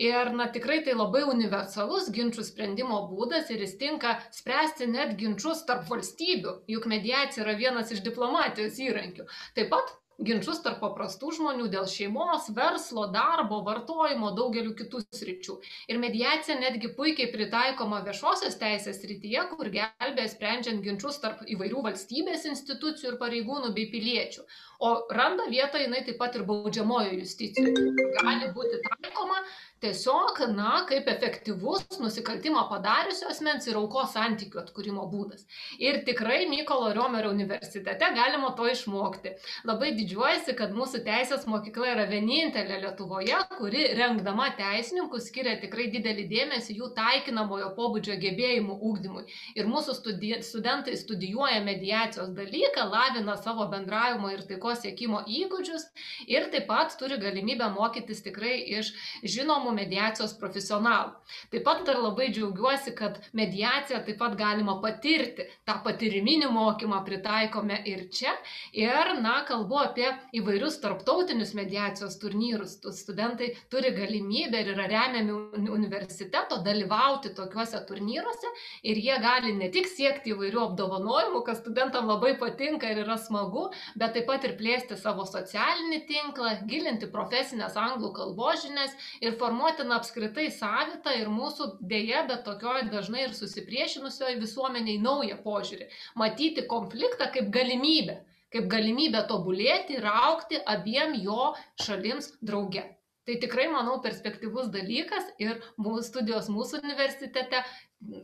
Ir 0.00 0.32
na, 0.38 0.48
tikrai 0.54 0.80
tai 0.86 0.96
labai 0.96 1.24
universalus 1.30 2.10
ginčių 2.14 2.46
sprendimo 2.46 3.02
būdas 3.10 3.50
ir 3.52 3.64
jis 3.64 3.76
tinka 3.80 4.16
spręsti 4.34 4.88
net 4.90 5.16
ginčius 5.20 5.64
tarp 5.68 5.88
valstybių, 5.90 6.56
juk 6.74 6.88
mediacija 6.90 7.44
yra 7.44 7.58
vienas 7.60 7.92
iš 7.94 8.04
diplomatijos 8.06 8.80
įrankių. 8.88 9.28
Taip 9.58 9.70
pat 9.74 9.94
ginčus 10.22 10.60
tarp 10.62 10.80
paprastų 10.82 11.32
žmonių 11.38 11.66
dėl 11.72 11.86
šeimos, 11.90 12.48
verslo, 12.54 13.06
darbo, 13.12 13.60
vartojimo, 13.66 14.30
daugeliu 14.36 14.74
kitų 14.78 15.02
sričių. 15.14 15.56
Ir 15.90 16.00
mediacija 16.02 16.56
netgi 16.60 16.92
puikiai 16.96 17.32
pritaikoma 17.32 18.02
viešosios 18.06 18.58
teisės 18.60 19.00
srityje, 19.02 19.46
kur 19.54 19.70
gelbė 19.74 20.28
sprendžiant 20.30 20.84
ginčius 20.84 21.20
tarp 21.22 21.42
įvairių 21.50 21.82
valstybės 21.88 22.46
institucijų 22.50 23.14
ir 23.14 23.20
pareigūnų 23.22 23.74
bei 23.74 23.90
piliečių. 23.92 24.46
O 24.84 24.94
randa 25.16 25.48
vietą 25.50 25.82
jinai 25.82 26.04
taip 26.06 26.18
pat 26.20 26.36
ir 26.38 26.46
baudžiamojo 26.48 27.14
justicijoje. 27.18 27.94
Gali 28.20 28.50
būti 28.54 28.82
taikoma 28.86 29.40
tiesiog, 29.84 30.40
na, 30.56 30.84
kaip 30.88 31.08
efektyvus 31.12 31.98
nusikaltimą 32.00 32.64
padariusio 32.70 33.28
asmens 33.30 33.68
ir 33.68 33.76
aukos 33.78 34.14
santykių 34.16 34.62
atkūrimo 34.62 35.04
būdas. 35.12 35.44
Ir 35.82 36.00
tikrai 36.06 36.44
Mykolo 36.50 36.92
Riomerio 36.96 37.32
universitete 37.34 38.08
galima 38.16 38.54
to 38.56 38.68
išmokti. 38.70 39.34
Labai 39.68 39.92
didžiuojasi, 39.98 40.56
kad 40.58 40.72
mūsų 40.76 41.02
teisės 41.06 41.44
mokykla 41.50 41.92
yra 41.94 42.06
vienintelė 42.10 42.80
Lietuvoje, 42.84 43.40
kuri 43.58 43.86
rengdama 43.98 44.50
teisininkus 44.58 45.28
skiria 45.28 45.56
tikrai 45.60 45.90
didelį 45.92 46.26
dėmesį 46.32 46.78
jų 46.78 46.90
taikinamojo 46.96 47.70
pobūdžio 47.76 48.16
gebėjimų 48.22 48.78
ūkdymui. 48.90 49.26
Ir 49.58 49.68
mūsų 49.70 49.98
studi 49.98 50.32
studentai 50.44 50.96
studijuoja 50.98 51.60
mediacijos 51.64 52.32
dalyką, 52.36 52.88
lavina 52.90 53.36
savo 53.40 53.68
bendravimo 53.72 54.32
ir 54.32 54.44
taikos 54.48 54.82
siekimo 54.84 55.24
įgūdžius 55.28 55.88
ir 56.30 56.48
taip 56.52 56.68
pat 56.70 56.96
turi 56.98 57.18
galimybę 57.20 57.68
mokytis 57.74 58.22
tikrai 58.24 58.56
iš 58.78 58.92
žinomų 59.34 59.73
mediacijos 59.76 60.36
profesionalų. 60.40 61.12
Taip 61.52 61.64
pat 61.66 61.84
dar 61.88 62.00
labai 62.02 62.30
džiaugiuosi, 62.32 62.94
kad 62.98 63.18
mediaciją 63.36 64.00
taip 64.06 64.18
pat 64.20 64.36
galima 64.38 64.76
patirti. 64.82 65.46
Ta 65.66 65.78
patiriminį 65.84 66.50
mokymą 66.52 67.00
pritaikome 67.06 67.80
ir 67.90 68.06
čia. 68.14 68.34
Ir, 68.72 69.14
na, 69.24 69.40
kalbu 69.48 69.80
apie 69.82 70.06
įvairius 70.36 70.80
tarptautinius 70.82 71.54
mediacijos 71.58 72.18
turnyrus. 72.22 72.78
Studentai 72.94 73.52
turi 73.72 73.92
galimybę 73.96 74.60
ir 74.62 74.72
yra 74.74 74.86
remiami 74.90 75.34
universiteto 75.74 76.60
dalyvauti 76.64 77.34
tokiuose 77.36 77.80
turnyruose 77.88 78.50
ir 78.86 79.00
jie 79.00 79.16
gali 79.22 79.54
ne 79.56 79.70
tik 79.74 79.88
siekti 79.90 80.34
įvairių 80.34 80.62
apdovanojimų, 80.68 81.42
kas 81.46 81.60
studentam 81.62 82.08
labai 82.10 82.34
patinka 82.40 82.90
ir 82.90 83.02
yra 83.04 83.16
smagu, 83.20 83.68
bet 83.98 84.14
taip 84.16 84.28
pat 84.30 84.44
ir 84.46 84.56
plėsti 84.58 84.98
savo 85.00 85.26
socialinį 85.28 86.00
tinklą, 86.08 86.54
gilinti 86.70 87.08
profesinės 87.12 87.78
anglų 87.80 88.12
kalbos 88.16 88.64
žinias 88.64 88.94
ir 89.20 89.36
formuoti 89.40 89.53
na, 89.54 89.96
apskritai 89.96 90.50
savitą 90.52 91.14
ir 91.20 91.30
mūsų 91.32 91.70
dėje, 91.94 92.26
bet 92.28 92.44
tokioje 92.48 92.88
dažnai 92.92 93.26
ir 93.28 93.34
susipriešinusioje 93.38 94.38
visuomeniai 94.42 95.00
naują 95.02 95.40
požiūrį. 95.46 95.88
Matyti 96.20 96.66
konfliktą 96.70 97.30
kaip 97.34 97.50
galimybę 97.54 98.20
kaip 98.54 98.68
galimybę 98.70 99.24
tobulėti 99.30 99.96
ir 99.98 100.04
aukti 100.06 100.60
abiem 100.74 101.16
jo 101.18 101.54
šalims 101.82 102.30
drauge. 102.38 102.84
Tai 103.24 103.38
tikrai, 103.40 103.66
manau, 103.72 103.96
perspektyvus 104.04 104.68
dalykas 104.70 105.30
ir 105.42 105.58
mūsų 105.80 106.04
studijos 106.10 106.50
mūsų 106.52 106.82
universitete 106.84 107.64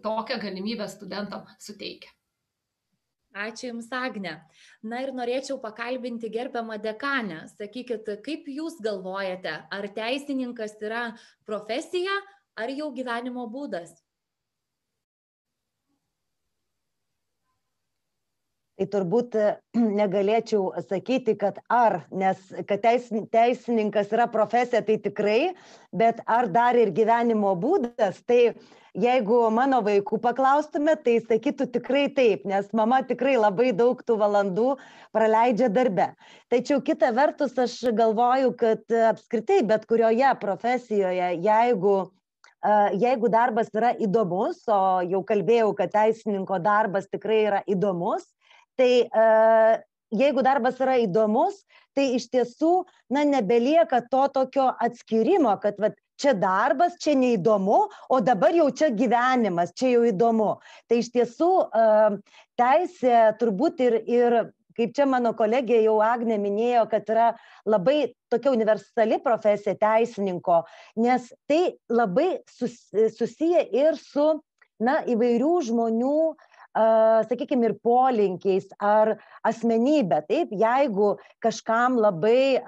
tokią 0.05 0.39
galimybę 0.45 0.87
studentam 0.93 1.49
suteikia. 1.59 2.13
Ačiū 3.31 3.69
Jums, 3.69 3.87
Agne. 3.95 4.33
Na 4.83 5.01
ir 5.05 5.13
norėčiau 5.15 5.61
pakalbinti 5.63 6.31
gerbiamą 6.35 6.81
dekanę. 6.83 7.45
Sakykit, 7.55 8.09
kaip 8.27 8.49
Jūs 8.51 8.81
galvojate, 8.83 9.53
ar 9.71 9.87
teisininkas 9.95 10.75
yra 10.83 11.05
profesija 11.47 12.17
ar 12.59 12.73
jau 12.75 12.91
gyvenimo 12.91 13.47
būdas? 13.47 13.95
Tai 18.81 18.89
turbūt 18.89 19.37
e, 19.37 19.47
negalėčiau 20.01 20.73
sakyti, 20.89 21.37
kad 21.37 21.61
ar, 21.69 22.01
nes 22.11 22.41
kad 22.69 22.81
teisininkas 22.81 24.13
yra 24.15 24.27
profesija, 24.33 24.81
tai 24.87 24.97
tikrai, 25.05 25.55
bet 25.93 26.23
ar 26.27 26.49
dar 26.49 26.79
ir 26.81 26.93
gyvenimo 26.97 27.53
būdas, 27.61 28.23
tai 28.25 28.55
jeigu 28.97 29.43
mano 29.53 29.83
vaikų 29.85 30.19
paklaustume, 30.25 30.97
tai 31.05 31.19
sakytų 31.21 31.69
tikrai 31.77 32.07
taip, 32.17 32.47
nes 32.49 32.73
mama 32.73 33.03
tikrai 33.07 33.37
labai 33.37 33.71
daug 33.77 34.01
tų 34.03 34.17
valandų 34.19 34.73
praleidžia 35.13 35.69
darbe. 35.69 36.15
Tačiau 36.51 36.81
kita 36.81 37.13
vertus, 37.15 37.53
aš 37.61 37.77
galvoju, 37.93 38.57
kad 38.59 38.97
apskritai 39.13 39.61
bet 39.69 39.85
kurioje 39.91 40.33
profesijoje, 40.41 41.37
jeigu 41.45 42.01
jeigu 43.01 43.31
darbas 43.33 43.71
yra 43.73 43.95
įdomus, 43.97 44.67
o 44.69 45.01
jau 45.09 45.23
kalbėjau, 45.25 45.71
kad 45.79 45.95
teisininko 45.95 46.59
darbas 46.61 47.07
tikrai 47.09 47.39
yra 47.47 47.63
įdomus, 47.65 48.27
tai 48.81 48.93
e, 49.05 49.25
jeigu 50.23 50.45
darbas 50.45 50.79
yra 50.81 50.97
įdomus, 51.05 51.61
tai 51.97 52.15
iš 52.17 52.31
tiesų, 52.33 52.85
na, 53.13 53.27
nebelieka 53.29 54.01
to 54.11 54.23
tokio 54.33 54.71
atskirimo, 54.81 55.53
kad 55.63 55.81
vat, 55.83 55.99
čia 56.21 56.35
darbas, 56.37 56.99
čia 57.01 57.15
neįdomu, 57.17 57.81
o 58.13 58.21
dabar 58.21 58.53
jau 58.53 58.69
čia 58.77 58.91
gyvenimas, 58.93 59.73
čia 59.77 59.95
jau 59.95 60.05
įdomu. 60.09 60.51
Tai 60.89 60.99
iš 61.01 61.11
tiesų 61.15 61.51
e, 61.65 61.85
teisė 62.61 63.21
turbūt 63.41 63.81
ir, 63.87 63.97
ir 64.09 64.37
kaip 64.77 64.93
čia 64.97 65.07
mano 65.09 65.33
kolegė 65.37 65.81
jau 65.85 65.99
Agne 66.05 66.37
minėjo, 66.41 66.87
kad 66.93 67.09
yra 67.13 67.31
labai 67.69 68.13
tokia 68.33 68.53
universali 68.53 69.21
profesija 69.25 69.77
teisininko, 69.81 70.63
nes 71.01 71.33
tai 71.49 71.63
labai 71.93 72.31
sus, 72.49 72.79
susiję 73.17 73.65
ir 73.77 73.99
su 74.01 74.29
na, 74.81 75.01
įvairių 75.09 75.57
žmonių 75.69 76.15
uh, 76.31 76.50
sakykime, 76.75 77.71
ir 77.71 77.75
polinkiais 77.83 78.69
ar 78.79 79.17
asmenybė. 79.47 80.23
Taip, 80.29 80.53
jeigu 80.55 81.17
kažkam 81.43 81.99
labai 81.99 82.61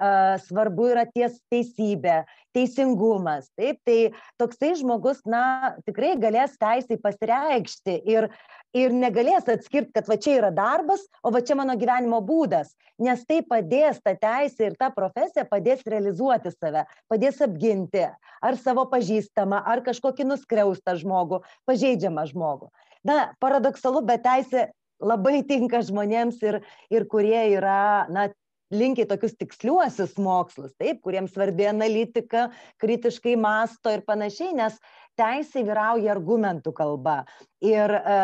svarbu 0.43 0.89
yra 0.91 1.05
ties 1.07 1.39
teisybė, 1.51 2.23
teisingumas, 2.53 3.49
taip, 3.57 3.79
tai 3.85 4.13
toksai 4.37 4.73
žmogus, 4.77 5.23
na, 5.25 5.75
tikrai 5.87 6.13
galės 6.21 6.57
teisai 6.59 6.99
pasireikšti 7.01 7.95
ir, 8.05 8.29
ir 8.77 8.93
negalės 8.93 9.47
atskirti, 9.49 9.93
kad 9.95 10.09
va 10.09 10.19
čia 10.21 10.37
yra 10.41 10.51
darbas, 10.53 11.07
o 11.23 11.31
va 11.33 11.41
čia 11.41 11.57
mano 11.57 11.73
gyvenimo 11.79 12.21
būdas, 12.21 12.75
nes 13.01 13.25
tai 13.25 13.41
padės 13.41 14.03
ta 14.03 14.13
teisė 14.19 14.69
ir 14.69 14.77
ta 14.77 14.91
profesija 14.93 15.47
padės 15.49 15.81
realizuoti 15.87 16.53
save, 16.53 16.85
padės 17.09 17.41
apginti 17.41 18.05
ar 18.43 18.59
savo 18.61 18.85
pažįstamą, 18.91 19.63
ar 19.65 19.81
kažkokį 19.85 20.29
nuskriaustą 20.29 20.99
žmogų, 21.01 21.41
pažeidžiamą 21.65 22.27
žmogų 22.29 22.69
na 23.07 23.33
paradoksalu 23.43 24.03
bet 24.07 24.23
teisė 24.25 24.69
labai 25.03 25.41
tinka 25.47 25.81
žmonėms 25.83 26.39
ir, 26.45 26.61
ir 26.93 27.05
kurie 27.11 27.41
yra, 27.57 28.07
na, 28.13 28.29
linkiai 28.73 29.07
tokius 29.09 29.35
tiksliuosius 29.37 30.15
mokslus, 30.21 30.73
taip, 30.79 31.01
kuriems 31.05 31.33
svarbi 31.35 31.67
analitika, 31.69 32.47
kritiškai 32.81 33.35
masto 33.39 33.91
ir 33.93 34.03
panašiai, 34.07 34.53
nes 34.57 34.79
teisė 35.19 35.65
vyrauja 35.67 36.13
argumentų 36.15 36.73
kalba. 36.75 37.19
Ir 37.61 37.93
e, 37.93 38.17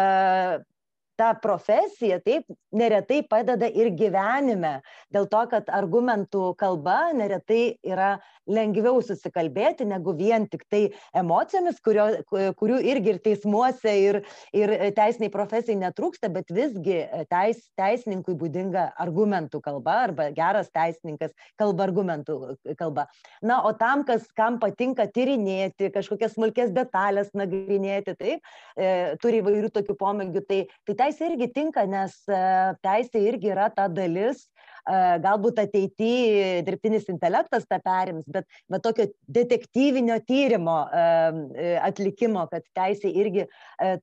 ta 1.20 1.34
profesija 1.41 2.20
taip 2.24 2.47
neretai 2.72 3.20
padeda 3.28 3.67
ir 3.67 3.91
gyvenime, 3.97 4.80
dėl 5.13 5.28
to, 5.32 5.41
kad 5.51 5.70
argumentų 5.74 6.53
kalba 6.59 7.09
neretai 7.17 7.76
yra 7.84 8.17
lengviau 8.49 9.01
susikalbėti 9.05 9.86
negu 9.89 10.13
vien 10.17 10.47
tik 10.49 10.63
tai 10.72 10.82
emocijomis, 11.17 11.82
kurio, 11.86 12.07
kurių 12.30 12.80
irgi 12.91 13.13
ir 13.13 13.20
teismuose, 13.26 13.93
ir, 14.05 14.22
ir 14.55 14.74
teisiniai 14.97 15.32
profesijai 15.34 15.78
netrūksta, 15.82 16.32
bet 16.34 16.53
visgi 16.53 17.01
teis, 17.30 17.61
teisininkui 17.80 18.38
būdinga 18.39 18.89
argumentų 19.01 19.61
kalba 19.65 19.99
arba 20.07 20.30
geras 20.36 20.72
teisininkas 20.74 21.36
kalba 21.59 21.86
argumentų 21.86 22.39
kalba. 22.80 23.07
Na, 23.45 23.59
o 23.67 23.74
tam, 23.78 24.05
kas, 24.07 24.26
kam 24.38 24.59
patinka 24.61 25.05
tyrinėti, 25.13 25.91
kažkokias 25.93 26.38
smulkės 26.38 26.74
detalės 26.76 27.34
nagrinėti, 27.38 28.15
taip, 28.17 28.55
e, 28.78 28.89
turi 29.22 29.43
įvairių 29.43 29.74
tokių 29.76 29.97
pomėgių, 29.99 30.45
tai, 30.49 30.61
tai 30.89 31.09
teisė 31.10 31.32
irgi 31.32 31.49
tinka, 31.53 31.86
nes 31.89 32.14
e, 32.30 32.39
teisė 32.86 33.22
irgi 33.26 33.49
yra 33.49 33.70
ta 33.74 33.88
dalis, 33.89 34.43
e, 34.86 35.18
galbūt 35.24 35.62
ateityje 35.64 36.62
dirbtinis 36.68 37.10
intelektas 37.10 37.66
tą 37.70 37.80
perims, 37.82 38.28
bet, 38.30 38.45
bet 38.70 38.84
tokio 38.86 39.07
detektyvinio 39.28 40.20
tyrimo 40.28 40.78
e, 40.93 41.74
atlikimo, 41.82 42.45
kad 42.51 42.66
teisė 42.78 43.10
irgi 43.10 43.47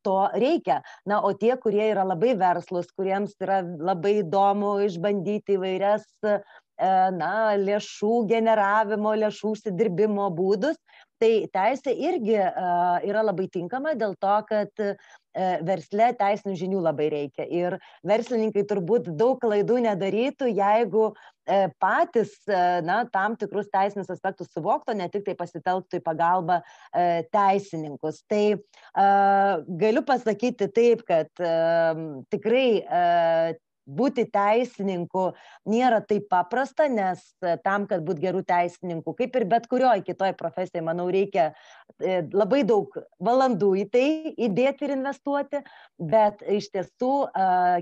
to 0.03 0.19
reikia. 0.35 0.81
Na, 1.07 1.23
o 1.23 1.33
tie, 1.33 1.55
kurie 1.63 1.87
yra 1.93 2.05
labai 2.07 2.35
verslus, 2.39 2.91
kuriems 2.97 3.37
yra 3.41 3.63
labai 3.63 4.21
įdomu 4.25 4.79
išbandyti 4.87 5.57
įvairias 5.57 6.07
na, 7.17 7.57
lėšų 7.57 8.27
generavimo, 8.29 9.15
lėšų 9.17 9.55
užsidirbimo 9.55 10.27
būdus, 10.37 10.77
tai 11.23 11.31
teisė 11.53 11.95
irgi 12.09 12.37
yra 12.37 13.23
labai 13.25 13.47
tinkama 13.53 13.95
dėl 13.99 14.17
to, 14.21 14.35
kad 14.49 14.83
versle 15.67 16.11
teisinių 16.17 16.55
žinių 16.57 16.83
labai 16.87 17.11
reikia. 17.13 17.45
Ir 17.53 17.77
verslininkai 18.09 18.65
turbūt 18.69 19.11
daug 19.21 19.37
klaidų 19.43 19.83
nedarytų, 19.85 20.49
jeigu 20.49 21.11
patys 21.83 22.33
na, 22.87 23.03
tam 23.13 23.37
tikrus 23.39 23.69
teisinius 23.73 24.11
aspektus 24.13 24.49
suvoktų, 24.55 24.97
ne 24.97 25.11
tik 25.13 25.27
tai 25.29 25.37
pasitelktų 25.39 26.01
į 26.01 26.07
pagalbą 26.07 26.61
teisininkus. 27.35 28.23
Tai 28.31 28.45
galiu 29.85 30.07
pasakyti 30.09 30.71
taip, 30.73 31.05
kad 31.09 31.31
tikrai 32.33 32.67
būti 33.87 34.27
teisininku 34.35 35.31
nėra 35.71 36.03
taip 36.05 36.27
paprasta, 36.31 36.89
nes 36.91 37.23
e, 37.43 37.55
tam, 37.65 37.87
kad 37.91 38.03
būtų 38.07 38.25
gerų 38.25 38.43
teisininkų, 38.47 39.15
kaip 39.21 39.39
ir 39.39 39.47
bet 39.49 39.69
kurioje 39.71 40.05
kitoje 40.07 40.35
profesijoje, 40.39 40.85
manau, 40.87 41.07
reikia 41.13 41.49
e, 42.03 42.21
labai 42.35 42.63
daug 42.67 42.93
valandų 43.23 43.73
į 43.83 43.87
tai 43.95 44.07
įdėti 44.49 44.89
ir 44.89 44.97
investuoti, 44.97 45.63
bet 45.99 46.43
iš 46.43 46.71
tiesų 46.75 47.13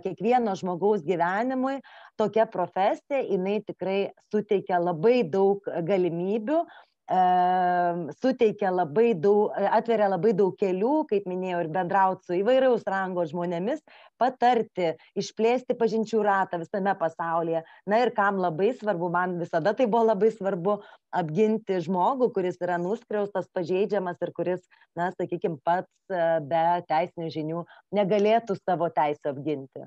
kiekvieno 0.05 0.55
žmogaus 0.59 1.05
gyvenimui 1.07 1.79
tokia 2.21 2.47
profesija, 2.51 3.23
jinai 3.25 3.61
tikrai 3.67 3.99
suteikia 4.31 4.79
labai 4.83 5.23
daug 5.27 5.65
galimybių 5.65 6.63
suteikia 7.11 8.71
labai 8.73 9.13
daug, 9.15 9.53
atveria 9.53 10.09
labai 10.09 10.33
daug 10.33 10.55
kelių, 10.57 11.05
kaip 11.11 11.27
minėjau, 11.29 11.61
ir 11.65 11.69
bendrauti 11.69 12.25
su 12.25 12.37
įvairiaus 12.39 12.85
rango 12.89 13.25
žmonėmis, 13.29 13.83
patarti, 14.17 14.95
išplėsti 15.15 15.77
pažinčių 15.77 16.23
ratą 16.25 16.59
visame 16.63 16.95
pasaulyje. 16.97 17.63
Na 17.87 18.01
ir 18.01 18.13
kam 18.17 18.41
labai 18.41 18.73
svarbu, 18.73 19.11
man 19.13 19.39
visada 19.39 19.75
tai 19.75 19.87
buvo 19.87 20.07
labai 20.09 20.31
svarbu 20.33 20.79
apginti 21.13 21.81
žmogų, 21.85 22.33
kuris 22.33 22.57
yra 22.65 22.79
nuskriaustas, 22.81 23.51
pažeidžiamas 23.53 24.17
ir 24.25 24.33
kuris, 24.33 24.65
na, 24.97 25.11
sakykime, 25.13 25.61
pats 25.65 25.93
be 26.09 26.65
teisinių 26.89 27.29
žinių 27.37 27.67
negalėtų 27.93 28.57
savo 28.63 28.89
teisę 28.89 29.35
apginti. 29.35 29.85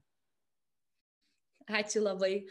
Ačiū 1.68 2.00
labai. 2.00 2.48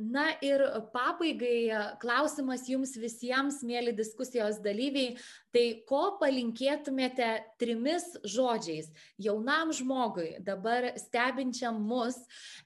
Na 0.00 0.30
ir 0.40 0.62
pabaigai 0.92 1.98
klausimas 2.00 2.64
jums 2.64 2.94
visiems, 2.96 3.58
mėly 3.60 3.92
diskusijos 3.92 4.56
dalyviai, 4.64 5.18
tai 5.52 5.64
ko 5.84 6.16
palinkėtumėte 6.22 7.28
trimis 7.60 8.06
žodžiais 8.24 8.88
jaunam 9.20 9.74
žmogui, 9.76 10.38
dabar 10.40 10.94
stebinčiam 10.96 11.76
mus 11.76 12.16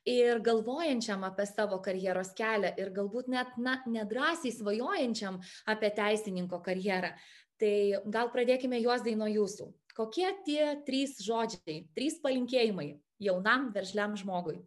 ir 0.07 0.39
galvojančiam 0.39 1.27
apie 1.27 1.49
savo 1.51 1.81
karjeros 1.83 2.31
kelią 2.39 2.73
ir 2.79 2.95
galbūt 2.95 3.35
net 3.35 3.59
na, 3.59 3.81
nedrasiai 3.91 4.55
svajojančiam 4.55 5.43
apie 5.67 5.91
teisininko 5.99 6.63
karjerą. 6.63 7.11
Tai 7.59 7.77
gal 8.07 8.31
pradėkime 8.31 8.79
juos 8.79 9.03
daino 9.03 9.27
jūsų. 9.27 9.73
Kokie 9.99 10.31
tie 10.47 10.77
trys 10.87 11.19
žodžiai, 11.27 11.89
trys 11.91 12.23
palinkėjimai 12.23 12.93
jaunam 13.19 13.73
veržliam 13.75 14.15
žmogui? 14.15 14.61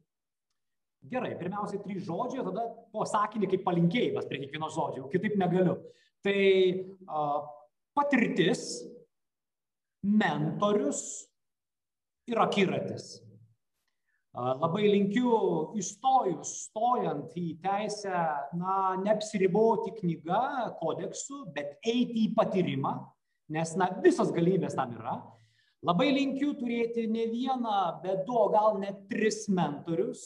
Gerai, 1.09 1.31
pirmiausiai 1.39 1.81
trys 1.81 2.03
žodžiai, 2.05 2.43
tada 2.45 2.67
po 2.93 3.05
sakinį 3.09 3.49
kaip 3.49 3.63
palinkėjimas 3.65 4.27
prie 4.29 4.43
kiekvieno 4.43 4.69
žodžio, 4.69 5.07
kitaip 5.09 5.33
negaliu. 5.41 5.79
Tai 6.21 6.37
uh, 7.09 7.39
patirtis, 7.97 8.83
mentorius 10.05 11.01
ir 12.29 12.41
akiratis. 12.43 13.15
Uh, 14.31 14.53
labai 14.61 14.85
linkiu 14.91 15.33
įstojus, 15.81 16.53
stojant 16.67 17.33
į 17.35 17.47
teisę, 17.65 18.21
na, 18.61 18.77
neapsiriboti 19.01 19.95
knyga, 19.97 20.43
kodeksu, 20.77 21.47
bet 21.55 21.81
eiti 21.81 22.27
į 22.27 22.31
patyrimą, 22.37 22.93
nes, 23.57 23.73
na, 23.75 23.89
visos 24.05 24.29
galimybės 24.37 24.77
tam 24.77 24.93
yra 25.01 25.17
labai 25.85 26.11
linkiu 26.13 26.53
turėti 26.59 27.07
ne 27.09 27.25
vieną 27.31 27.77
bet 28.03 28.23
du 28.27 28.37
gal 28.53 28.77
net 28.81 29.03
tris 29.09 29.43
mentorius. 29.49 30.23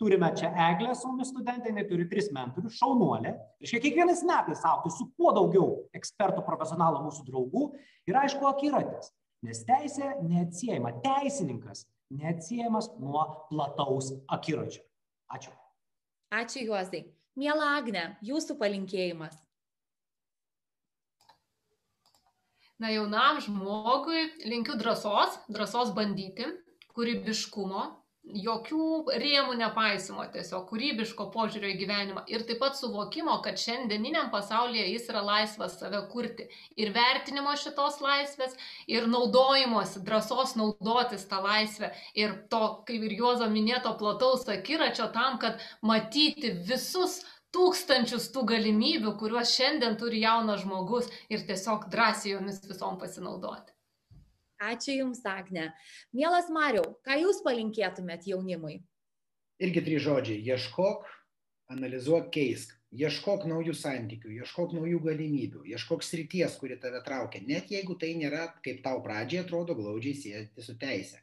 Turime 0.00 0.32
čia 0.38 0.50
eglę 0.70 0.94
mumis 1.06 1.32
studentė 1.32 1.70
jinai 1.70 1.86
turi 1.90 2.08
tris 2.10 2.30
mentorius 2.34 2.78
šaunuolė. 2.80 3.34
Reiškia 3.62 3.82
kiekvienais 3.86 4.24
metais 4.28 4.64
augti 4.68 4.92
su 4.94 5.08
kuo 5.16 5.32
daugiau 5.36 5.68
ekspertų 5.98 6.44
profesionalų 6.46 7.04
mūsų 7.06 7.26
draugų 7.30 7.66
ir 8.10 8.20
aišku 8.24 8.48
akiratis. 8.50 9.12
Nes 9.42 9.64
teisė 9.66 10.12
neatsiejama 10.22 10.94
teisininkas 11.02 11.86
neatsiejamas 12.12 12.90
nuo 13.00 13.24
plataus 13.48 14.12
akiračio 14.30 14.84
ačiū. 15.32 15.52
Ačiū 16.32 16.66
juozai. 16.68 17.06
Miela 17.36 17.76
agne 17.78 18.16
jūsų 18.24 18.58
palinkėjimas 18.60 19.38
na 22.82 22.90
jaunam 22.90 23.40
žmogui 23.44 24.28
linkiu 24.50 24.76
drąsos, 24.80 25.38
drąsos 25.48 25.94
bandyti, 25.96 26.48
kūrybiškumo, 26.96 27.84
jokių 28.22 29.16
rėmų 29.18 29.56
nepaisimo, 29.58 30.22
tiesiog 30.30 30.68
kūrybiško 30.70 31.26
požiūrio 31.34 31.72
į 31.72 31.78
gyvenimą 31.80 32.22
ir 32.30 32.44
taip 32.46 32.60
pat 32.62 32.78
suvokimo, 32.78 33.34
kad 33.42 33.58
šiandieniniam 33.58 34.30
pasaulyje 34.30 34.84
jis 34.92 35.08
yra 35.10 35.24
laisvas 35.26 35.74
save 35.80 36.04
kurti. 36.12 36.46
Ir 36.78 36.92
vertinimo 36.94 37.54
šitos 37.58 37.98
laisvės 38.04 38.54
ir 38.86 39.08
naudojimosi, 39.10 40.04
drąsos 40.06 40.54
naudotis 40.58 41.26
tą 41.30 41.42
laisvę. 41.42 41.90
Ir 42.14 42.38
to, 42.52 42.62
kaip 42.86 43.02
ir 43.08 43.16
Juozo 43.18 43.50
minėto, 43.50 43.96
plataus 43.98 44.46
akiračio 44.48 45.10
tam, 45.14 45.40
kad 45.42 45.58
matyti 45.82 46.54
visus 46.70 47.20
tūkstančius 47.52 48.30
tų 48.32 48.46
galimybių, 48.52 49.14
kuriuos 49.20 49.52
šiandien 49.56 49.96
turi 50.00 50.22
jaunas 50.24 50.62
žmogus 50.64 51.10
ir 51.32 51.44
tiesiog 51.48 51.88
drąsiai 51.92 52.34
jomis 52.34 52.62
visom 52.64 52.98
pasinaudoti. 53.00 53.74
Ačiū 54.62 54.94
Jums, 54.94 55.24
Agne. 55.26 55.72
Mielas 56.14 56.48
Mariau, 56.54 56.94
ką 57.02 57.18
Jūs 57.18 57.42
palinkėtumėt 57.42 58.28
jaunimui? 58.30 58.78
Irgi 59.62 59.82
trys 59.82 60.04
žodžiai- 60.06 60.44
ieškok, 60.52 61.08
analizuok, 61.74 62.30
keisk. 62.34 62.78
Ieškok 62.92 63.46
naujų 63.48 63.72
santykių, 63.72 64.30
ieškok 64.42 64.74
naujų 64.76 64.98
galimybių, 65.00 65.62
ieškok 65.72 66.02
srities, 66.04 66.58
kuri 66.60 66.76
tave 66.76 67.00
traukia, 67.06 67.40
net 67.40 67.70
jeigu 67.72 67.96
tai 67.98 68.12
nėra, 68.14 68.52
kaip 68.62 68.82
tau 68.84 69.00
pradžiai 69.00 69.46
atrodo, 69.46 69.74
glaudžiai 69.74 70.12
siejasi 70.14 70.66
su 70.66 70.74
teisė 70.76 71.22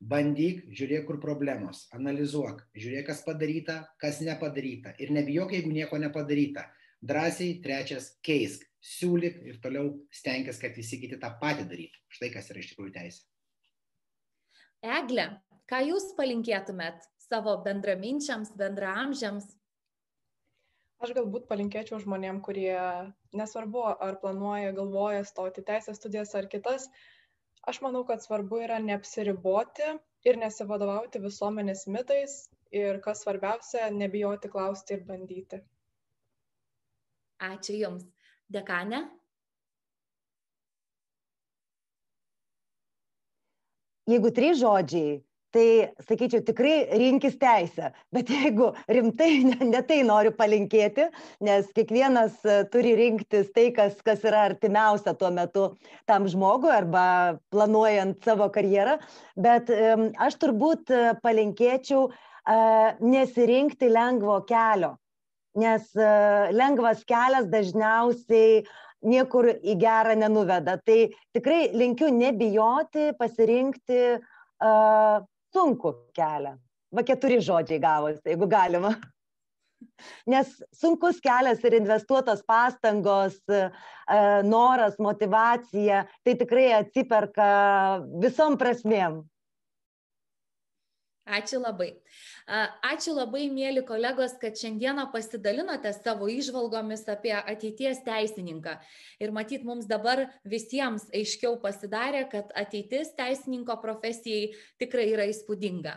bandyk 0.00 0.64
žiūrėk 0.72 1.06
kur 1.08 1.20
problemos. 1.22 1.84
Analizuok. 1.96 2.64
Žiūrėk 2.76 3.10
kas 3.10 3.22
padaryta 3.26 3.80
kas 4.00 4.20
nepadaryta. 4.24 4.94
Ir 4.98 5.12
nebijok 5.14 5.54
jeigu 5.56 5.72
nieko 5.74 6.00
nepadaryta. 6.00 6.66
Drąsiai 7.00 7.60
trečias 7.64 8.14
keisk. 8.24 8.66
Siūlyk 8.80 9.42
ir 9.44 9.60
toliau 9.60 9.92
stenkis 10.12 10.60
kad 10.60 10.76
visi 10.76 11.00
kiti 11.02 11.20
tą 11.20 11.34
patį 11.40 11.68
darytų. 11.68 12.02
Štai 12.16 12.32
kas 12.32 12.48
yra 12.52 12.62
iš 12.62 12.72
tikrųjų 12.72 12.94
teisė. 12.96 13.24
Egle 14.80 15.26
ką 15.68 15.82
jūs 15.84 16.12
palinkėtumėt 16.16 17.04
savo 17.20 17.58
bendraminčiams 17.64 18.54
bendraamžiams? 18.56 19.50
Aš 21.00 21.14
galbūt 21.16 21.46
palinkėčiau 21.48 22.00
žmonėm, 22.02 22.42
kurie 22.44 22.76
nesvarbu, 23.36 23.84
ar 24.04 24.18
planuoja, 24.20 24.74
galvoja 24.76 25.22
stoti 25.24 25.64
teisės 25.64 25.96
studijas 25.96 26.34
ar 26.36 26.48
kitas, 26.52 26.90
aš 27.68 27.80
manau 27.84 28.04
kad 28.08 28.22
svarbu 28.24 28.62
yra 28.66 28.78
neapsiriboti 28.84 29.90
ir 30.30 30.40
nesivadovauti 30.40 31.22
visuomenės 31.26 31.86
mitais 31.96 32.36
ir 32.72 33.00
kas 33.04 33.24
svarbiausia 33.24 33.90
nebijoti 33.90 34.50
klausti 34.52 34.96
ir 34.96 35.06
bandyti. 35.08 35.60
Ačiū 37.50 37.78
jums. 37.80 38.04
Dekane 38.50 39.04
jeigu 44.10 44.30
trys 44.34 44.58
žodžiai 44.60 45.18
tai 45.54 45.66
sakyčiau 46.06 46.44
tikrai 46.46 46.88
rinkis 47.00 47.36
teisę. 47.40 47.90
Bet 48.14 48.30
jeigu 48.32 48.70
rimtai 48.88 49.30
ne, 49.50 49.82
tai 49.86 50.00
noriu 50.06 50.32
palinkėti, 50.36 51.10
nes 51.46 51.68
kiekvienas 51.76 52.38
e, 52.44 52.62
turi 52.72 52.96
rinktis 52.98 53.52
tai, 53.56 53.68
kas, 53.76 53.98
kas 54.06 54.24
yra 54.26 54.46
artimiausia 54.50 55.14
tuo 55.18 55.30
metu 55.34 55.68
tam 56.10 56.26
žmogui 56.30 56.72
arba 56.74 57.04
planuojant 57.52 58.22
savo 58.24 58.50
karjerą, 58.54 58.98
bet 59.38 59.70
aš 59.70 60.40
turbūt 60.42 60.90
e, 60.94 61.04
palinkėčiau 61.24 62.08
uh, 62.08 62.18
nesirinkti 63.00 63.88
lengvo 63.90 64.40
kelio, 64.48 64.96
nes 65.56 65.90
lengvas 66.52 67.04
kelias 67.04 67.48
dažniausiai 67.50 68.64
niekur 69.02 69.48
į 69.62 69.76
gerą 69.80 70.16
nenuveda. 70.16 70.78
Tai 70.84 71.10
tikrai 71.34 71.70
linkiu 71.72 72.10
nebijoti 72.12 73.12
pasirinkti 73.18 74.20
sunkų 75.54 75.94
kelią. 76.16 76.56
Va 76.90 77.06
keturi 77.06 77.38
žodžiai 77.42 77.80
gavosi, 77.82 78.22
jeigu 78.32 78.48
galima. 78.50 78.94
Nes 80.28 80.50
sunkus 80.76 81.20
kelias 81.24 81.62
ir 81.64 81.76
investuotos 81.78 82.42
pastangos, 82.46 83.38
e, 83.48 83.60
noras, 84.44 84.98
motivacija, 85.00 86.02
tai 86.24 86.34
tikrai 86.40 86.66
atsiperka 86.80 87.50
visom 88.20 88.58
prasmėm. 88.60 89.22
Ačiū 91.30 91.60
labai. 91.62 91.92
Ačiū 92.50 93.12
labai, 93.14 93.44
mėly 93.46 93.84
kolegos, 93.86 94.32
kad 94.42 94.58
šiandieną 94.58 95.04
pasidalinote 95.12 95.92
savo 95.94 96.26
išvalgomis 96.26 97.04
apie 97.12 97.36
ateities 97.38 98.02
teisininką. 98.02 98.74
Ir 99.22 99.30
matyt, 99.30 99.62
mums 99.62 99.86
dabar 99.86 100.24
visiems 100.42 101.06
aiškiau 101.14 101.60
pasidarė, 101.62 102.24
kad 102.32 102.50
ateitis 102.58 103.14
teisininko 103.14 103.78
profesijai 103.84 104.50
tikrai 104.82 105.06
yra 105.12 105.28
įspūdinga. 105.30 105.94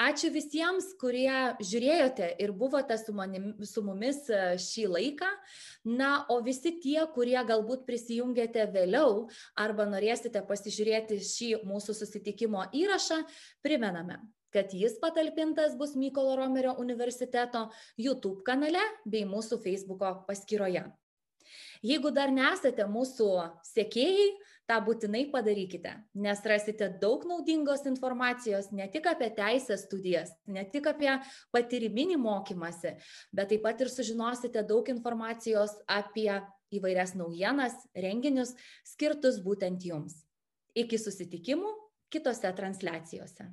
Ačiū 0.00 0.30
visiems, 0.32 0.94
kurie 0.96 1.58
žiūrėjote 1.58 2.30
ir 2.40 2.54
buvote 2.56 2.94
su, 2.96 3.12
manim, 3.12 3.52
su 3.66 3.82
mumis 3.84 4.22
šį 4.62 4.86
laiką. 4.94 5.28
Na, 5.90 6.24
o 6.30 6.38
visi 6.46 6.76
tie, 6.80 7.02
kurie 7.12 7.36
galbūt 7.50 7.82
prisijungėte 7.90 8.70
vėliau 8.72 9.26
arba 9.58 9.90
norėsite 9.90 10.46
pasižiūrėti 10.46 11.18
šį 11.18 11.54
mūsų 11.68 11.98
susitikimo 11.98 12.64
įrašą, 12.78 13.24
primename, 13.66 14.22
kad 14.54 14.72
jis 14.74 14.98
patalpintas 15.02 15.76
bus 15.78 15.96
Mykolo 15.98 16.36
Romerio 16.38 16.76
universiteto 16.82 17.68
YouTube 17.98 18.44
kanale 18.46 18.82
bei 19.04 19.26
mūsų 19.28 19.60
Facebook'o 19.62 20.14
paskyroje. 20.28 20.86
Jeigu 21.82 22.10
dar 22.12 22.30
nesate 22.30 22.84
mūsų 22.86 23.28
sekėjai, 23.64 24.28
tą 24.70 24.76
būtinai 24.86 25.24
padarykite, 25.32 25.96
nes 26.22 26.42
rasite 26.46 26.86
daug 27.02 27.24
naudingos 27.26 27.82
informacijos 27.90 28.68
ne 28.76 28.86
tik 28.92 29.08
apie 29.10 29.30
teisės 29.34 29.86
studijas, 29.88 30.30
ne 30.46 30.62
tik 30.70 30.86
apie 30.92 31.10
patyriminį 31.54 32.20
mokymasi, 32.22 32.94
bet 33.34 33.50
taip 33.50 33.64
pat 33.66 33.82
ir 33.82 33.90
sužinosite 33.90 34.62
daug 34.68 34.86
informacijos 34.92 35.74
apie 35.90 36.30
įvairias 36.70 37.16
naujienas, 37.18 37.74
renginius 37.98 38.54
skirtus 38.86 39.40
būtent 39.42 39.82
jums. 39.82 40.20
Iki 40.78 41.00
susitikimų 41.02 41.72
kitose 42.14 42.52
transliacijose. 42.54 43.48